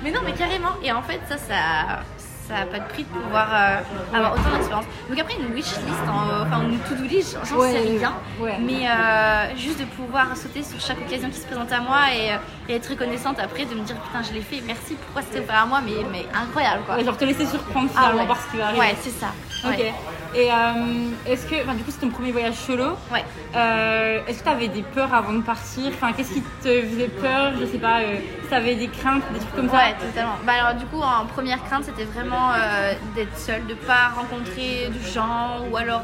Mais 0.03 0.11
non, 0.11 0.21
mais 0.25 0.33
carrément. 0.33 0.69
Et 0.83 0.91
en 0.91 1.01
fait, 1.01 1.19
ça, 1.27 1.37
ça. 1.37 1.99
Ça 2.47 2.53
n'a 2.53 2.65
pas 2.65 2.79
de 2.79 2.87
prix 2.87 3.03
de 3.03 3.09
pouvoir 3.09 3.47
euh, 3.51 4.15
avoir 4.15 4.31
autant 4.33 4.49
d'expérience. 4.55 4.85
Donc 5.09 5.19
après 5.19 5.33
une 5.35 5.53
wish 5.53 5.65
list, 5.65 6.07
en- 6.09 6.43
enfin 6.45 6.61
une 6.63 6.79
to-do 6.79 7.03
list, 7.03 7.37
j'en 7.43 7.57
Ouais, 7.57 7.71
sais 7.73 7.79
rien. 7.79 8.13
ouais. 8.39 8.57
Mais 8.61 8.87
euh, 8.87 9.55
juste 9.57 9.79
de 9.81 9.85
pouvoir 9.85 10.27
sauter 10.37 10.63
sur 10.63 10.79
chaque 10.79 10.97
occasion 11.05 11.29
qui 11.29 11.39
se 11.39 11.45
présente 11.45 11.71
à 11.73 11.81
moi 11.81 11.99
et, 12.15 12.31
euh, 12.31 12.37
et 12.69 12.75
être 12.75 12.87
reconnaissante 12.89 13.37
après, 13.39 13.65
de 13.65 13.75
me 13.75 13.81
dire 13.81 13.97
putain 13.97 14.23
je 14.23 14.33
l'ai 14.33 14.41
fait, 14.41 14.61
merci, 14.65 14.95
pourquoi 14.95 15.23
c'était 15.23 15.39
offert 15.43 15.63
à 15.63 15.65
moi, 15.65 15.81
mais, 15.85 16.05
mais 16.11 16.25
incroyable 16.33 16.83
quoi. 16.85 16.95
Ouais, 16.95 17.03
genre 17.03 17.17
te 17.17 17.25
laisser 17.25 17.45
surprendre 17.45 17.89
Ah 17.95 17.99
finalement 17.99 18.21
ouais. 18.21 18.27
par 18.27 18.37
ce 18.41 18.51
qui 18.51 18.57
va 18.57 18.65
arriver. 18.67 18.79
Ouais, 18.79 18.95
c'est 19.01 19.09
ça. 19.09 19.27
Ok. 19.69 19.77
Ouais. 19.79 19.93
Et 20.35 20.51
euh, 20.51 21.09
est-ce 21.25 21.47
que, 21.47 21.55
enfin, 21.63 21.73
du 21.73 21.83
coup, 21.83 21.89
c'est 21.91 22.01
ton 22.01 22.09
premier 22.09 22.31
voyage 22.31 22.55
solo. 22.55 22.97
Ouais. 23.11 23.23
Euh, 23.55 24.19
est-ce 24.27 24.39
que 24.39 24.43
tu 24.43 24.49
avais 24.49 24.67
des 24.67 24.83
peurs 24.83 25.13
avant 25.13 25.33
de 25.33 25.41
partir? 25.41 25.87
Enfin, 25.87 26.11
qu'est-ce 26.13 26.33
qui 26.33 26.41
te 26.41 26.81
faisait 26.81 27.07
peur? 27.07 27.53
Je 27.59 27.65
sais 27.65 27.77
pas. 27.77 28.01
euh, 28.01 28.17
si 28.43 28.47
tu 28.49 28.53
avais 28.53 28.75
des 28.75 28.87
craintes, 28.89 29.23
des 29.33 29.39
trucs 29.39 29.55
comme 29.55 29.69
ça? 29.69 29.77
Ouais, 29.77 29.95
totalement. 29.99 30.35
Bah 30.45 30.53
alors 30.61 30.79
du 30.79 30.85
coup, 30.85 31.01
en 31.01 31.25
première 31.25 31.63
crainte, 31.63 31.85
c'était 31.85 32.03
vraiment 32.03 32.51
euh, 32.53 32.93
d'être 33.15 33.37
seule, 33.37 33.65
de 33.67 33.73
pas 33.73 34.09
rencontrer 34.15 34.89
de 34.89 35.09
gens, 35.09 35.65
ou 35.71 35.77
alors 35.77 36.03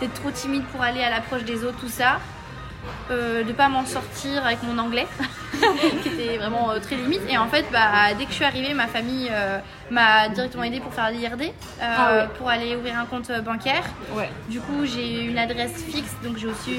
d'être 0.00 0.14
trop 0.14 0.30
timide 0.30 0.64
pour 0.72 0.82
aller 0.82 1.02
à 1.02 1.10
l'approche 1.10 1.44
des 1.44 1.64
autres, 1.64 1.78
tout 1.80 1.88
ça. 1.88 2.18
Euh, 3.10 3.42
de 3.42 3.52
pas 3.52 3.68
m'en 3.68 3.84
sortir 3.84 4.46
avec 4.46 4.62
mon 4.62 4.78
anglais, 4.78 5.06
qui 6.02 6.08
était 6.08 6.38
vraiment 6.38 6.70
euh, 6.70 6.78
très 6.78 6.94
limite. 6.96 7.20
Et 7.28 7.36
en 7.36 7.48
fait, 7.48 7.64
bah, 7.72 8.14
dès 8.16 8.24
que 8.24 8.30
je 8.30 8.36
suis 8.36 8.44
arrivée, 8.44 8.72
ma 8.72 8.86
famille 8.86 9.28
euh, 9.32 9.58
m'a 9.90 10.28
directement 10.28 10.62
aidée 10.62 10.78
pour 10.80 10.94
faire 10.94 11.10
l'IRD, 11.10 11.42
euh, 11.42 11.50
Ah 11.82 12.12
ouais. 12.14 12.28
pour 12.38 12.48
aller 12.48 12.76
ouvrir 12.76 12.96
un 12.98 13.06
compte 13.06 13.30
bancaire. 13.44 13.82
Ouais. 14.14 14.30
Du 14.48 14.60
coup, 14.60 14.84
j'ai 14.84 15.24
une 15.24 15.38
adresse 15.38 15.82
fixe, 15.84 16.14
donc 16.22 16.36
j'ai 16.38 16.46
aussi, 16.46 16.78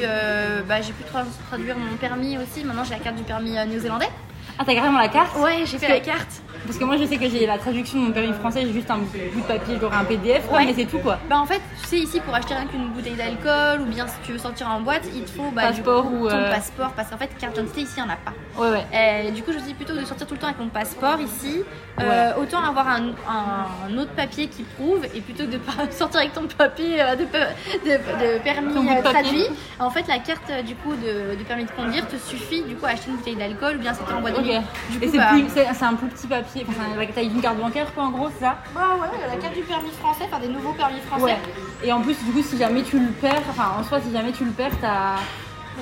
bah, 0.68 0.82
j'ai 0.82 0.94
pu 0.94 1.04
tra- 1.04 1.26
traduire 1.50 1.78
mon 1.78 1.96
permis 1.98 2.38
aussi. 2.38 2.64
Maintenant, 2.64 2.84
j'ai 2.86 2.94
la 2.96 3.00
carte 3.00 3.18
du 3.18 3.24
permis 3.24 3.52
néo-zélandais. 3.52 4.10
Ah, 4.58 4.64
t'as 4.66 4.74
carrément 4.74 5.00
la 5.00 5.10
carte? 5.10 5.36
Ouais, 5.38 5.64
j'ai 5.66 5.78
fait 5.78 5.88
que- 5.88 5.92
la 5.92 6.00
carte. 6.00 6.42
Parce 6.66 6.78
que 6.78 6.84
moi, 6.84 6.98
je 6.98 7.06
sais 7.06 7.18
que 7.18 7.28
j'ai 7.30 7.46
la 7.46 7.58
traduction 7.58 8.00
de 8.00 8.06
mon 8.06 8.12
permis 8.12 8.34
français, 8.34 8.62
j'ai 8.66 8.74
juste 8.74 8.90
un 8.92 8.98
bout 9.00 9.08
de 9.16 9.44
papier, 9.48 9.80
genre 9.80 9.94
un 9.94 10.04
PDF, 10.04 10.48
quoi, 10.48 10.60
Ouais. 10.60 10.66
mais 10.66 10.74
c'est 10.76 10.86
tout 10.86 11.00
quoi. 11.00 11.18
Bah 11.30 11.40
en 11.40 11.46
fait, 11.46 11.62
tu 11.82 11.88
sais 11.88 11.98
ici 11.98 12.20
pour 12.20 12.34
acheter 12.36 12.54
rien 12.54 12.66
qu'une 12.66 12.88
bouteille 12.90 13.16
d'alcool 13.16 13.82
ou 13.82 13.86
bien 13.86 14.08
si 14.08 14.16
tu 14.24 14.32
veux 14.34 14.38
sortir 14.38 14.68
en 14.70 14.82
boîte, 14.82 15.04
il 15.14 15.24
te 15.24 15.32
faut 15.32 15.50
bah, 15.54 15.64
Passeport 15.68 16.04
coup, 16.04 16.26
ou, 16.26 16.30
ton 16.30 16.36
euh, 16.36 16.50
passeport 16.52 16.92
parce 16.92 17.10
qu'en 17.10 17.18
fait 17.18 17.30
carte 17.40 17.54
d'identité 17.56 17.82
ici 17.82 17.94
il 17.98 18.04
n'y 18.04 18.10
en 18.10 18.14
a 18.14 18.18
pas. 18.18 18.34
Ouais, 18.58 18.70
ouais. 18.72 19.26
Et 19.28 19.32
du 19.32 19.42
coup 19.44 19.52
je 19.54 19.60
dis 19.60 19.74
plutôt 19.74 19.94
de 19.96 20.04
sortir 20.06 20.28
tout 20.28 20.34
le 20.36 20.40
temps 20.40 20.48
avec 20.48 20.60
mon 20.60 20.68
passeport 20.70 21.20
ici, 21.20 21.64
euh, 22.00 22.32
autant 22.42 22.64
avoir 22.64 22.88
un, 22.88 23.10
un- 23.28 23.90
un 23.94 23.98
autre 23.98 24.12
papier 24.12 24.48
qui 24.48 24.64
prouve 24.64 25.04
et 25.16 25.22
plutôt 25.22 25.46
que 25.46 25.52
de 25.52 25.58
pas 25.58 25.74
sortir 25.92 26.20
avec 26.22 26.34
ton 26.34 26.46
papier 26.48 27.02
euh, 27.02 27.16
de, 27.16 27.26
pe- 27.26 27.38
de- 27.86 27.90
de 28.38 28.44
permis 28.44 28.74
de 28.74 28.80
euh, 28.80 29.02
traduit. 29.02 29.46
En 29.80 29.90
fait 29.90 30.08
la 30.08 30.20
carte 30.20 30.50
euh, 30.50 30.62
du 30.62 30.76
coup 30.76 30.94
de, 30.96 31.36
de 31.38 31.44
permis 31.44 31.66
de 31.66 31.72
conduire 31.72 32.08
te 32.08 32.18
suffit 32.18 32.62
du 32.64 32.76
coup 32.76 32.86
à 32.86 32.90
acheter 32.90 33.10
une 33.10 33.18
bouteille 33.18 33.36
d'alcool 33.36 33.76
ou 33.78 33.80
bien 33.80 33.94
sortir 33.94 34.18
en 34.18 34.22
boîte 34.22 34.36
de 34.36 34.40
Ok. 34.40 34.46
nuit. 34.46 34.60
Du 34.92 34.98
Et 34.98 35.08
coup, 35.08 35.12
c'est 35.14 35.18
bah, 35.66 35.74
c'est 35.74 35.86
un 35.86 35.94
plus 35.96 36.08
petit 36.08 36.28
papier 36.28 36.51
papier, 36.52 36.66
enfin 36.68 36.84
c'est 36.92 37.00
la 37.00 37.06
taille 37.08 37.30
d'une 37.30 37.42
carte 37.42 37.58
bancaire 37.58 37.94
quoi 37.94 38.04
en 38.04 38.12
gros, 38.12 38.30
c'est 38.34 38.46
ça 38.46 38.58
Bah 38.74 38.82
ouais, 39.00 39.08
la 39.28 39.38
carte 39.38 39.54
du 39.54 39.62
permis 39.62 39.92
français, 39.92 40.24
enfin 40.26 40.40
des 40.40 40.48
nouveaux 40.48 40.74
permis 40.74 41.00
français. 41.02 41.24
Ouais. 41.24 41.38
Et 41.84 41.92
en 41.92 42.02
plus, 42.02 42.18
du 42.24 42.32
coup, 42.32 42.42
si 42.42 42.58
jamais 42.58 42.84
tu 42.84 43.00
le 43.00 43.12
perds, 43.12 43.42
enfin 43.50 43.76
en 43.80 43.84
soi, 43.84 44.00
si 44.02 44.12
jamais 44.12 44.32
tu 44.32 44.46
le 44.46 44.52
perds, 44.52 44.72
t'as. 44.82 45.16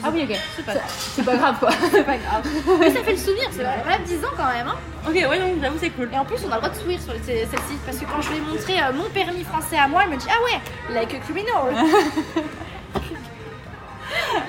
Ah 0.04 0.10
oui, 0.14 0.24
ok. 0.30 0.38
C'est 0.56 0.66
pas 0.66 0.74
grave. 0.74 0.92
C'est 0.96 1.26
pas 1.26 1.36
grave 1.36 1.60
quoi. 1.60 1.70
C'est 1.92 2.04
pas 2.04 2.18
grave. 2.18 2.48
Mais 2.80 2.92
ça 2.94 3.04
fait 3.04 3.12
le 3.12 3.18
souvenir, 3.18 3.48
c'est 3.52 3.64
valable 3.64 4.04
10 4.06 4.24
ans 4.24 4.30
quand 4.38 4.48
même. 4.48 4.68
Hein. 4.68 4.76
ok, 5.08 5.14
ouais, 5.14 5.40
donc 5.40 5.62
j'avoue, 5.62 5.78
c'est 5.80 5.90
cool. 5.90 6.10
Et 6.14 6.18
en 6.18 6.26
plus, 6.26 6.38
on 6.48 6.52
a 6.52 6.56
le 6.56 6.62
droit 6.62 6.70
de 6.70 6.76
sourire 6.76 7.02
sur 7.02 7.14
celle-ci 7.26 7.78
parce 7.86 7.98
que 7.98 8.06
quand 8.06 8.22
je 8.22 8.30
lui 8.30 8.38
ai 8.38 8.42
montré 8.42 8.80
euh, 8.80 8.94
mon 8.94 9.10
permis 9.10 9.44
français 9.44 9.78
à 9.78 9.88
moi, 9.88 10.04
elle 10.04 10.12
me 10.12 10.18
dit 10.18 10.28
Ah 10.30 10.44
ouais, 10.44 10.96
like 10.96 11.14
a 11.14 11.20
criminal. 11.20 11.74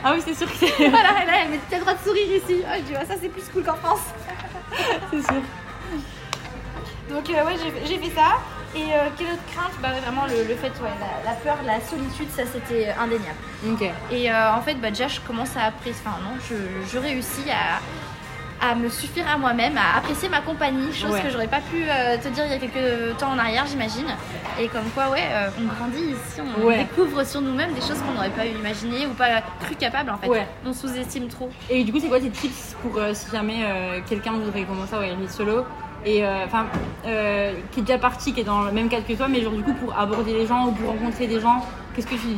Ah 0.02 0.12
oui, 0.14 0.22
c'est 0.24 0.34
sûr 0.34 0.50
que 0.50 0.56
c'est. 0.56 0.88
voilà, 0.88 1.12
là, 1.12 1.32
elle 1.42 1.50
me 1.50 1.56
dit 1.56 1.62
T'as 1.68 1.76
le 1.76 1.82
droit 1.82 1.94
de 1.94 2.02
sourire 2.02 2.36
ici. 2.36 2.62
Ah, 2.66 2.76
je 2.78 2.82
dis 2.82 2.94
ça 2.94 3.14
c'est 3.20 3.28
plus 3.28 3.42
cool 3.52 3.62
qu'en 3.62 3.74
France. 3.74 4.00
c'est 5.10 5.22
sûr. 5.22 5.42
Donc 7.10 7.28
euh, 7.30 7.44
ouais, 7.44 7.56
j'ai 7.86 7.98
fait 7.98 8.14
ça. 8.14 8.38
Et 8.74 8.82
euh, 8.82 9.08
quelle 9.18 9.26
autre 9.32 9.42
crainte? 9.52 9.72
Bah 9.82 9.88
vraiment 10.00 10.26
le, 10.26 10.44
le 10.48 10.54
fait, 10.54 10.68
ouais, 10.80 10.90
la, 11.00 11.30
la 11.30 11.36
peur, 11.38 11.56
la 11.66 11.80
solitude, 11.80 12.28
ça 12.30 12.42
c'était 12.52 12.90
indéniable. 12.98 13.36
Ok. 13.68 13.82
Et 14.12 14.30
euh, 14.30 14.54
en 14.54 14.60
fait, 14.60 14.74
bah, 14.74 14.90
déjà, 14.90 15.08
je 15.08 15.18
commence 15.20 15.56
à 15.56 15.64
apprécier, 15.64 16.00
enfin 16.06 16.18
non, 16.22 16.38
je, 16.48 16.54
je 16.88 16.98
réussis 16.98 17.50
à, 17.50 18.70
à 18.70 18.76
me 18.76 18.88
suffire 18.88 19.24
à 19.28 19.36
moi-même, 19.38 19.76
à 19.76 19.98
apprécier 19.98 20.28
ma 20.28 20.40
compagnie, 20.40 20.92
chose 20.92 21.10
Ouais. 21.10 21.20
que 21.22 21.30
j'aurais 21.30 21.48
pas 21.48 21.58
pu 21.58 21.82
euh, 21.82 22.16
te 22.18 22.28
dire 22.28 22.44
il 22.46 22.52
y 22.52 22.54
a 22.54 22.58
quelques 22.58 23.16
temps 23.18 23.30
en 23.32 23.38
arrière, 23.38 23.66
j'imagine. 23.66 24.06
Et 24.60 24.68
comme 24.68 24.88
quoi, 24.94 25.08
ouais, 25.08 25.24
euh, 25.32 25.48
on 25.58 25.64
grandit 25.74 26.10
ici, 26.12 26.40
on 26.40 26.64
Ouais. 26.64 26.78
découvre 26.84 27.24
sur 27.26 27.40
nous-mêmes 27.40 27.72
des 27.72 27.80
choses 27.80 27.98
qu'on 28.06 28.12
n'aurait 28.12 28.30
pas 28.30 28.44
imaginé 28.46 29.08
ou 29.08 29.14
pas 29.14 29.40
cru 29.64 29.74
capable 29.74 30.10
en 30.10 30.18
fait. 30.18 30.28
Ouais. 30.28 30.46
On 30.64 30.72
sous-estime 30.72 31.26
trop. 31.26 31.50
Et 31.70 31.82
du 31.82 31.90
coup, 31.92 31.98
c'est 31.98 32.08
quoi 32.08 32.20
tes 32.20 32.30
tips 32.30 32.76
pour 32.82 32.96
euh, 32.98 33.12
si 33.14 33.28
jamais 33.32 33.64
quelqu'un 34.08 34.30
voudrait 34.34 34.62
commencer 34.62 34.94
à 34.94 34.98
voyager 34.98 35.26
solo? 35.28 35.64
Et 36.04 36.24
euh, 36.24 36.44
enfin 36.46 36.66
euh, 37.06 37.52
qui 37.72 37.80
est 37.80 37.82
déjà 37.82 37.98
parti, 37.98 38.32
qui 38.32 38.40
est 38.40 38.44
dans 38.44 38.62
le 38.62 38.72
même 38.72 38.88
cadre 38.88 39.06
que 39.06 39.12
toi, 39.12 39.28
mais 39.28 39.42
genre 39.42 39.52
du 39.52 39.62
coup 39.62 39.74
pour 39.74 39.98
aborder 39.98 40.32
les 40.32 40.46
gens 40.46 40.66
ou 40.66 40.72
pour 40.72 40.90
rencontrer 40.90 41.26
des 41.26 41.40
gens, 41.40 41.64
qu'est-ce 41.94 42.06
que 42.06 42.14
tu 42.14 42.28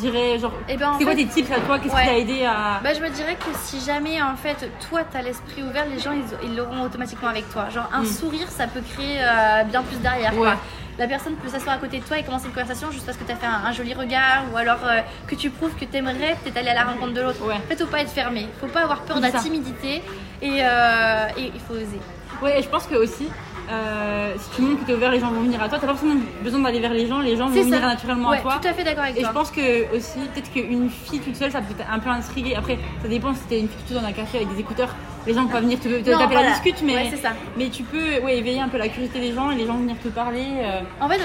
dirais 0.00 0.38
genre 0.38 0.52
Et 0.68 0.76
ben 0.76 0.90
en 0.90 0.98
c'est 0.98 1.04
quoi 1.04 1.14
tes 1.14 1.26
tips 1.26 1.50
à 1.50 1.60
toi? 1.60 1.78
Qu'est-ce 1.78 1.94
ouais. 1.94 2.02
qui 2.02 2.08
t'a 2.08 2.18
aidé 2.18 2.44
à 2.44 2.80
Bah, 2.82 2.94
je 2.94 3.00
me 3.00 3.08
dirais 3.10 3.34
que 3.36 3.50
si 3.62 3.80
jamais 3.80 4.20
en 4.22 4.36
fait 4.36 4.70
toi 4.88 5.00
t'as 5.10 5.22
l'esprit 5.22 5.62
ouvert, 5.62 5.86
les 5.86 5.98
gens 5.98 6.12
ils 6.42 6.56
l'auront 6.56 6.82
automatiquement 6.82 7.28
avec 7.28 7.48
toi. 7.50 7.68
Genre 7.70 7.88
un 7.92 8.02
Mm. 8.02 8.06
sourire 8.06 8.48
ça 8.48 8.66
peut 8.66 8.82
créer 8.94 9.18
euh, 9.20 9.64
bien 9.64 9.82
plus 9.82 9.96
derrière. 9.98 10.32
Ouais. 10.34 10.38
Quoi. 10.40 10.56
La 10.96 11.08
personne 11.08 11.34
peut 11.34 11.48
s'asseoir 11.48 11.74
à 11.74 11.78
côté 11.78 11.98
de 11.98 12.04
toi 12.04 12.18
et 12.18 12.22
commencer 12.22 12.44
une 12.46 12.52
conversation 12.52 12.88
juste 12.92 13.04
parce 13.04 13.18
que 13.18 13.24
t'as 13.24 13.34
fait 13.34 13.46
un, 13.46 13.66
un 13.68 13.72
joli 13.72 13.94
regard 13.94 14.44
ou 14.52 14.56
alors 14.56 14.78
euh, 14.86 15.00
que 15.26 15.34
tu 15.34 15.50
prouves 15.50 15.74
que 15.74 15.84
t'aimerais 15.84 16.36
peut-être 16.44 16.56
aller 16.56 16.68
à 16.68 16.74
la 16.74 16.84
rencontre 16.84 17.14
de 17.14 17.20
l'autre. 17.20 17.44
Ouais. 17.44 17.54
En 17.54 17.68
fait, 17.68 17.80
faut 17.80 17.88
pas 17.90 18.02
être 18.02 18.10
fermé, 18.12 18.46
faut 18.60 18.68
pas 18.68 18.82
avoir 18.82 19.00
peur 19.02 19.16
de 19.16 19.22
la 19.22 19.32
timidité 19.32 20.02
et, 20.40 20.58
euh, 20.62 21.26
et 21.36 21.50
il 21.52 21.60
faut 21.60 21.74
oser. 21.74 21.98
Ouais, 22.42 22.58
et 22.58 22.62
je 22.62 22.68
pense 22.68 22.86
que 22.86 22.94
aussi 22.96 23.28
euh, 23.70 24.34
si 24.38 24.50
tu 24.56 24.62
montres 24.62 24.82
que 24.82 24.86
t'es 24.86 24.92
ouvert, 24.94 25.10
les 25.10 25.20
gens 25.20 25.30
vont 25.30 25.40
venir 25.40 25.62
à 25.62 25.68
toi. 25.70 25.78
T'as 25.80 25.86
pas 25.86 25.94
forcément 25.94 26.20
besoin 26.42 26.60
d'aller 26.60 26.80
vers 26.80 26.92
les 26.92 27.06
gens, 27.06 27.20
les 27.20 27.34
gens 27.36 27.46
vont 27.46 27.62
venir 27.62 27.80
ça. 27.80 27.86
naturellement 27.86 28.28
Ouais, 28.30 28.38
à 28.38 28.42
toi. 28.42 28.58
tout 28.60 28.68
à 28.68 28.72
fait 28.74 28.84
d'accord 28.84 29.04
avec 29.04 29.16
Et 29.16 29.20
toi. 29.20 29.30
je 29.30 29.34
pense 29.34 29.50
que 29.50 29.96
aussi, 29.96 30.18
peut-être 30.34 30.52
qu'une 30.52 30.90
fille 30.90 31.20
toute 31.20 31.34
seule, 31.36 31.50
ça 31.50 31.60
peut 31.62 31.74
être 31.78 31.88
un 31.90 31.98
peu 31.98 32.10
intriguer. 32.10 32.54
Après, 32.56 32.78
ça 33.02 33.08
dépend 33.08 33.32
si 33.34 33.40
t'es 33.48 33.60
une 33.60 33.68
fille 33.68 33.78
toute 33.78 33.94
seule 33.94 34.02
dans 34.02 34.08
un 34.08 34.12
café 34.12 34.38
avec 34.38 34.52
des 34.54 34.60
écouteurs, 34.60 34.94
les 35.26 35.32
gens 35.32 35.44
vont 35.44 35.48
pas 35.48 35.60
venir 35.60 35.80
te, 35.80 35.88
te 35.88 36.10
Non, 36.10 36.18
taper 36.18 36.34
voilà. 36.34 36.50
la 36.50 36.54
discute, 36.56 36.82
mais, 36.82 36.94
Ouais, 36.94 37.12
ça. 37.22 37.30
mais 37.56 37.70
tu 37.70 37.84
peux 37.84 38.18
ouais, 38.22 38.36
éveiller 38.36 38.60
un 38.60 38.68
peu 38.68 38.76
la 38.76 38.88
curiosité 38.88 39.18
des 39.20 39.32
gens 39.32 39.50
et 39.50 39.54
les 39.56 39.66
gens 39.66 39.72
vont 39.74 39.80
venir 39.80 39.96
te 40.02 40.08
parler. 40.08 40.44
euh. 40.62 40.80
En 41.00 41.08
fait, 41.08 41.20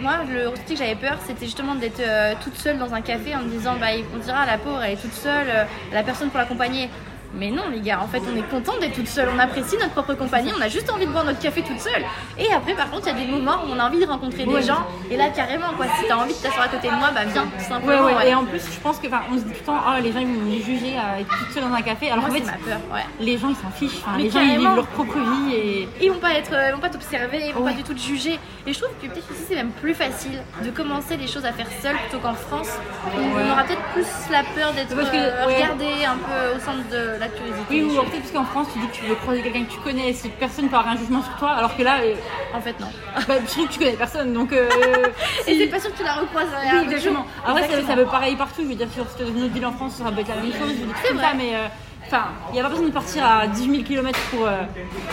moi, 0.00 0.12
le 0.32 0.48
ressenti 0.50 0.74
que 0.74 0.78
j'avais 0.78 0.94
peur, 0.94 1.18
c'était 1.26 1.44
justement 1.46 1.74
d'être 1.74 1.98
euh, 2.00 2.34
toute 2.44 2.54
seule 2.56 2.78
dans 2.78 2.94
un 2.94 3.00
café 3.00 3.34
en 3.34 3.40
me 3.40 3.48
disant, 3.48 3.74
bah, 3.80 3.86
on 4.14 4.18
dira, 4.18 4.46
la 4.46 4.58
pauvre, 4.58 4.80
elle 4.84 4.92
est 4.92 4.96
toute 5.02 5.12
seule, 5.12 5.48
euh, 5.48 5.64
elle 5.90 5.98
a 5.98 6.04
personne 6.04 6.28
pour 6.30 6.38
l'accompagner. 6.38 6.88
Mais 7.36 7.50
non, 7.50 7.64
les 7.72 7.80
gars, 7.80 8.00
en 8.02 8.06
fait, 8.08 8.22
on 8.32 8.36
est 8.36 8.48
content 8.48 8.72
d'être 8.80 8.94
toute 8.94 9.08
seule, 9.08 9.28
on 9.34 9.38
apprécie 9.38 9.76
notre 9.76 9.90
propre 9.90 10.14
compagnie, 10.14 10.52
on 10.56 10.60
a 10.60 10.68
juste 10.68 10.90
envie 10.90 11.06
de 11.06 11.10
boire 11.10 11.24
notre 11.24 11.40
café 11.40 11.62
toute 11.62 11.80
seule. 11.80 12.04
Et 12.38 12.52
après, 12.52 12.74
par 12.74 12.90
contre, 12.90 13.08
il 13.08 13.18
y 13.18 13.22
a 13.22 13.26
des 13.26 13.30
moments 13.30 13.56
où 13.64 13.72
on 13.74 13.78
a 13.78 13.86
envie 13.86 13.98
de 13.98 14.06
rencontrer 14.06 14.44
des 14.44 14.62
gens, 14.62 14.86
et 15.10 15.16
là, 15.16 15.28
carrément, 15.30 15.72
quoi, 15.76 15.86
si 15.98 16.06
t'as 16.08 16.16
envie 16.16 16.32
de 16.34 16.38
t'asseoir 16.38 16.66
à 16.66 16.68
côté 16.68 16.88
de 16.88 16.94
moi, 16.94 17.10
bah, 17.14 17.22
viens, 17.24 17.44
tout 17.44 17.64
simplement. 17.64 18.04
ouais, 18.06 18.14
ouais. 18.14 18.30
Et 18.30 18.34
en 18.34 18.44
plus, 18.44 18.60
je 18.72 18.80
pense 18.80 18.98
que, 18.98 19.06
on 19.30 19.34
se 19.38 19.42
dit 19.44 19.52
tout 19.52 19.58
le 19.60 19.66
temps, 19.66 19.80
oh, 19.86 20.00
les 20.02 20.12
gens 20.12 20.20
ils 20.20 20.26
vont 20.26 20.32
nous 20.44 20.62
juger 20.62 20.96
à 20.96 21.20
être 21.20 21.28
toute 21.38 21.52
seule 21.52 21.64
dans 21.64 21.74
un 21.74 21.82
café. 21.82 22.10
Alors 22.10 22.26
Moi, 22.26 22.30
en 22.30 22.32
fait, 22.34 22.44
ma 22.46 22.52
peur, 22.52 22.78
ouais. 22.92 23.04
les 23.20 23.38
gens 23.38 23.48
ils 23.48 23.56
s'en 23.56 23.70
fichent. 23.70 23.98
Enfin, 24.06 24.16
les 24.18 24.30
gens 24.30 24.40
ils 24.40 24.58
vivent 24.58 24.74
leur 24.74 24.86
propre 24.86 25.18
vie 25.18 25.54
et. 25.54 25.88
Ils 26.00 26.10
vont 26.12 26.18
pas 26.18 26.34
être, 26.34 26.52
euh, 26.52 26.68
ils 26.68 26.74
vont 26.74 26.80
pas 26.80 26.88
t'observer, 26.90 27.40
ils 27.46 27.52
vont 27.52 27.64
pas 27.64 27.72
du 27.72 27.82
tout 27.82 27.94
te 27.94 28.00
juger. 28.00 28.38
Et 28.66 28.72
je 28.72 28.78
trouve 28.80 28.94
que 29.00 29.06
peut-être 29.06 29.30
ici 29.32 29.44
c'est 29.48 29.56
même 29.56 29.70
plus 29.70 29.94
facile 29.94 30.42
de 30.64 30.70
commencer 30.70 31.16
les 31.16 31.26
choses 31.26 31.44
à 31.44 31.52
faire 31.52 31.66
seul 31.82 31.96
plutôt 31.96 32.18
qu'en 32.18 32.34
France. 32.34 32.68
où. 33.06 33.20
On 33.20 33.50
aura 33.52 33.64
peut-être 33.64 33.82
plus 33.92 34.06
la 34.30 34.42
peur 34.54 34.72
d'être 34.72 34.92
euh, 34.96 35.44
regardé 35.46 35.86
un 36.06 36.16
peu 36.16 36.56
au 36.56 36.60
centre 36.60 36.88
de 36.90 37.18
la 37.24 37.30
curiosité. 37.30 37.66
Oui, 37.70 37.82
ou 37.82 37.90
alors 37.92 38.04
peut-être 38.06 38.22
parce 38.22 38.32
qu'en 38.32 38.44
France, 38.44 38.68
tu 38.72 38.78
dis 38.78 38.86
que 38.86 38.92
tu 38.92 39.04
veux 39.06 39.14
croiser 39.16 39.42
quelqu'un 39.42 39.64
que 39.64 39.72
tu 39.72 39.78
connais, 39.80 40.12
si 40.12 40.28
personne 40.28 40.68
peut 40.68 40.76
avoir 40.76 40.94
un 40.94 40.96
jugement 40.96 41.22
sur 41.22 41.36
toi, 41.36 41.50
alors 41.50 41.76
que 41.76 41.82
là, 41.82 42.00
euh, 42.02 42.14
En 42.54 42.60
fait, 42.60 42.78
non. 42.80 42.88
bah, 43.28 43.34
je 43.44 43.50
trouve 43.50 43.66
que 43.68 43.72
tu 43.72 43.78
connais 43.78 43.92
personne, 43.92 44.32
donc. 44.32 44.52
euh, 44.52 44.68
Et 45.46 45.58
c'est 45.58 45.66
pas 45.66 45.80
sûr 45.80 45.92
que 45.92 45.98
tu 45.98 46.04
la 46.04 46.14
recroiserais 46.14 46.62
Oui, 46.62 46.68
un 46.70 46.80
autre 46.82 46.92
exactement. 46.92 47.26
Après, 47.46 47.82
ça, 47.82 47.94
veut 47.94 48.04
pareil 48.04 48.36
partout. 48.36 48.62
Je 48.62 48.68
veux 48.68 48.74
dire, 48.74 48.88
sur 48.92 49.28
une 49.28 49.42
autre 49.42 49.52
ville 49.54 49.66
en 49.66 49.72
France, 49.72 49.94
ça 49.96 50.04
va 50.10 50.20
être 50.20 50.28
la 50.28 50.36
même 50.36 50.52
chose. 50.52 50.72
Je 50.78 51.12
veux 51.12 51.18
dire, 51.18 51.34
mais 51.36 51.54
euh, 51.54 51.66
enfin, 52.14 52.28
il 52.50 52.54
n'y 52.54 52.60
a 52.60 52.62
pas 52.62 52.68
besoin 52.70 52.86
de 52.86 52.92
partir 52.92 53.24
à 53.24 53.46
18 53.46 53.70
000 53.70 53.82
km 53.84 54.18
pour, 54.30 54.46
euh, 54.46 54.62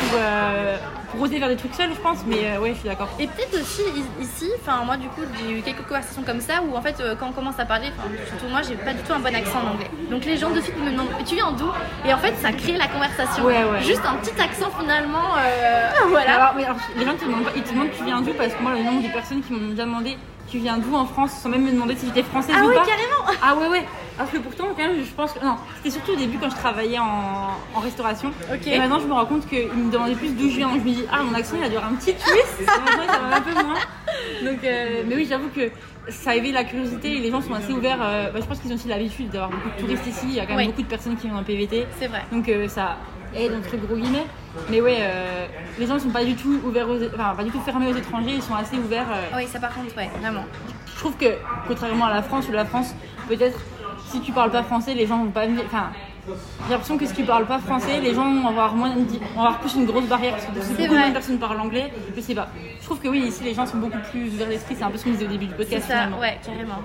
pour, 0.10 0.20
euh, 0.20 0.78
pour 1.12 1.22
oser 1.22 1.40
faire 1.40 1.48
des 1.48 1.56
trucs 1.56 1.74
seul, 1.74 1.90
je 1.94 2.00
pense. 2.00 2.20
Mais 2.28 2.38
euh, 2.46 2.60
ouais, 2.60 2.74
je 2.74 2.80
suis 2.80 2.90
d'accord. 2.90 3.10
Et 3.20 3.28
peut-être 3.28 3.62
aussi 3.62 3.82
ici, 4.22 4.50
enfin 4.62 4.84
moi 4.86 4.98
du 4.98 5.08
coup 5.10 5.22
j'ai 5.40 5.60
eu 5.60 5.62
quelques 5.62 5.84
conversations 5.84 6.24
comme 6.24 6.40
ça 6.40 6.62
où 6.62 6.76
en 6.76 6.82
fait 6.82 7.00
euh, 7.00 7.16
quand 7.20 7.28
on 7.30 7.32
commence 7.32 7.60
à 7.60 7.66
parler, 7.66 7.88
surtout 8.28 8.48
moi 8.50 8.62
j'ai 8.62 8.76
pas 8.76 8.94
du 8.94 9.02
tout 9.02 9.14
un 9.14 9.20
bon 9.20 9.36
accent 9.36 9.60
en 9.60 9.74
anglais. 9.74 9.90
Donc 10.10 10.26
les 10.26 10.38
gens 10.38 10.50
de 10.52 10.62
suite 10.62 10.78
me 10.78 10.92
demandent 10.92 11.10
tu 11.26 11.36
viens 11.36 11.52
d'où? 11.52 11.70
Et 12.06 12.14
en 12.14 12.18
fait 12.18 12.36
ça 12.38 12.52
crée 12.52 12.78
la 12.78 12.88
conversation. 12.88 13.44
Ouais, 13.44 13.64
ouais. 13.64 13.82
Juste 13.82 14.04
un 14.06 14.16
petit 14.16 14.40
accent 14.42 14.70
finalement, 14.80 15.36
euh, 15.38 15.90
voilà. 16.10 16.36
Alors, 16.36 16.54
mais 16.56 16.66
alors, 16.66 16.78
les 16.96 17.06
gens 17.06 17.16
te 17.16 17.26
demandent 17.26 17.46
ils 17.56 17.64
te 17.64 17.72
demandent 17.72 17.92
tu 17.98 18.04
viens 18.04 18.22
d'où? 18.22 18.34
Parce 18.34 18.54
que 18.54 18.62
moi, 18.62 18.74
le 18.74 18.84
nombre 18.84 19.04
de 19.04 19.12
personnes 19.12 19.42
qui 19.42 19.54
m'ont 19.54 19.70
déjà 19.70 19.86
demandé 19.86 20.18
tu 20.52 20.58
viens 20.60 20.78
d'où 20.78 20.94
en 20.96 21.06
France 21.06 21.32
sans 21.32 21.50
même 21.50 21.64
me 21.64 21.72
demander 21.72 21.96
si 21.96 22.06
j'étais 22.08 22.24
française 22.24 22.56
ah 22.60 22.64
ou 22.66 22.70
oui 22.70 22.76
pas. 22.76 22.86
carrément. 22.86 23.40
Ah 23.42 23.56
ouais 23.56 23.68
ouais. 23.70 23.86
Parce 24.18 24.30
que 24.30 24.38
pourtant 24.38 24.66
quand 24.78 24.84
même 24.86 24.98
je 25.04 25.12
pense 25.14 25.32
que 25.34 25.44
non 25.44 25.56
c'était 25.78 25.92
surtout 25.92 26.12
au 26.12 26.16
début 26.16 26.38
quand 26.38 26.50
je 26.50 26.56
travaillais 26.56 27.00
en, 27.00 27.52
en 27.74 27.80
restauration. 27.80 28.32
Ok. 28.54 28.68
et 28.68 28.78
maintenant 28.78 29.00
je 29.00 29.08
me 29.08 29.14
rends 29.14 29.26
compte 29.26 29.48
qu'ils 29.48 29.72
me 29.72 29.92
demandaient 29.92 30.16
plus 30.16 30.30
d'où 30.36 30.50
je 30.50 30.58
viens. 30.58 30.68
Donc 30.70 30.82
je 30.84 30.90
me 30.90 30.94
dis 30.94 31.06
ah 31.12 31.24
mon 31.24 31.34
accent 31.34 31.56
il 31.58 31.64
a 31.64 31.68
avoir 31.68 31.86
un 31.86 31.96
petit 31.96 32.14
twist. 32.14 32.60
Et 32.62 32.66
maintenant 32.66 33.14
ça 33.14 33.20
va 33.20 33.38
un 33.38 33.42
peu 33.42 33.54
moins. 33.54 34.52
Donc 34.52 34.64
euh, 34.64 35.04
mais 35.08 35.16
oui 35.16 35.26
j'avoue 35.30 35.50
que 35.50 35.72
ça 36.10 36.36
éveille 36.36 36.52
la 36.52 36.64
curiosité 36.66 37.16
et 37.16 37.20
les 37.20 37.32
gens 37.32 37.42
sont 37.42 37.54
assez 37.54 37.72
ouverts 37.72 38.00
euh, 38.02 38.32
bah, 38.32 38.40
je 38.42 38.46
pense 38.46 38.60
qu'ils 38.60 38.72
ont 38.72 38.76
aussi 38.76 38.88
l'habitude 38.88 39.30
d'avoir 39.30 39.50
beaucoup 39.52 39.70
de 39.70 39.80
touristes 39.82 40.08
ici. 40.08 40.26
Il 40.30 40.34
y 40.34 40.40
a 40.40 40.44
quand 40.46 40.50
même 40.56 40.60
Oui. 40.60 40.68
beaucoup 40.68 40.82
de 40.82 40.88
personnes 40.88 41.16
qui 41.16 41.28
viennent 41.28 41.38
en 41.40 41.44
PVT 41.44 41.88
C'est 42.00 42.08
vrai. 42.08 42.24
donc 42.32 42.50
euh, 42.50 42.68
ça 42.68 42.98
aide 43.36 43.54
entre 43.54 43.78
gros 43.78 43.96
guillemets 43.96 44.26
mais 44.70 44.82
ouais 44.82 44.98
euh, 45.00 45.46
les 45.80 45.88
gens 45.88 45.98
sont 46.00 46.10
pas 46.10 46.24
du 46.26 46.36
tout 46.36 46.60
ouverts 46.66 46.90
aux, 46.90 46.98
enfin 47.16 47.34
pas 47.36 47.44
du 47.44 47.52
tout 47.52 47.62
fermés 47.62 47.88
aux 47.92 47.96
étrangers 47.96 48.34
ils 48.36 48.42
sont 48.42 48.56
assez 48.56 48.78
ouverts 48.78 49.08
euh, 49.12 49.38
Oui 49.38 49.48
ça 49.48 49.60
par 49.60 49.74
contre 49.74 49.96
ouais 49.98 50.10
vraiment. 50.20 50.44
je 50.86 51.08
trouve 51.08 51.18
que, 51.18 51.34
contrairement 51.68 52.06
à 52.06 52.14
la 52.14 52.22
France, 52.22 52.48
où 52.48 52.52
la 52.52 52.64
France, 52.66 52.94
peut-être, 53.28 53.60
si 54.08 54.22
tu 54.22 54.32
parles 54.32 54.52
pas 54.52 54.62
français, 54.62 54.94
les 54.94 55.08
gens 55.08 55.18
vont 55.24 55.32
pas 55.32 55.48
venir. 55.48 55.64
Enfin, 55.66 55.90
j'ai 56.28 56.70
l'impression 56.70 56.96
que 56.96 57.08
si 57.08 57.14
tu 57.14 57.24
parles 57.24 57.48
pas 57.48 57.58
français, 57.58 58.00
les 58.00 58.14
gens 58.14 58.32
vont 58.32 58.48
avoir, 58.48 58.76
moins, 58.76 58.94
vont 58.94 59.40
avoir 59.40 59.60
plus 59.60 59.74
une 59.74 59.86
grosse 59.86 60.06
barrière 60.06 60.34
parce 60.34 60.46
que 60.46 60.52
beaucoup 60.52 60.74
vrai. 60.74 60.88
moins 60.90 61.08
de 61.08 61.14
personnes 61.14 61.40
parlent 61.40 61.60
anglais. 61.60 61.92
Je 62.16 62.22
sais 62.22 62.36
pas. 62.36 62.50
Je 62.80 62.86
trouve 62.86 63.00
que 63.00 63.08
oui, 63.08 63.22
ici, 63.22 63.44
les 63.44 63.56
gens 63.56 63.66
sont 63.66 63.78
beaucoup 63.78 63.98
plus 64.12 64.28
ouverts 64.32 64.50
d'esprit. 64.50 64.76
C'est 64.78 64.84
un 64.84 64.92
peu 64.92 64.98
ce 65.00 65.06
qu'on 65.06 65.12
disait 65.12 65.26
au 65.26 65.30
début 65.30 65.48
du 65.48 65.56
podcast 65.56 65.88
ça, 65.88 65.94
finalement. 65.94 66.20
ouais 66.20 66.38
carrément. 66.46 66.82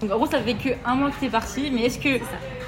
Donc 0.00 0.12
en 0.12 0.16
gros, 0.16 0.26
ça 0.26 0.40
fait 0.40 0.54
que 0.54 0.68
un 0.86 0.94
mois 0.94 1.10
que 1.10 1.18
t'es 1.18 1.28
parti, 1.28 1.68
mais 1.74 1.86
est-ce 1.86 1.98
que 1.98 2.22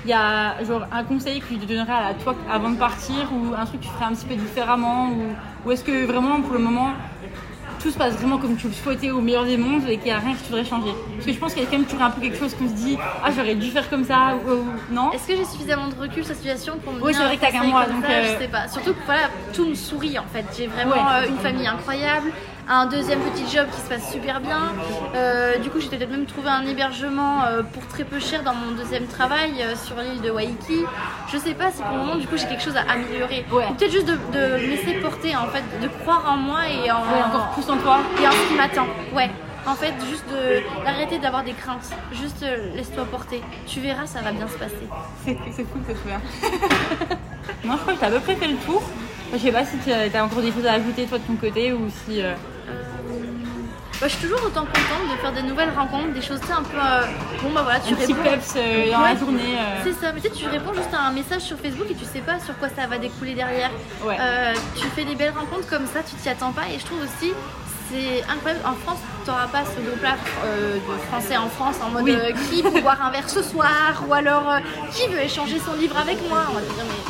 il 0.04 0.10
y 0.10 0.14
a 0.14 0.62
genre 0.64 0.86
un 0.92 1.04
conseil 1.04 1.40
que 1.40 1.46
tu 1.46 1.56
donnerais 1.56 1.92
à 1.92 2.14
toi 2.14 2.34
avant 2.50 2.70
de 2.70 2.76
partir 2.76 3.28
ou 3.32 3.54
un 3.54 3.64
truc 3.66 3.80
que 3.80 3.86
tu 3.86 3.92
ferais 3.92 4.06
un 4.06 4.12
petit 4.14 4.26
peu 4.26 4.34
différemment 4.34 5.10
ou, 5.10 5.34
ou 5.68 5.72
est-ce 5.72 5.84
que 5.84 6.06
vraiment 6.06 6.40
pour 6.40 6.54
le 6.54 6.60
moment 6.60 6.90
tout 7.82 7.90
se 7.90 7.96
passe 7.96 8.12
vraiment 8.14 8.36
comme 8.36 8.56
tu 8.56 8.66
le 8.66 8.74
souhaitais 8.74 9.10
au 9.10 9.22
meilleur 9.22 9.44
des 9.46 9.56
mondes 9.56 9.88
et 9.88 9.96
qu'il 9.96 10.04
n'y 10.06 10.10
a 10.10 10.18
rien 10.18 10.32
que 10.34 10.38
tu 10.38 10.44
voudrais 10.50 10.64
changer? 10.66 10.92
Parce 11.14 11.24
que 11.26 11.32
je 11.32 11.38
pense 11.38 11.54
qu'il 11.54 11.62
y 11.62 11.66
a 11.66 11.68
quand 11.70 11.78
même 11.78 11.86
toujours 11.86 12.02
un 12.02 12.10
peu 12.10 12.20
quelque 12.20 12.36
chose 12.38 12.54
qu'on 12.54 12.68
se 12.68 12.74
dit 12.74 12.98
ah 13.24 13.30
j'aurais 13.34 13.54
dû 13.54 13.70
faire 13.70 13.88
comme 13.88 14.04
ça 14.04 14.34
ou, 14.46 14.50
ou- 14.50 14.66
non? 14.94 15.12
Est-ce 15.12 15.26
que 15.26 15.34
j'ai 15.36 15.44
suffisamment 15.46 15.88
de 15.88 15.94
recul 15.94 16.22
sur 16.22 16.32
la 16.32 16.36
situation 16.38 16.74
pour 16.84 16.92
me 16.92 17.00
Oui, 17.00 17.12
dire 17.12 17.20
c'est 17.22 17.26
vrai 17.26 17.36
que 17.36 17.40
t'as 17.40 17.50
qu'un 17.52 17.64
mois, 17.64 17.86
donc, 17.86 18.02
ça, 18.04 18.10
euh, 18.10 18.34
Je 18.34 18.42
sais 18.42 18.48
pas. 18.48 18.68
Surtout 18.68 18.92
que 18.92 18.98
voilà, 19.06 19.22
tout 19.54 19.66
me 19.66 19.74
sourit 19.74 20.18
en 20.18 20.24
fait. 20.30 20.44
J'ai 20.56 20.66
vraiment 20.66 20.92
Ouais. 20.92 21.24
euh, 21.24 21.28
une 21.28 21.38
famille 21.38 21.66
incroyable, 21.66 22.32
un 22.72 22.86
deuxième 22.86 23.18
petit 23.20 23.50
job 23.52 23.66
qui 23.74 23.80
se 23.80 23.88
passe 23.88 24.12
super 24.12 24.40
bien. 24.40 24.72
Euh, 25.16 25.58
du 25.58 25.70
coup, 25.70 25.80
j'ai 25.80 25.88
peut-être 25.88 26.08
même 26.10 26.24
trouvé 26.26 26.48
un 26.48 26.64
hébergement 26.64 27.44
euh, 27.44 27.62
pour 27.64 27.84
très 27.88 28.04
peu 28.04 28.20
cher 28.20 28.44
dans 28.44 28.54
mon 28.54 28.70
deuxième 28.76 29.06
travail 29.06 29.50
euh, 29.60 29.74
sur 29.74 29.96
l'île 29.96 30.20
de 30.22 30.30
Waikiki. 30.30 30.84
Je 31.32 31.36
sais 31.38 31.54
pas 31.54 31.72
si 31.72 31.82
pour 31.82 31.90
le 31.92 31.98
moment, 31.98 32.14
du 32.14 32.28
coup, 32.28 32.36
j'ai 32.36 32.46
quelque 32.46 32.62
chose 32.62 32.76
à 32.76 32.82
améliorer. 32.92 33.44
Ouais. 33.50 33.64
Ou 33.68 33.74
peut-être 33.74 33.90
juste 33.90 34.06
de, 34.06 34.12
de 34.32 34.38
me 34.54 34.56
laisser 34.70 34.94
porter 35.00 35.34
en 35.36 35.48
fait, 35.48 35.64
de 35.82 35.88
croire 35.88 36.24
en 36.32 36.36
moi 36.36 36.60
et 36.68 36.90
en, 36.92 37.00
Ouais, 37.00 37.22
encore 37.26 37.50
plus 37.50 37.68
en 37.68 37.76
toi 37.78 37.98
et 38.22 38.26
en 38.28 38.30
ce 38.30 38.48
qui 38.48 38.54
m'attend. 38.54 38.86
Ouais. 39.14 39.30
En 39.66 39.74
fait, 39.74 39.92
juste 40.08 40.24
de- 40.30 40.84
d'arrêter 40.84 41.18
d'avoir 41.18 41.42
des 41.42 41.52
craintes. 41.52 41.90
Juste 42.12 42.44
laisse-toi 42.74 43.04
porter. 43.10 43.42
Tu 43.66 43.80
verras, 43.80 44.06
ça 44.06 44.20
va 44.20 44.30
bien 44.32 44.46
se 44.48 44.54
passer. 44.56 44.88
c'est 45.26 45.64
cool 45.64 45.82
que 45.82 45.92
ce 45.94 46.00
soit 46.00 46.20
non 47.64 47.74
je 47.74 47.78
crois 47.80 47.94
que 47.94 47.98
t'as 48.00 48.06
à 48.06 48.10
peu 48.10 48.20
près 48.20 48.36
fait 48.36 48.46
le 48.48 48.56
tour 48.58 48.80
je 49.32 49.38
sais 49.38 49.52
pas 49.52 49.64
si 49.64 49.76
tu 49.78 49.92
as 49.92 50.24
encore 50.24 50.40
des 50.40 50.50
choses 50.52 50.66
à 50.66 50.72
ajouter 50.74 51.04
toi 51.04 51.18
de 51.18 51.24
ton 51.24 51.34
côté 51.34 51.72
ou 51.72 51.88
si 52.06 52.22
euh, 52.22 52.34
bah, 54.00 54.06
je 54.08 54.16
suis 54.16 54.22
toujours 54.28 54.42
autant 54.46 54.62
contente 54.64 55.10
de 55.12 55.16
faire 55.20 55.32
des 55.32 55.42
nouvelles 55.42 55.72
rencontres, 55.76 56.12
des 56.14 56.22
choses 56.22 56.40
tu 56.40 56.46
sais, 56.46 56.52
un 56.52 56.62
peu. 56.62 56.76
euh, 56.76 57.02
bon 57.42 57.50
bah 57.52 57.62
voilà, 57.62 57.80
tu 57.80 57.92
Un 57.92 57.96
petit 57.96 58.12
réponds. 58.14 58.22
peps 58.30 58.54
euh, 58.56 58.90
dans 58.92 59.02
Ouais. 59.02 59.12
la 59.14 59.18
journée. 59.20 59.56
euh, 59.58 59.80
C'est 59.84 59.92
ça, 59.92 60.12
mais 60.12 60.20
tu 60.20 60.28
sais, 60.28 60.34
tu 60.34 60.48
réponds 60.48 60.72
juste 60.74 60.92
à 60.94 61.00
un 61.08 61.12
message 61.12 61.42
sur 61.42 61.58
Facebook 61.58 61.86
et 61.90 61.94
tu 61.94 62.04
sais 62.06 62.20
pas 62.20 62.40
sur 62.40 62.56
quoi 62.58 62.68
ça 62.74 62.86
va 62.86 62.98
découler 62.98 63.34
derrière. 63.34 63.70
Ouais. 64.04 64.16
Euh, 64.18 64.54
tu 64.74 64.86
fais 64.88 65.04
des 65.04 65.14
belles 65.16 65.34
rencontres 65.36 65.68
comme 65.68 65.86
ça, 65.86 66.00
tu 66.02 66.14
t'y 66.16 66.28
attends 66.30 66.52
pas 66.52 66.62
et 66.74 66.78
je 66.78 66.84
trouve 66.86 67.00
aussi 67.02 67.32
c'est 67.92 68.22
incroyable. 68.30 68.62
En 68.64 68.74
France, 68.74 69.00
tu 69.24 69.30
n'auras 69.30 69.48
pas 69.48 69.64
ce 69.64 69.80
groupe-là 69.80 70.14
euh, 70.44 70.74
de 70.76 70.98
français 71.08 71.36
en 71.36 71.48
France 71.48 71.74
en 71.84 71.90
mode 71.90 72.04
Oui. 72.04 72.14
euh, 72.16 72.30
qui 72.48 72.62
pour 72.62 72.80
boire 72.82 73.02
un 73.04 73.10
verre 73.10 73.28
ce 73.28 73.42
soir 73.42 74.04
ou 74.08 74.14
alors 74.14 74.48
euh, 74.48 74.58
qui 74.92 75.08
veut 75.08 75.20
échanger 75.20 75.58
son 75.58 75.74
livre 75.74 75.96
avec 75.98 76.16
moi. 76.28 76.38
On 76.50 76.54
va 76.54 76.60
te 76.60 76.72
dire 76.72 76.84
mais 76.86 77.02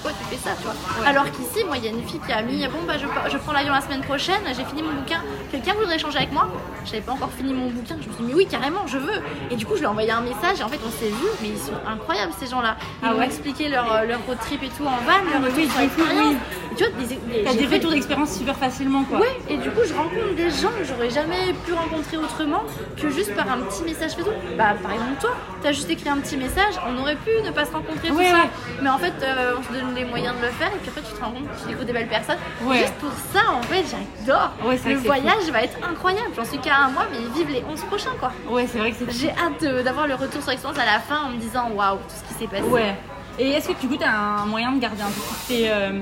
pourquoi 0.00 0.12
tu 0.18 0.24
fais 0.34 0.36
ça, 0.48 0.54
tu 0.56 0.64
vois 0.64 0.74
Alors 1.08 1.30
qu'ici, 1.30 1.64
moi, 1.64 1.76
il 1.76 1.84
y 1.84 1.88
a 1.88 1.90
une 1.90 2.06
fille 2.06 2.20
qui 2.24 2.32
a 2.32 2.42
mis 2.42 2.66
bon 2.68 2.78
bah 2.86 2.94
je, 2.98 3.06
je 3.30 3.36
prends 3.38 3.52
l'avion 3.52 3.72
la 3.72 3.80
semaine 3.80 4.00
prochaine, 4.02 4.40
j'ai 4.56 4.64
fini 4.64 4.82
mon 4.82 4.92
bouquin. 4.92 5.20
Quelqu'un 5.50 5.74
voudrait 5.74 5.96
échanger 5.96 6.18
avec 6.18 6.32
moi? 6.32 6.48
Je 6.84 6.92
n'avais 6.92 7.02
pas 7.04 7.12
encore 7.12 7.30
fini 7.36 7.52
mon 7.52 7.68
bouquin. 7.70 7.96
Je 8.00 8.08
me 8.08 8.12
suis 8.14 8.22
dit 8.24 8.28
mais 8.28 8.34
oui 8.34 8.46
carrément, 8.46 8.86
je 8.86 8.98
veux. 8.98 9.20
Et 9.50 9.56
du 9.56 9.66
coup, 9.66 9.74
je 9.74 9.78
lui 9.80 9.84
ai 9.84 9.88
envoyé 9.88 10.10
un 10.10 10.20
message 10.20 10.60
et 10.60 10.62
en 10.62 10.68
fait 10.68 10.80
on 10.86 10.90
s'est 10.90 11.08
vu, 11.10 11.26
mais 11.42 11.48
ils 11.48 11.58
sont 11.58 11.72
incroyables 11.86 12.32
ces 12.38 12.46
gens-là. 12.46 12.76
Ils 13.02 13.08
Ah 13.08 13.12
m'ont 13.12 13.18
ouais 13.20 13.26
expliqué 13.26 13.68
leur, 13.68 13.92
euh, 13.92 14.04
leur 14.04 14.20
road 14.26 14.38
trip 14.40 14.62
et 14.62 14.68
tout 14.68 14.84
en 14.84 14.96
van, 15.06 15.18
leur 15.30 15.40
mais 15.40 15.48
retour 15.48 15.58
oui. 15.58 16.36
Et 16.70 16.76
Tu 16.76 16.84
vois, 16.84 16.92
des, 17.00 17.56
des, 17.56 17.66
fait- 17.66 17.74
retours 17.76 17.90
d'expérience 17.90 18.36
super 18.38 18.56
facilement 18.56 19.02
quoi. 19.04 19.18
Ouais, 19.18 19.36
et 19.48 19.56
du 19.56 19.70
coup, 19.70 19.80
je 19.84 19.92
rencontre 19.94 20.34
des 20.36 20.50
gens 20.50 20.68
que 20.78 20.84
j'aurais 20.84 21.10
jamais 21.10 21.52
pu 21.66 21.72
rencontrer 21.72 22.16
autrement 22.18 22.62
que 22.96 23.10
juste 23.10 23.34
par 23.34 23.50
un 23.50 23.58
petit 23.58 23.82
message 23.82 24.12
Facebook. 24.12 24.34
Bah, 24.56 24.74
par 24.80 24.92
exemple, 24.92 25.20
toi, 25.20 25.30
t'as 25.62 25.72
juste 25.72 25.90
écrit 25.90 26.08
un 26.08 26.18
petit 26.18 26.36
message, 26.36 26.74
on 26.86 26.96
aurait 27.00 27.16
pu 27.16 27.30
ne 27.44 27.50
pas 27.50 27.64
se 27.64 27.72
rencontrer, 27.72 28.08
tout 28.08 28.14
Ouais, 28.16 28.30
ça. 28.30 28.44
Mais 28.80 28.90
en 28.90 28.98
fait, 28.98 29.12
euh, 29.22 29.54
on 29.58 29.62
se 29.62 29.72
donne 29.76 29.87
les 29.94 30.04
moyens 30.04 30.36
de 30.36 30.46
le 30.46 30.52
faire, 30.52 30.68
et 30.68 30.78
puis 30.78 30.88
après, 30.88 31.02
tu 31.02 31.12
te 31.12 31.24
rends 31.24 31.30
compte 31.30 31.44
que 31.44 31.60
tu 31.60 31.66
découvres 31.68 31.86
des 31.86 31.92
belles 31.92 32.08
personnes. 32.08 32.38
Ouais. 32.62 32.78
Juste 32.78 32.94
pour 32.94 33.10
ça, 33.32 33.50
en 33.52 33.62
fait, 33.62 33.84
j'adore. 33.84 34.52
Ouais, 34.64 34.78
le 34.86 34.96
voyage 34.96 35.50
va 35.50 35.62
être 35.62 35.78
incroyable. 35.88 36.30
J'en 36.36 36.44
suis 36.44 36.58
qu'à 36.58 36.76
un 36.76 36.90
mois, 36.90 37.06
mais 37.10 37.18
vive 37.34 37.50
les 37.50 37.64
11 37.68 37.80
prochains, 37.84 38.14
quoi. 38.18 38.32
Ouais, 38.50 38.66
c'est 38.70 38.78
vrai 38.78 38.92
que 38.92 38.96
c'est 38.98 39.10
J'ai 39.12 39.30
hâte 39.30 39.64
d'avoir 39.84 40.06
le 40.06 40.14
retour 40.14 40.42
sur 40.42 40.52
expérience 40.52 40.78
à 40.78 40.86
la 40.86 41.00
fin 41.00 41.24
en 41.26 41.30
me 41.30 41.38
disant 41.38 41.70
waouh, 41.70 41.96
tout 41.96 42.14
ce 42.14 42.28
qui 42.32 42.40
s'est 42.40 42.48
passé. 42.48 42.62
Ouais. 42.64 42.94
Et 43.38 43.50
est-ce 43.50 43.68
que 43.68 43.80
du 43.80 43.88
coup, 43.88 43.96
tu 43.96 44.04
as 44.04 44.12
un 44.12 44.46
moyen 44.46 44.72
de 44.72 44.80
garder 44.80 45.02
un 45.02 45.06
peu 45.06 45.20
toutes 45.20 45.46
tes, 45.46 45.70
euh, 45.70 46.00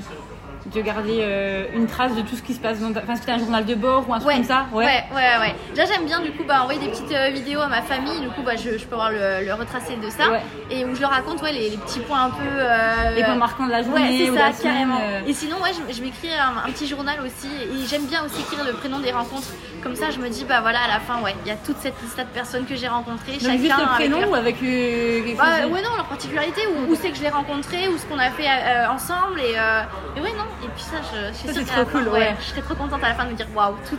de 0.75 0.81
garder 0.81 1.19
euh, 1.21 1.67
une 1.75 1.87
trace 1.87 2.15
de 2.15 2.23
tout 2.23 2.35
ce 2.37 2.43
qui 2.43 2.53
se 2.55 2.61
passe 2.61 2.81
dans 2.81 2.93
ta... 2.93 3.01
Enfin, 3.03 3.15
t'as 3.25 3.35
un 3.35 3.39
journal 3.39 3.65
de 3.65 3.75
bord 3.75 4.09
ou 4.09 4.13
un 4.15 4.17
truc 4.19 4.29
Ouais, 4.29 4.35
comme 4.35 4.45
ça? 4.45 4.67
Ouais, 4.73 5.05
ouais, 5.15 5.39
ouais. 5.41 5.55
Déjà, 5.75 5.87
j'aime 5.93 6.07
bien 6.07 6.21
du 6.21 6.33
coup 6.33 6.43
bah, 6.47 6.63
envoyer 6.63 6.81
des 6.81 6.89
petites 6.89 7.13
euh, 7.13 7.31
vidéos 7.31 7.61
à 7.61 7.69
ma 7.69 7.83
famille. 7.83 8.21
Du 8.21 8.29
coup, 8.31 8.43
bah, 8.45 8.57
je, 8.57 8.77
je 8.77 8.85
peux 8.85 8.95
avoir 8.95 9.11
le, 9.11 9.45
le 9.47 9.55
retracé 9.55 9.97
de 9.97 10.11
ça. 10.11 10.29
Ouais. 10.31 10.43
Et 10.71 10.85
où 10.85 10.95
je 10.95 11.01
leur 11.01 11.11
raconte 11.11 11.41
ouais, 11.43 11.53
les, 11.53 11.71
les 11.71 11.77
petits 11.77 12.01
points 12.01 12.25
un 12.25 12.31
peu. 12.31 12.43
euh, 12.45 13.15
Les 13.17 13.23
points 13.25 13.35
marquants 13.37 13.67
de 13.67 13.71
la 13.73 13.83
journée 13.83 14.01
Ouais, 14.03 14.27
c'est 14.27 14.27
ça, 14.37 14.47
la 14.49 14.53
semaine, 14.53 14.73
carrément. 14.75 15.01
Et 15.27 15.33
sinon, 15.33 15.57
ouais, 15.63 15.71
je, 15.73 15.95
je 15.95 16.03
m'écris 16.03 16.31
un, 16.35 16.69
un 16.69 16.73
petit 16.73 16.87
journal 16.89 17.17
aussi. 17.25 17.47
Et 17.47 17.87
j'aime 17.89 18.07
bien 18.07 18.25
aussi 18.25 18.41
écrire 18.41 18.65
le 18.65 18.73
prénom 18.73 18.99
des 18.99 19.13
rencontres. 19.13 19.49
Comme 19.83 19.95
ça, 19.95 20.11
je 20.11 20.19
me 20.19 20.29
dis, 20.29 20.45
bah 20.45 20.61
voilà, 20.63 20.81
à 20.81 20.89
la 20.89 21.01
fin, 21.01 21.21
ouais, 21.23 21.35
il 21.45 21.49
y 21.49 21.53
a 21.53 21.57
toute 21.57 21.77
cette 21.79 21.95
liste 22.03 22.19
de 22.19 22.25
personnes 22.25 22.67
que 22.67 22.75
j'ai 22.75 22.89
rencontrées. 22.89 23.33
Donc 23.33 23.41
chacun 23.43 23.57
juste 23.59 23.69
le 23.77 23.83
avec 23.85 23.95
prénom 23.95 24.21
leur- 24.21 24.31
ou 24.31 24.35
avec 24.35 24.59
quelque 24.59 25.37
bah, 25.39 25.63
chose 25.63 25.71
ouais 25.73 25.83
non 25.83 25.95
leur 25.97 26.07
particularité 26.07 26.63
où, 26.67 26.91
où 26.91 26.95
c'est 26.97 27.11
que 27.11 27.17
je 27.17 27.23
l'ai 27.23 27.29
rencontré 27.29 27.87
ou 27.89 27.97
ce 27.99 28.05
qu'on 28.07 28.19
a 28.19 28.31
fait 28.31 28.47
ensemble 28.91 29.39
et, 29.41 29.53
et 29.53 30.21
ouais 30.21 30.33
non 30.37 30.45
et 30.65 30.69
puis 30.69 30.83
ça 30.83 30.97
je, 31.13 31.29
je 31.33 31.39
suis 31.39 31.49
Ça, 31.49 31.55
sûre 31.55 31.65
trop 31.67 31.85
fin, 31.85 31.99
cool, 32.05 32.09
ouais. 32.13 32.35
je 32.41 32.45
serais 32.47 32.63
trop 32.63 32.75
contente 32.75 33.03
à 33.05 33.09
la 33.09 33.15
fin 33.15 33.25
de 33.25 33.31
me 33.31 33.35
dire 33.37 33.47
waouh 33.55 33.75
toutes 33.89 33.99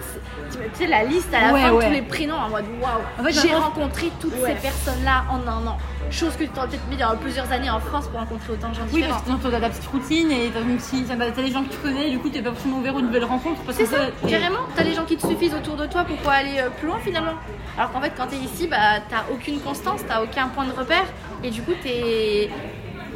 tu 0.51 0.57
sais 0.73 0.87
la 0.87 1.03
liste 1.03 1.33
à 1.33 1.47
la 1.47 1.53
Ouais, 1.53 1.61
fin 1.61 1.71
ouais. 1.73 1.85
tous 1.85 1.91
les 1.93 2.01
prénoms 2.01 2.35
en 2.35 2.49
mode 2.49 2.65
waouh 2.81 3.01
En 3.19 3.23
fait, 3.23 3.31
j'ai 3.47 3.53
rencontré 3.53 4.11
toutes 4.19 4.33
ces 4.33 4.53
personnes 4.55 5.03
là 5.03 5.23
en 5.29 5.47
un 5.47 5.67
an 5.67 5.77
chose 6.09 6.35
que 6.37 6.45
tu 6.45 6.57
aurais 6.57 6.67
peut-être 6.69 6.87
mis 6.89 6.95
dans 6.95 7.15
plusieurs 7.17 7.51
années 7.51 7.69
en 7.69 7.79
France 7.81 8.07
pour 8.07 8.19
rencontrer 8.19 8.53
autant 8.53 8.69
de 8.69 8.75
gens 8.75 8.81
Oui, 8.93 9.01
différents 9.01 9.19
parce 9.27 9.41
que 9.43 9.47
t'as 9.49 9.59
ta 9.59 9.69
petite 9.69 9.87
routine 9.87 10.31
et 10.31 10.49
t'as 10.53 11.41
des 11.41 11.51
gens 11.51 11.63
que 11.65 11.69
tu 11.69 11.77
connais, 11.79 12.09
du 12.09 12.17
coup, 12.19 12.29
t'es 12.29 12.41
pas 12.41 12.51
forcément 12.51 12.77
ouvert 12.77 12.95
aux 12.95 13.01
nouvelles 13.01 13.25
rencontres. 13.25 13.61
Parce 13.65 13.77
C'est 13.77 13.83
que 13.83 13.89
ça, 13.89 14.07
et- 14.25 14.29
carrément. 14.29 14.59
T'as 14.73 14.83
les 14.83 14.93
gens 14.93 15.03
qui 15.03 15.17
te 15.17 15.27
suffisent 15.27 15.53
autour 15.53 15.75
de 15.75 15.85
toi 15.85 16.05
pour 16.05 16.15
pouvoir 16.15 16.35
aller 16.35 16.59
euh, 16.59 16.69
plus 16.69 16.87
loin 16.87 16.97
finalement. 17.03 17.33
Alors 17.77 17.91
qu'en 17.91 17.99
fait, 17.99 18.13
quand 18.15 18.27
t'es 18.27 18.37
ici, 18.37 18.67
bah 18.67 19.01
t'as 19.09 19.25
aucune 19.33 19.59
constance, 19.59 19.99
t'as 20.07 20.23
aucun 20.23 20.47
point 20.47 20.63
de 20.65 20.71
repère, 20.71 21.03
et 21.43 21.49
du 21.49 21.61
coup 21.61 21.73
t'es 21.83 22.49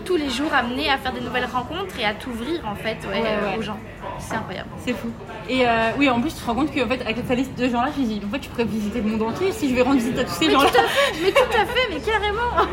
tous 0.06 0.16
les 0.18 0.30
jours 0.30 0.54
amené 0.54 0.90
à 0.90 0.98
faire 0.98 1.14
des 1.14 1.22
nouvelles 1.22 1.46
rencontres 1.52 2.00
et 2.00 2.06
à 2.06 2.14
t'ouvrir 2.14 2.62
en 2.66 2.76
fait 2.76 2.98
ouais, 3.08 3.22
Ouais, 3.22 3.22
ouais. 3.22 3.58
aux 3.58 3.62
gens. 3.62 3.78
C'est 4.20 4.36
incroyable. 4.36 4.70
C'est 4.86 4.94
fou. 4.94 5.10
Et 5.50 5.68
euh, 5.68 5.92
oui, 5.98 6.10
en 6.10 6.20
plus, 6.22 6.34
tu 6.36 6.42
te 6.42 6.46
rends 6.46 6.56
compte 6.56 6.74
qu'en 6.74 6.88
fait, 6.88 7.02
avec 7.02 7.28
ta 7.28 7.36
liste 7.36 7.58
de 7.58 7.68
gens-là, 7.70 7.90
tu 7.96 8.02
te 8.02 8.08
dis, 8.08 8.22
en 8.26 8.30
fait, 8.32 8.40
tu 8.40 8.50
pourrais 8.50 8.64
visiter 8.66 9.02
le 9.02 9.10
monde 9.10 9.22
entier 9.24 9.52
si 9.52 9.70
je 9.70 9.76
vais 9.76 9.82
rendre 9.82 9.98
visite 9.98 10.18
à 10.20 10.24
tous 10.24 10.32
ces 10.34 10.50
gens-là. 10.52 10.70
mais 11.24 11.32
tout 11.32 11.44
à 11.54 11.66
fait, 11.66 11.90
mais 11.92 12.00
carrément. 12.00 12.68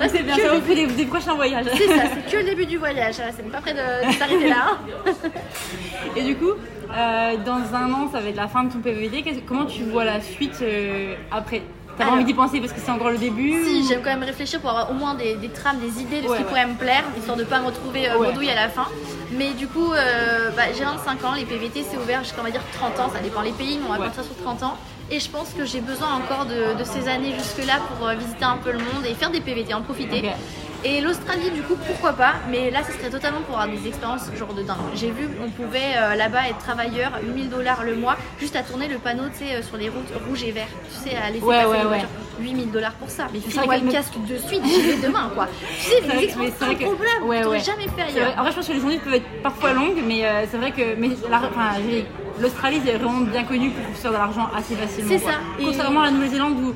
C'est 0.08 0.22
bien, 0.22 0.36
ça 0.36 0.54
vous 0.58 0.74
des, 0.74 0.86
des 0.86 1.04
prochains 1.06 1.34
voyages. 1.34 1.66
C'est 1.74 1.88
ça, 1.88 2.02
c'est 2.14 2.30
que 2.30 2.36
le 2.38 2.44
début 2.44 2.66
du 2.66 2.78
voyage. 2.78 3.14
C'est 3.14 3.50
pas 3.50 3.60
près 3.60 3.74
de, 3.74 4.08
de 4.08 4.12
s'arrêter 4.12 4.48
là. 4.48 4.78
hein. 5.06 5.12
Et 6.16 6.22
du 6.22 6.36
coup, 6.36 6.50
euh, 6.96 7.36
dans 7.44 7.74
un 7.74 7.92
an, 7.92 8.08
ça 8.10 8.20
va 8.20 8.28
être 8.28 8.36
la 8.36 8.48
fin 8.48 8.64
de 8.64 8.72
ton 8.72 8.78
PVD. 8.78 9.24
Comment 9.46 9.66
tu 9.66 9.82
vois 9.84 10.04
la 10.04 10.20
suite 10.20 10.58
euh, 10.62 11.14
après? 11.30 11.62
T'as 11.98 12.04
pas 12.06 12.12
envie 12.12 12.24
d'y 12.24 12.34
penser 12.34 12.60
parce 12.60 12.72
que 12.72 12.80
c'est 12.84 12.90
encore 12.90 13.10
le 13.10 13.18
début 13.18 13.52
Si, 13.64 13.82
ou- 13.82 13.88
j'aime 13.88 14.00
quand 14.02 14.10
même 14.10 14.22
réfléchir 14.22 14.60
pour 14.60 14.70
avoir 14.70 14.90
au 14.90 14.94
moins 14.94 15.14
des, 15.14 15.34
des 15.34 15.48
trames, 15.48 15.78
des 15.78 16.02
idées 16.02 16.20
de 16.20 16.28
Ouais, 16.28 16.32
ce 16.32 16.36
qui 16.36 16.42
ouais. 16.42 16.48
pourrait 16.48 16.66
me 16.66 16.74
plaire, 16.74 17.04
histoire 17.16 17.36
de 17.36 17.44
pas 17.44 17.58
me 17.60 17.66
retrouver 17.66 18.08
euh, 18.10 18.18
Ouais. 18.18 18.50
à 18.50 18.54
la 18.54 18.68
fin. 18.68 18.86
Mais 19.32 19.52
du 19.52 19.66
coup, 19.66 19.92
euh, 19.92 20.50
bah, 20.56 20.64
j'ai 20.76 20.84
25 20.84 21.24
ans, 21.24 21.34
les 21.34 21.44
PVT 21.44 21.84
c'est 21.90 21.96
ouvert 21.96 22.22
jusqu'à 22.22 22.40
on 22.40 22.44
va 22.44 22.50
dire 22.50 22.60
30 22.74 23.00
ans, 23.00 23.10
ça 23.12 23.20
dépend 23.20 23.40
les 23.40 23.52
pays, 23.52 23.78
mais 23.80 23.86
on 23.88 23.92
va 23.92 23.98
partir 23.98 24.22
sur 24.24 24.36
30 24.42 24.62
ans. 24.62 24.76
Et 25.10 25.20
je 25.20 25.30
pense 25.30 25.50
que 25.56 25.64
j'ai 25.64 25.80
besoin 25.80 26.08
encore 26.14 26.46
de, 26.46 26.76
de 26.76 26.84
ces 26.84 27.08
années 27.08 27.32
jusque-là 27.38 27.74
pour 27.96 28.08
euh, 28.08 28.14
visiter 28.14 28.44
un 28.44 28.56
peu 28.56 28.72
le 28.72 28.78
monde 28.78 29.06
et 29.08 29.14
faire 29.14 29.30
des 29.30 29.40
PVT, 29.40 29.72
en 29.72 29.82
profiter. 29.82 30.30
Et 30.88 31.00
l'Australie, 31.00 31.50
du 31.50 31.62
coup, 31.62 31.74
pourquoi 31.84 32.12
pas? 32.12 32.34
Mais 32.48 32.70
là, 32.70 32.78
ce 32.86 32.92
serait 32.96 33.10
totalement 33.10 33.40
pour 33.40 33.58
avoir 33.58 33.76
des 33.76 33.88
expériences 33.88 34.30
genre 34.38 34.54
de 34.54 34.62
dingue. 34.62 34.76
J'ai 34.94 35.10
vu, 35.10 35.28
on 35.44 35.50
pouvait 35.50 35.94
euh, 35.96 36.14
là-bas 36.14 36.48
être 36.48 36.58
travailleur, 36.58 37.10
8000 37.24 37.48
dollars 37.50 37.82
le 37.82 37.96
mois, 37.96 38.16
juste 38.38 38.54
à 38.54 38.62
tourner 38.62 38.86
le 38.86 38.98
panneau, 38.98 39.24
tu 39.36 39.44
sais, 39.44 39.56
euh, 39.56 39.62
sur 39.62 39.76
les 39.78 39.88
routes 39.88 40.12
rouges 40.28 40.44
et 40.44 40.52
verts. 40.52 40.68
Tu 41.02 41.10
sais, 41.10 41.16
à 41.16 41.30
laisser 41.30 41.44
Ouais, 41.44 41.56
passer 41.56 41.68
ouais, 41.70 41.76
les 41.78 41.82
ouais. 41.82 41.88
voitures. 41.88 42.08
8000 42.38 42.70
dollars 42.70 42.92
pour 42.92 43.10
ça. 43.10 43.26
Mais 43.32 43.40
le 43.78 43.84
me- 43.86 43.90
casque 43.90 44.14
de 44.28 44.36
suite, 44.36 44.62
j'y 44.64 44.80
vais 44.82 45.06
demain, 45.08 45.28
quoi. 45.34 45.48
Tu 45.76 45.90
sais, 45.90 46.00
des 46.02 46.24
expériences 46.24 46.62
incroyables 46.62 47.24
ouais, 47.24 47.40
que 47.42 47.64
jamais 47.64 47.82
fait 47.84 47.90
C'est 47.96 48.12
vrai. 48.12 48.20
ailleurs. 48.20 48.34
En 48.38 48.42
vrai, 48.42 48.50
je 48.52 48.56
pense 48.56 48.68
que 48.68 48.72
les 48.74 48.80
journées 48.80 48.98
peuvent 48.98 49.14
être 49.14 49.42
parfois 49.42 49.72
longues, 49.72 49.98
mais 50.06 50.24
euh, 50.24 50.44
c'est 50.48 50.56
vrai 50.58 50.70
que 50.70 50.94
mais 50.96 51.08
la- 51.28 51.38
enfin, 51.38 51.80
j'ai- 51.88 52.06
l'Australie, 52.40 52.80
c'est 52.84 52.92
vraiment 52.92 53.20
bien 53.22 53.42
connu 53.42 53.70
pour 53.70 53.96
faire 53.96 54.12
de 54.12 54.16
l'argent 54.18 54.48
assez 54.56 54.76
facilement. 54.76 55.10
C'est 55.10 55.20
quoi. 55.22 55.32
ça. 55.32 55.38
Et- 55.58 55.64
Contrairement 55.64 56.02
à 56.02 56.04
la 56.06 56.10
Nouvelle-Zélande 56.12 56.54
où 56.62 56.74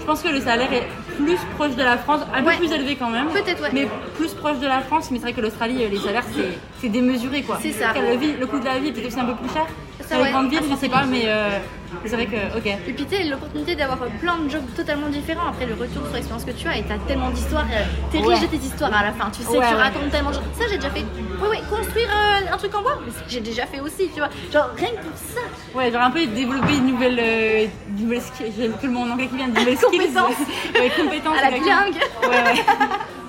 je 0.00 0.06
pense 0.06 0.22
que 0.22 0.28
le 0.28 0.40
salaire 0.40 0.72
est 0.72 0.86
plus 1.24 1.38
proche 1.56 1.74
de 1.76 1.82
la 1.82 1.96
France, 1.98 2.20
un 2.34 2.44
Ouais. 2.44 2.52
peu 2.56 2.64
plus 2.66 2.72
élevé 2.72 2.96
quand 2.96 3.10
même. 3.10 3.26
Peut-être, 3.28 3.62
ouais. 3.62 3.70
Mais 3.72 3.88
plus 4.16 4.32
proche 4.34 4.58
de 4.58 4.66
la 4.66 4.80
France, 4.80 5.10
mais 5.10 5.18
c'est 5.18 5.24
vrai 5.24 5.32
que 5.32 5.40
l'Australie, 5.40 5.84
euh, 5.84 5.88
les 5.88 5.98
salaires, 5.98 6.24
c'est- 6.34 6.58
c'est 6.80 6.88
démesuré 6.88 7.42
quoi. 7.42 7.58
C'est 7.62 7.72
ça. 7.72 7.92
Le, 7.94 8.16
vie- 8.16 8.34
le 8.38 8.46
coût 8.46 8.58
de 8.58 8.64
la 8.64 8.78
vie 8.78 8.88
est 8.88 8.92
peut-être 8.92 9.06
aussi 9.08 9.20
un 9.20 9.24
peu 9.26 9.34
plus 9.34 9.52
cher. 9.52 9.66
Ça, 10.10 10.16
les 10.16 10.22
ouais. 10.24 10.30
grandes 10.32 10.50
villes, 10.50 10.60
je 10.68 10.74
sais 10.76 10.88
pas, 10.88 11.04
mais 11.06 11.22
euh, 11.26 11.58
c'est 12.04 12.16
vrai 12.16 12.26
que, 12.26 12.58
ok. 12.58 12.66
Et 12.66 12.92
puis 12.92 13.06
tu 13.06 13.14
sais, 13.16 13.22
l'opportunité 13.24 13.76
d'avoir 13.76 13.98
plein 14.20 14.38
de 14.38 14.50
jobs 14.50 14.64
totalement 14.74 15.06
différents 15.08 15.46
après 15.50 15.66
le 15.66 15.74
retour 15.74 16.04
sur 16.04 16.14
l'expérience 16.14 16.44
que 16.44 16.50
tu 16.50 16.66
as 16.66 16.78
et 16.78 16.82
t'as 16.82 16.98
tellement 17.06 17.30
d'histoires, 17.30 17.64
euh, 17.72 17.84
t'es 18.10 18.18
Ouais. 18.18 18.34
riche 18.34 18.40
de 18.40 18.46
tes 18.48 18.56
histoires 18.56 18.92
à 18.92 19.04
la 19.04 19.12
fin, 19.12 19.30
tu 19.30 19.42
sais, 19.44 19.48
Ouais, 19.56 19.68
tu 19.68 19.74
racontes 19.76 20.10
tellement 20.10 20.30
de 20.30 20.34
choses. 20.34 20.42
Ça 20.58 20.64
j'ai 20.68 20.76
déjà 20.78 20.90
fait, 20.90 21.04
oui 21.40 21.48
oui, 21.48 21.58
construire 21.70 22.08
euh, 22.10 22.52
un 22.52 22.56
truc 22.56 22.74
en 22.74 22.82
bois, 22.82 22.98
j'ai 23.28 23.38
déjà 23.40 23.66
fait 23.66 23.78
aussi, 23.78 24.08
tu 24.12 24.18
vois, 24.18 24.30
genre 24.52 24.70
rien 24.76 24.88
que 24.90 25.04
pour 25.06 25.16
ça. 25.16 25.78
Ouais, 25.78 25.92
genre 25.92 26.02
un 26.02 26.10
peu 26.10 26.26
développer 26.26 26.74
une 26.76 26.86
nouvelle, 26.88 27.20
euh, 27.22 27.66
une 27.96 28.02
nouvelle 28.04 28.22
skill, 28.22 28.46
j'ai 28.58 28.68
que 28.68 28.86
le 28.86 28.92
mot 28.92 29.00
en 29.02 29.10
anglais 29.10 29.28
qui 29.28 29.36
vient, 29.36 29.46
une 29.46 29.54
nouvelle 29.54 29.78
skills. 29.78 29.98
Compétence. 29.98 30.34
ouais, 30.74 30.90
compétence. 31.00 31.38
À 31.38 31.50
la 31.50 31.56
bilingue. 31.56 31.94
Ouais, 32.22 32.28
ouais. 32.28 32.64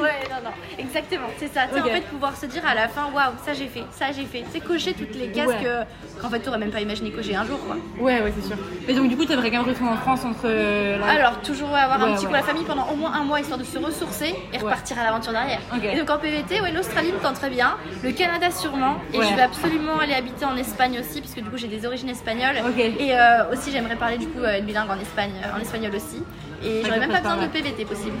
Ouais, 0.00 0.10
non, 0.30 0.36
non, 0.50 0.50
exactement, 0.78 1.26
c'est 1.38 1.52
ça. 1.52 1.62
Tu 1.68 1.74
sais, 1.74 1.80
en 1.80 1.84
fait, 1.84 2.00
pouvoir 2.02 2.36
se 2.36 2.46
dire 2.46 2.62
à 2.66 2.74
la 2.74 2.88
fin, 2.88 3.04
waouh, 3.14 3.32
ça 3.44 3.52
j'ai 3.54 3.68
fait, 3.68 3.84
ça 3.90 4.06
j'ai 4.14 4.24
fait. 4.24 4.42
Tu 4.42 4.50
sais, 4.52 4.60
cocher 4.60 4.92
toutes 4.94 5.14
les 5.14 5.28
cases 5.28 5.46
Ouais. 5.48 5.62
que, 5.62 6.20
qu'en 6.20 6.28
fait, 6.30 6.40
t'aurais 6.40 6.58
même 6.58 6.70
pas 6.70 6.80
imaginé 6.80 7.10
cocher 7.10 7.36
un 7.36 7.44
jour, 7.44 7.58
quoi. 7.66 7.76
Ouais, 7.98 8.20
ouais, 8.22 8.32
c'est 8.38 8.46
sûr. 8.46 8.56
Mais 8.88 8.94
donc, 8.94 9.08
du 9.08 9.16
coup, 9.16 9.24
t'aimerais 9.24 9.50
quand 9.50 9.58
même 9.58 9.68
retourner 9.68 9.92
en 9.92 9.96
France 9.96 10.24
entre. 10.24 10.44
euh, 10.46 10.98
la- 10.98 11.06
Alors, 11.06 11.40
toujours 11.42 11.70
ouais, 11.70 11.78
avoir 11.78 12.00
Ouais, 12.02 12.12
un 12.12 12.16
petit 12.16 12.26
coup 12.26 12.32
la 12.32 12.42
famille 12.42 12.64
pendant 12.64 12.88
au 12.88 12.96
moins 12.96 13.12
un 13.12 13.22
mois 13.24 13.40
histoire 13.40 13.58
de 13.58 13.64
se 13.64 13.78
ressourcer 13.78 14.34
et 14.52 14.58
repartir 14.58 14.98
à 14.98 15.04
l'aventure 15.04 15.32
derrière. 15.32 15.60
Et 15.92 15.96
donc 15.98 16.10
en 16.10 16.18
PVT, 16.18 16.60
ouais, 16.60 16.72
l'Australie 16.72 17.12
me 17.12 17.18
tente 17.18 17.34
très 17.34 17.50
bien, 17.50 17.76
le 18.02 18.10
Canada 18.12 18.50
sûrement, 18.50 18.96
et 19.12 19.22
je 19.22 19.34
vais 19.34 19.42
absolument 19.42 19.98
aller 19.98 20.14
habiter 20.14 20.44
en 20.44 20.56
Espagne 20.56 20.98
aussi, 21.00 21.20
puisque 21.20 21.40
du 21.40 21.48
coup 21.50 21.56
j'ai 21.56 21.68
des 21.68 21.86
origines 21.86 22.08
espagnoles. 22.10 22.56
Et 22.98 23.14
euh, 23.14 23.50
aussi 23.52 23.70
j'aimerais 23.70 23.96
parler 23.96 24.18
du 24.18 24.26
coup 24.26 24.40
euh, 24.40 24.58
une 24.58 24.64
bilingue 24.64 24.90
en 24.90 24.98
Espagne, 24.98 25.32
euh, 25.44 25.56
en 25.56 25.60
espagnol 25.60 25.92
aussi. 25.94 26.22
Et 26.64 26.82
j'aurais 26.84 26.98
même 27.00 27.10
pas 27.10 27.20
besoin 27.20 27.36
de. 27.36 27.46
PVT 27.46 27.84
possible. 27.84 28.16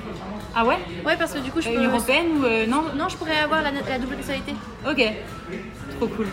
Ah 0.56 0.64
ouais 0.64 0.78
Ouais, 1.04 1.16
parce 1.18 1.32
que 1.32 1.38
du 1.38 1.50
coup 1.50 1.60
je 1.60 1.68
Une 1.68 1.76
peux. 1.76 1.84
européenne 1.86 2.26
ou. 2.40 2.44
euh, 2.44 2.66
non 2.66 2.82
Non, 2.94 3.08
je 3.08 3.16
pourrais 3.16 3.38
avoir 3.40 3.62
la, 3.62 3.70
la 3.72 3.98
double 3.98 4.16
nationalité. 4.16 4.54
Ok. 4.88 5.02
Trop 5.98 6.06
cool. 6.08 6.26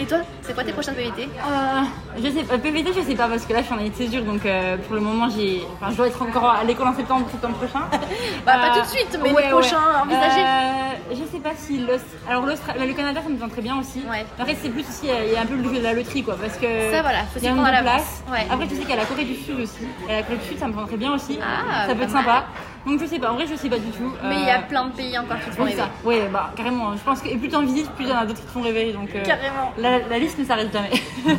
Et 0.00 0.04
toi, 0.06 0.18
c'est 0.42 0.54
quoi 0.54 0.62
tes 0.62 0.70
prochaines 0.72 0.94
PVT? 0.94 1.22
Euh, 1.24 1.80
je 2.22 2.28
sais 2.30 2.44
pas, 2.44 2.56
PVT, 2.56 2.92
je 2.96 3.00
sais 3.00 3.16
pas 3.16 3.26
parce 3.26 3.44
que 3.44 3.52
là 3.52 3.58
je 3.60 3.64
suis 3.64 3.74
en 3.74 3.78
année 3.78 3.90
de 3.90 3.96
césure 3.96 4.22
donc 4.22 4.46
euh, 4.46 4.76
pour 4.86 4.94
le 4.94 5.00
moment 5.00 5.28
j'ai. 5.28 5.62
Enfin, 5.74 5.90
je 5.90 5.96
dois 5.96 6.06
être 6.06 6.22
encore 6.22 6.50
à 6.50 6.62
l'école 6.62 6.86
en 6.86 6.94
septembre, 6.94 7.26
septembre 7.30 7.56
prochain. 7.56 7.84
Bah, 8.46 8.52
pas 8.58 8.68
Euh, 8.68 8.74
tout 8.74 8.80
de 8.82 8.86
suite, 8.96 9.18
mais 9.20 9.32
ouais, 9.32 9.42
les 9.42 9.48
prochains 9.50 9.76
ouais. 9.76 10.00
envisagés. 10.04 10.44
Euh, 10.44 11.14
je 11.14 11.24
sais 11.32 11.40
pas 11.42 11.50
si 11.56 11.84
alors 12.28 12.42
bah, 12.44 12.52
le 12.86 12.92
Canada 12.94 13.20
ça 13.24 13.28
me 13.28 13.38
tente 13.38 13.50
très 13.50 13.62
bien 13.62 13.76
aussi. 13.80 14.04
Ouais. 14.08 14.24
Après 14.38 14.56
c'est 14.62 14.68
plus 14.68 14.82
aussi 14.88 15.10
euh, 15.10 15.24
il 15.26 15.32
y 15.32 15.36
a 15.36 15.40
un 15.40 15.46
peu 15.46 15.56
le 15.56 15.64
jeu 15.64 15.78
de 15.78 15.82
la 15.82 15.94
loterie 15.94 16.22
quoi 16.22 16.36
parce 16.40 16.56
que 16.58 16.66
Ça, 16.92 17.02
voilà, 17.02 17.24
faut 17.34 17.40
y 17.40 17.48
a 17.48 17.54
l'avance. 17.54 17.82
places. 17.82 18.22
Ouais. 18.30 18.46
Après 18.48 18.68
tu 18.68 18.74
sais 18.76 18.82
qu'il 18.82 18.90
y 18.90 18.92
a 18.92 18.96
la 18.96 19.04
Corée 19.04 19.24
du 19.24 19.34
Sud 19.34 19.58
aussi. 19.58 19.82
Et 20.08 20.12
la 20.12 20.22
Corée 20.22 20.36
du 20.38 20.46
Sud 20.46 20.58
ça 20.60 20.68
me 20.68 20.74
tenterait 20.74 20.96
bien 20.96 21.12
aussi. 21.12 21.40
Ah, 21.42 21.88
ça 21.88 21.94
peut 21.96 22.02
être 22.04 22.12
mal. 22.12 22.22
sympa. 22.24 22.44
Donc 22.86 23.00
je 23.00 23.06
sais 23.06 23.18
pas, 23.18 23.30
en 23.30 23.34
vrai 23.34 23.46
je 23.46 23.54
sais 23.56 23.68
pas 23.68 23.78
du 23.78 23.90
tout. 23.90 24.12
Mais 24.24 24.36
il 24.36 24.46
y 24.46 24.50
a 24.50 24.60
plein 24.60 24.86
de 24.86 24.92
pays 24.92 25.18
encore 25.18 25.38
qui 25.40 25.50
te 25.50 25.54
font 25.56 25.62
Oui, 25.64 25.70
rêver. 25.70 25.82
ça. 25.82 25.90
Ouais, 26.04 26.28
bah 26.32 26.52
carrément. 26.56 26.96
Je 26.96 27.02
pense 27.02 27.20
que 27.20 27.28
et 27.28 27.36
plus 27.36 27.48
t'en 27.48 27.62
visites, 27.62 27.90
plus 27.92 28.04
il 28.04 28.10
y 28.10 28.12
en 28.12 28.16
a 28.18 28.24
d'autres 28.26 28.40
qui 28.40 28.46
te 28.46 28.50
font 28.52 28.62
rêver. 28.62 28.92
Donc 28.92 29.14
euh, 29.14 29.24
Carrément. 29.24 29.72
La, 29.78 29.98
la 29.98 30.18
liste 30.18 30.38
ne 30.38 30.44
s'arrête 30.44 30.72
jamais. 30.72 30.90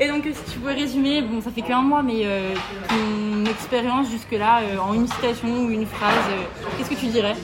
Et 0.00 0.06
donc, 0.08 0.22
si 0.24 0.52
tu 0.52 0.58
pouvais 0.60 0.74
résumer, 0.74 1.22
bon, 1.22 1.40
ça 1.42 1.50
fait 1.50 1.62
qu'un 1.62 1.82
mois, 1.82 2.02
mais 2.02 2.20
euh, 2.24 2.54
ton 2.88 3.44
expérience 3.50 4.08
jusque-là, 4.10 4.60
euh, 4.62 4.78
en 4.78 4.94
une 4.94 5.08
citation 5.08 5.48
ou 5.48 5.70
une 5.70 5.86
phrase, 5.86 6.14
euh, 6.30 6.44
qu'est-ce 6.76 6.90
que 6.90 6.94
tu 6.94 7.06
dirais? 7.06 7.34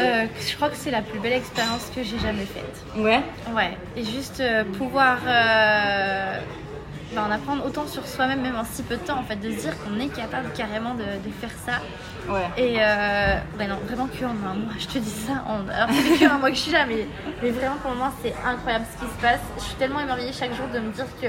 Euh, 0.00 0.26
je 0.44 0.56
crois 0.56 0.70
que 0.70 0.76
c'est 0.76 0.90
la 0.90 1.02
plus 1.02 1.20
belle 1.20 1.34
expérience 1.34 1.88
que 1.94 2.02
j'ai 2.02 2.18
jamais 2.18 2.44
faite. 2.46 2.84
Ouais, 2.96 3.20
Ouais, 3.54 3.78
et 3.96 4.04
juste 4.04 4.40
euh, 4.40 4.64
pouvoir 4.76 5.18
euh, 7.12 7.16
bah, 7.16 7.24
en 7.28 7.30
apprendre 7.30 7.64
autant 7.66 7.86
sur 7.86 8.06
soi-même, 8.06 8.40
même 8.42 8.56
en 8.56 8.64
si 8.64 8.82
peu 8.82 8.96
de 8.96 9.00
temps, 9.02 9.18
en 9.18 9.22
fait, 9.24 9.36
de 9.36 9.50
se 9.50 9.56
dire 9.60 9.72
qu'on 9.82 9.98
est 10.00 10.08
capable 10.08 10.50
carrément 10.56 10.94
de, 10.94 11.02
de 11.02 11.30
faire 11.40 11.50
ça. 11.64 11.80
ouais. 12.32 12.42
Et 12.56 12.76
euh, 12.78 13.36
ouais, 13.58 13.66
non, 13.66 13.76
vraiment 13.86 14.06
que 14.08 14.24
en 14.24 14.30
un 14.30 14.54
mois, 14.54 14.72
je 14.78 14.86
te 14.86 14.98
dis 14.98 15.10
ça. 15.10 15.44
En... 15.46 15.68
Alors, 15.68 15.90
fait 15.90 16.18
que 16.26 16.30
un 16.30 16.38
mois 16.38 16.50
que 16.50 16.56
je 16.56 16.60
suis 16.60 16.72
là, 16.72 16.86
mais, 16.86 17.06
mais 17.42 17.50
vraiment 17.50 17.76
pour 17.76 17.90
le 17.92 17.96
moment, 17.98 18.12
c'est 18.22 18.34
incroyable 18.46 18.86
ce 18.94 19.04
qui 19.04 19.10
se 19.10 19.20
passe. 19.20 19.40
Je 19.58 19.62
suis 19.64 19.74
tellement 19.74 20.00
émerveillée 20.00 20.32
chaque 20.32 20.54
jour 20.54 20.66
de 20.72 20.78
me 20.80 20.90
dire 20.92 21.06
que 21.20 21.28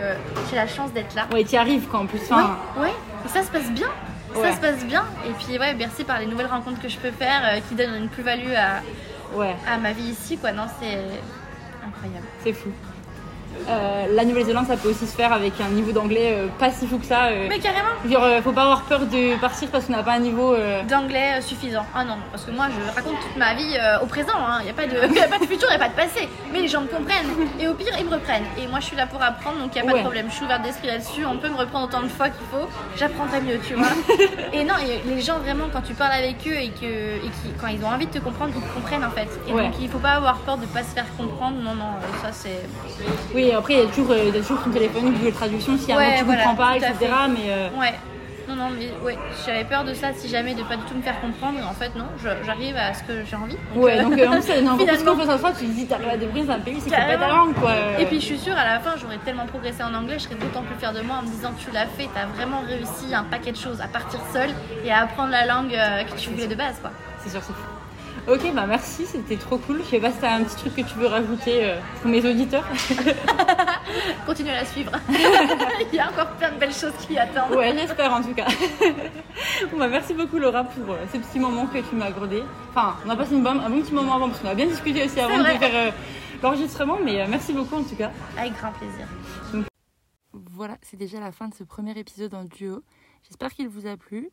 j'ai 0.50 0.56
la 0.56 0.68
chance 0.68 0.92
d'être 0.94 1.14
là. 1.16 1.28
Ouais, 1.34 1.44
tu 1.44 1.56
arrives 1.56 1.88
quoi 1.88 2.00
en 2.02 2.06
plus. 2.06 2.20
Ouais, 2.30 2.82
ouais, 2.82 2.94
et 3.26 3.30
ça 3.30 3.44
se 3.44 3.50
passe 3.52 3.70
bien. 3.72 3.88
Ça 4.34 4.52
se 4.54 4.60
passe 4.60 4.84
bien. 4.86 5.06
Et 5.26 5.32
puis, 5.32 5.58
ouais, 5.58 5.74
merci 5.76 6.04
par 6.04 6.20
les 6.20 6.26
nouvelles 6.26 6.48
rencontres 6.48 6.82
que 6.82 6.90
je 6.90 6.98
peux 6.98 7.12
faire 7.12 7.42
euh, 7.46 7.60
qui 7.70 7.76
donnent 7.76 7.96
une 7.96 8.10
plus-value 8.10 8.52
à, 8.54 8.82
ouais, 9.38 9.56
à 9.66 9.78
ma 9.78 9.94
vie 9.94 10.10
ici, 10.10 10.38
quoi. 10.38 10.52
Non, 10.52 10.64
c'est 10.78 10.98
incroyable. 11.88 12.26
c'est 12.44 12.52
fou. 12.52 12.70
Euh, 13.68 14.06
la 14.14 14.26
Nouvelle-Zélande, 14.26 14.68
ça 14.68 14.78
peut 14.78 14.90
aussi 14.90 15.08
se 15.08 15.16
faire 15.16 15.34
avec 15.34 15.54
un 15.62 15.70
niveau 15.70 15.92
d'anglais 15.92 16.34
euh, 16.38 16.48
pas 16.60 16.72
si 16.72 16.88
fou 16.88 16.98
que 17.00 17.06
ça. 17.06 17.26
euh. 17.28 17.48
Mais 17.50 17.60
carrément! 17.60 17.90
Genre, 18.10 18.44
faut 18.44 18.52
pas 18.52 18.64
avoir 18.64 18.82
peur 18.84 19.00
de 19.02 19.38
partir 19.40 19.70
parce 19.70 19.86
qu'on 19.86 19.94
n'a 19.94 20.04
pas 20.04 20.14
un 20.14 20.20
niveau. 20.20 20.56
d'anglais 20.88 21.42
suffisant. 21.42 21.86
Ah 21.96 22.04
non, 22.04 22.18
parce 22.32 22.44
que 22.46 22.52
moi 22.52 22.68
je 22.70 22.96
raconte 22.96 23.20
toute 23.22 23.38
ma 23.38 23.54
vie 23.56 23.76
au 24.02 24.06
présent, 24.06 24.34
il 24.60 24.66
n'y 24.66 24.70
a, 24.70 24.74
pas 24.74 24.86
de- 24.88 25.14
y 25.16 25.20
a 25.20 25.28
pas 25.28 25.40
de 25.40 25.46
futur, 25.46 25.68
il 25.72 25.78
n'y 25.78 25.84
a 25.84 25.88
pas 25.88 25.90
de 25.90 25.96
passé. 25.96 26.28
Mais 26.52 26.60
les 26.62 26.68
gens 26.68 26.82
me 26.82 26.88
comprennent 26.88 27.32
et 27.60 27.68
au 27.68 27.74
pire 27.74 27.94
ils 28.00 28.06
me 28.06 28.12
reprennent. 28.12 28.44
Et 28.58 28.68
moi 28.68 28.80
je 28.80 28.86
suis 28.86 28.96
là 28.96 29.08
pour 29.08 29.22
apprendre 29.22 29.58
donc 29.60 29.72
il 29.76 29.82
n'y 29.82 29.88
a 29.88 29.92
pas 29.92 29.94
Ouais. 29.94 30.00
de 30.00 30.04
problème. 30.06 30.28
Je 30.30 30.36
suis 30.36 30.46
ouverte 30.46 30.62
d'esprit 30.64 30.88
là-dessus, 30.88 31.26
on 31.26 31.38
peut 31.38 31.50
me 31.50 31.56
reprendre 31.58 31.86
autant 31.88 32.02
de 32.04 32.08
fois 32.08 32.30
qu'il 32.30 32.46
faut, 32.52 32.68
j'apprendrai 32.98 33.42
mieux, 33.42 33.60
tu 33.66 33.74
vois. 33.76 33.88
et 34.54 34.64
non, 34.64 34.76
et 34.86 35.02
les 35.08 35.22
gens 35.22 35.40
vraiment 35.40 35.66
quand 35.72 35.82
tu 35.82 35.94
parles 35.94 36.14
avec 36.14 36.36
eux 36.48 36.56
et 36.56 36.70
que 36.70 36.86
et 37.26 37.30
qui, 37.30 37.50
quand 37.60 37.68
ils 37.68 37.84
ont 37.84 37.88
envie 37.90 38.06
de 38.08 38.12
te 38.12 38.20
comprendre, 38.20 38.54
ils 38.56 38.62
te 38.62 38.74
comprennent 38.74 39.04
en 39.06 39.12
fait. 39.12 39.30
Et 39.48 39.54
Ouais. 39.54 39.64
donc 39.64 39.74
il 39.82 39.90
faut 39.90 40.00
pas 40.00 40.12
avoir 40.12 40.38
peur 40.40 40.58
de 40.58 40.66
pas 40.68 40.84
se 40.84 40.94
faire 40.94 41.06
comprendre, 41.18 41.58
non, 41.62 41.74
non, 41.76 41.94
ça 42.22 42.30
c'est. 42.32 42.62
Oui, 43.34 43.45
après, 43.54 43.74
il 43.74 43.80
y 43.80 43.84
a 43.84 43.86
toujours, 43.88 44.12
euh, 44.12 44.18
il 44.28 44.36
y 44.36 44.38
a 44.38 44.42
toujours 44.42 44.62
ton 44.64 44.70
téléphone, 44.72 45.14
Google 45.14 45.34
Traduction, 45.34 45.74
un 45.74 45.96
Ouais, 45.96 46.18
tu 46.20 46.24
voilà, 46.26 46.44
comprends 46.44 46.56
pas, 46.56 46.78
etc. 46.78 46.94
Mais 47.30 47.50
euh, 47.50 47.70
Ouais. 47.80 47.94
Non, 48.48 48.56
non, 48.56 48.70
mais 48.78 48.92
ouais, 49.04 49.18
j'avais 49.44 49.64
peur 49.64 49.84
de 49.84 49.96
ça 49.96 50.10
si 50.14 50.30
jamais 50.30 50.54
de 50.54 50.62
pas 50.62 50.76
du 50.76 50.84
tout 50.84 50.94
me 50.94 51.02
faire 51.02 51.20
comprendre. 51.20 51.58
Et 51.58 51.64
en 51.64 51.74
fait, 51.74 51.96
non, 51.96 52.06
j'arrive 52.46 52.76
à 52.78 52.94
ce 52.94 53.02
que 53.02 53.26
j'ai 53.28 53.36
envie. 53.36 53.58
Donc, 53.74 53.84
ouais, 53.84 53.98
euh, 53.98 54.04
donc 54.04 54.20
euh, 54.20 54.28
en 54.28 54.32
plus, 54.34 54.42
plus 54.46 54.54
finalement- 54.54 55.34
en 55.34 55.38
soi. 55.40 55.52
Tu 55.58 55.66
te 55.66 55.72
dis, 55.72 55.88
t'arrives 55.88 56.10
à 56.10 56.18
débrouiller, 56.18 56.48
un 56.52 56.60
pays, 56.60 56.78
c'est 56.80 56.92
pas 56.92 57.18
ta 57.18 57.28
langue 57.28 57.56
quoi. 57.56 57.72
Et 58.00 58.06
puis 58.06 58.20
je 58.20 58.26
suis 58.26 58.38
sûre, 58.38 58.56
à 58.56 58.64
la 58.66 58.80
fin, 58.80 58.92
j'aurais 59.02 59.18
tellement 59.26 59.48
progressé 59.48 59.82
en 59.82 59.96
anglais, 59.96 60.20
je 60.20 60.26
serais 60.26 60.36
d'autant 60.36 60.62
plus 60.62 60.76
fière 60.76 60.94
de 60.94 61.02
moi 61.02 61.18
en 61.18 61.22
me 61.24 61.28
disant 61.28 61.54
tu 61.58 61.72
l'as 61.72 61.88
fait, 61.88 62.08
t'as 62.14 62.28
vraiment 62.28 62.62
réussi 62.68 63.16
un 63.16 63.24
paquet 63.24 63.52
de 63.52 63.58
choses 63.58 63.82
à 63.82 63.88
partir 63.88 64.20
seule 64.32 64.52
et 64.86 64.92
à 64.92 65.02
apprendre 65.02 65.32
la 65.32 65.48
langue 65.48 65.72
que 65.72 66.16
tu 66.16 66.30
voulais 66.30 66.48
de 66.48 66.56
base, 66.56 66.78
quoi. 66.82 66.92
C'est 67.24 67.32
sûr, 67.32 67.42
c'est 67.42 67.52
fou. 67.54 67.75
Ok, 68.28 68.52
bah 68.56 68.66
merci, 68.66 69.06
c'était 69.06 69.36
trop 69.38 69.58
cool. 69.60 69.82
Je 69.84 69.90
sais 69.92 70.00
pas 70.00 70.12
si 70.12 70.18
t'as 70.20 70.34
un 70.36 70.44
petit 70.44 70.56
truc 70.56 70.76
que 70.76 70.82
tu 70.82 70.96
veux 70.98 71.06
rajouter 71.06 71.64
euh, 71.66 71.80
pour 72.02 72.10
mes 72.10 72.26
auditeurs. 72.28 72.66
Continue 74.26 74.50
à 74.50 74.56
la 74.56 74.66
suivre. 74.66 74.92
Il 75.92 75.96
y 75.96 76.00
a 76.00 76.10
encore 76.10 76.32
plein 76.32 76.52
de 76.52 76.58
belles 76.58 76.74
choses 76.74 76.94
qui 77.08 77.18
attendent. 77.20 77.52
Ouais, 77.56 77.72
j'espère 77.78 78.12
en 78.12 78.24
tout 78.24 78.34
cas. 78.34 78.48
bon, 79.72 79.78
bah, 79.78 79.88
merci 79.88 80.16
beaucoup 80.16 80.40
Laura 80.40 80.64
pour 80.64 80.94
euh, 80.96 80.98
ces 81.12 81.20
petits 81.20 81.38
moments 81.40 81.68
que 81.68 81.78
tu 81.80 81.96
m'as 81.96 82.06
accordés. 82.08 82.44
Enfin, 82.72 82.96
on 83.06 83.10
a 83.12 83.16
passé 83.16 83.36
une 83.36 83.44
bonne- 83.44 83.60
un 83.60 83.70
bon 83.70 83.82
petit 83.82 83.94
moment 83.94 84.16
avant 84.16 84.30
parce 84.30 84.40
qu'on 84.42 84.50
a 84.50 84.56
bien 84.56 84.66
discuté 84.68 85.04
aussi 85.06 85.20
avant 85.20 85.38
de 85.38 85.44
faire 85.44 85.70
euh, 85.74 85.92
l'enregistrement, 86.42 86.98
mais 87.04 87.22
euh, 87.22 87.26
merci 87.30 87.54
beaucoup 87.54 87.76
en 87.76 87.84
tout 87.84 87.96
cas. 87.96 88.10
Avec 88.38 88.54
grand 88.58 88.72
plaisir. 88.72 89.06
Voilà, 90.34 90.78
c'est 90.82 90.98
déjà 90.98 91.20
la 91.20 91.32
fin 91.32 91.48
de 91.48 91.54
ce 91.54 91.64
premier 91.64 91.98
épisode 91.98 92.34
en 92.34 92.44
duo. 92.44 92.82
J'espère 93.28 93.52
qu'il 93.54 93.70
vous 93.70 93.86
a 93.88 93.98
plu. 93.98 94.30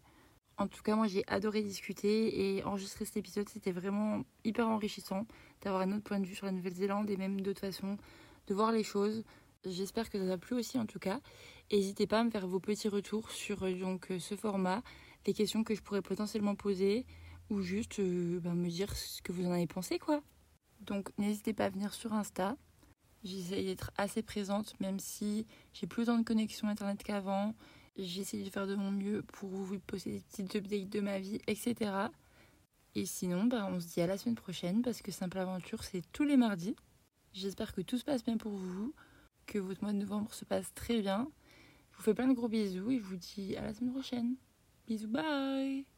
En 0.58 0.68
tout 0.68 0.82
cas, 0.82 0.96
moi 0.96 1.06
j'ai 1.06 1.24
adoré 1.26 1.62
discuter 1.62 2.56
et 2.56 2.64
enregistrer 2.64 3.04
cet 3.04 3.16
épisode. 3.16 3.48
C'était 3.48 3.72
vraiment 3.72 4.24
hyper 4.44 4.68
enrichissant 4.68 5.26
d'avoir 5.62 5.82
un 5.82 5.92
autre 5.92 6.04
point 6.04 6.20
de 6.20 6.26
vue 6.26 6.34
sur 6.34 6.46
la 6.46 6.52
Nouvelle-Zélande 6.52 7.10
et 7.10 7.16
même 7.16 7.40
d'autres 7.40 7.60
façons 7.60 7.96
de 8.46 8.54
voir 8.54 8.72
les 8.72 8.82
choses. 8.82 9.24
J'espère 9.64 10.10
que 10.10 10.18
ça 10.18 10.24
vous 10.24 10.30
a 10.30 10.38
plu 10.38 10.56
aussi 10.56 10.78
en 10.78 10.86
tout 10.86 10.98
cas. 10.98 11.20
N'hésitez 11.70 12.06
pas 12.06 12.20
à 12.20 12.24
me 12.24 12.30
faire 12.30 12.46
vos 12.46 12.60
petits 12.60 12.88
retours 12.88 13.30
sur 13.30 13.62
euh, 13.62 13.98
euh, 14.10 14.18
ce 14.18 14.34
format, 14.34 14.82
les 15.26 15.32
questions 15.32 15.64
que 15.64 15.74
je 15.74 15.82
pourrais 15.82 16.02
potentiellement 16.02 16.54
poser 16.54 17.06
ou 17.48 17.62
juste 17.62 18.00
euh, 18.00 18.40
bah, 18.40 18.54
me 18.54 18.68
dire 18.68 18.94
ce 18.94 19.22
que 19.22 19.32
vous 19.32 19.46
en 19.46 19.52
avez 19.52 19.66
pensé. 19.66 20.00
Donc 20.80 21.10
n'hésitez 21.18 21.52
pas 21.52 21.66
à 21.66 21.70
venir 21.70 21.94
sur 21.94 22.12
Insta. 22.12 22.56
J'essaye 23.24 23.66
d'être 23.66 23.92
assez 23.96 24.22
présente, 24.22 24.78
même 24.80 24.98
si 24.98 25.46
j'ai 25.72 25.86
plus 25.86 26.06
de 26.06 26.22
connexion 26.24 26.66
internet 26.66 27.02
qu'avant. 27.04 27.54
J'essaie 27.96 28.42
de 28.42 28.50
faire 28.50 28.66
de 28.66 28.74
mon 28.74 28.90
mieux 28.90 29.22
pour 29.22 29.50
vous 29.50 29.78
poster 29.80 30.12
des 30.12 30.20
petites 30.20 30.56
updates 30.56 30.88
de 30.88 31.00
ma 31.00 31.18
vie, 31.18 31.40
etc. 31.46 31.90
Et 32.94 33.06
sinon, 33.06 33.44
bah, 33.44 33.68
on 33.70 33.80
se 33.80 33.86
dit 33.86 34.00
à 34.00 34.06
la 34.06 34.18
semaine 34.18 34.34
prochaine 34.34 34.82
parce 34.82 35.02
que 35.02 35.12
Simple 35.12 35.38
Aventure, 35.38 35.84
c'est 35.84 36.02
tous 36.12 36.24
les 36.24 36.36
mardis. 36.36 36.76
J'espère 37.32 37.74
que 37.74 37.80
tout 37.80 37.98
se 37.98 38.04
passe 38.04 38.24
bien 38.24 38.36
pour 38.36 38.52
vous, 38.52 38.94
que 39.46 39.58
votre 39.58 39.82
mois 39.82 39.92
de 39.92 39.98
novembre 39.98 40.32
se 40.34 40.44
passe 40.44 40.72
très 40.74 41.00
bien. 41.00 41.28
Je 41.92 41.96
vous 41.98 42.02
fais 42.02 42.14
plein 42.14 42.28
de 42.28 42.34
gros 42.34 42.48
bisous 42.48 42.90
et 42.90 42.98
je 42.98 43.04
vous 43.04 43.16
dis 43.16 43.56
à 43.56 43.62
la 43.62 43.74
semaine 43.74 43.92
prochaine. 43.92 44.36
Bisous, 44.86 45.08
bye 45.08 45.91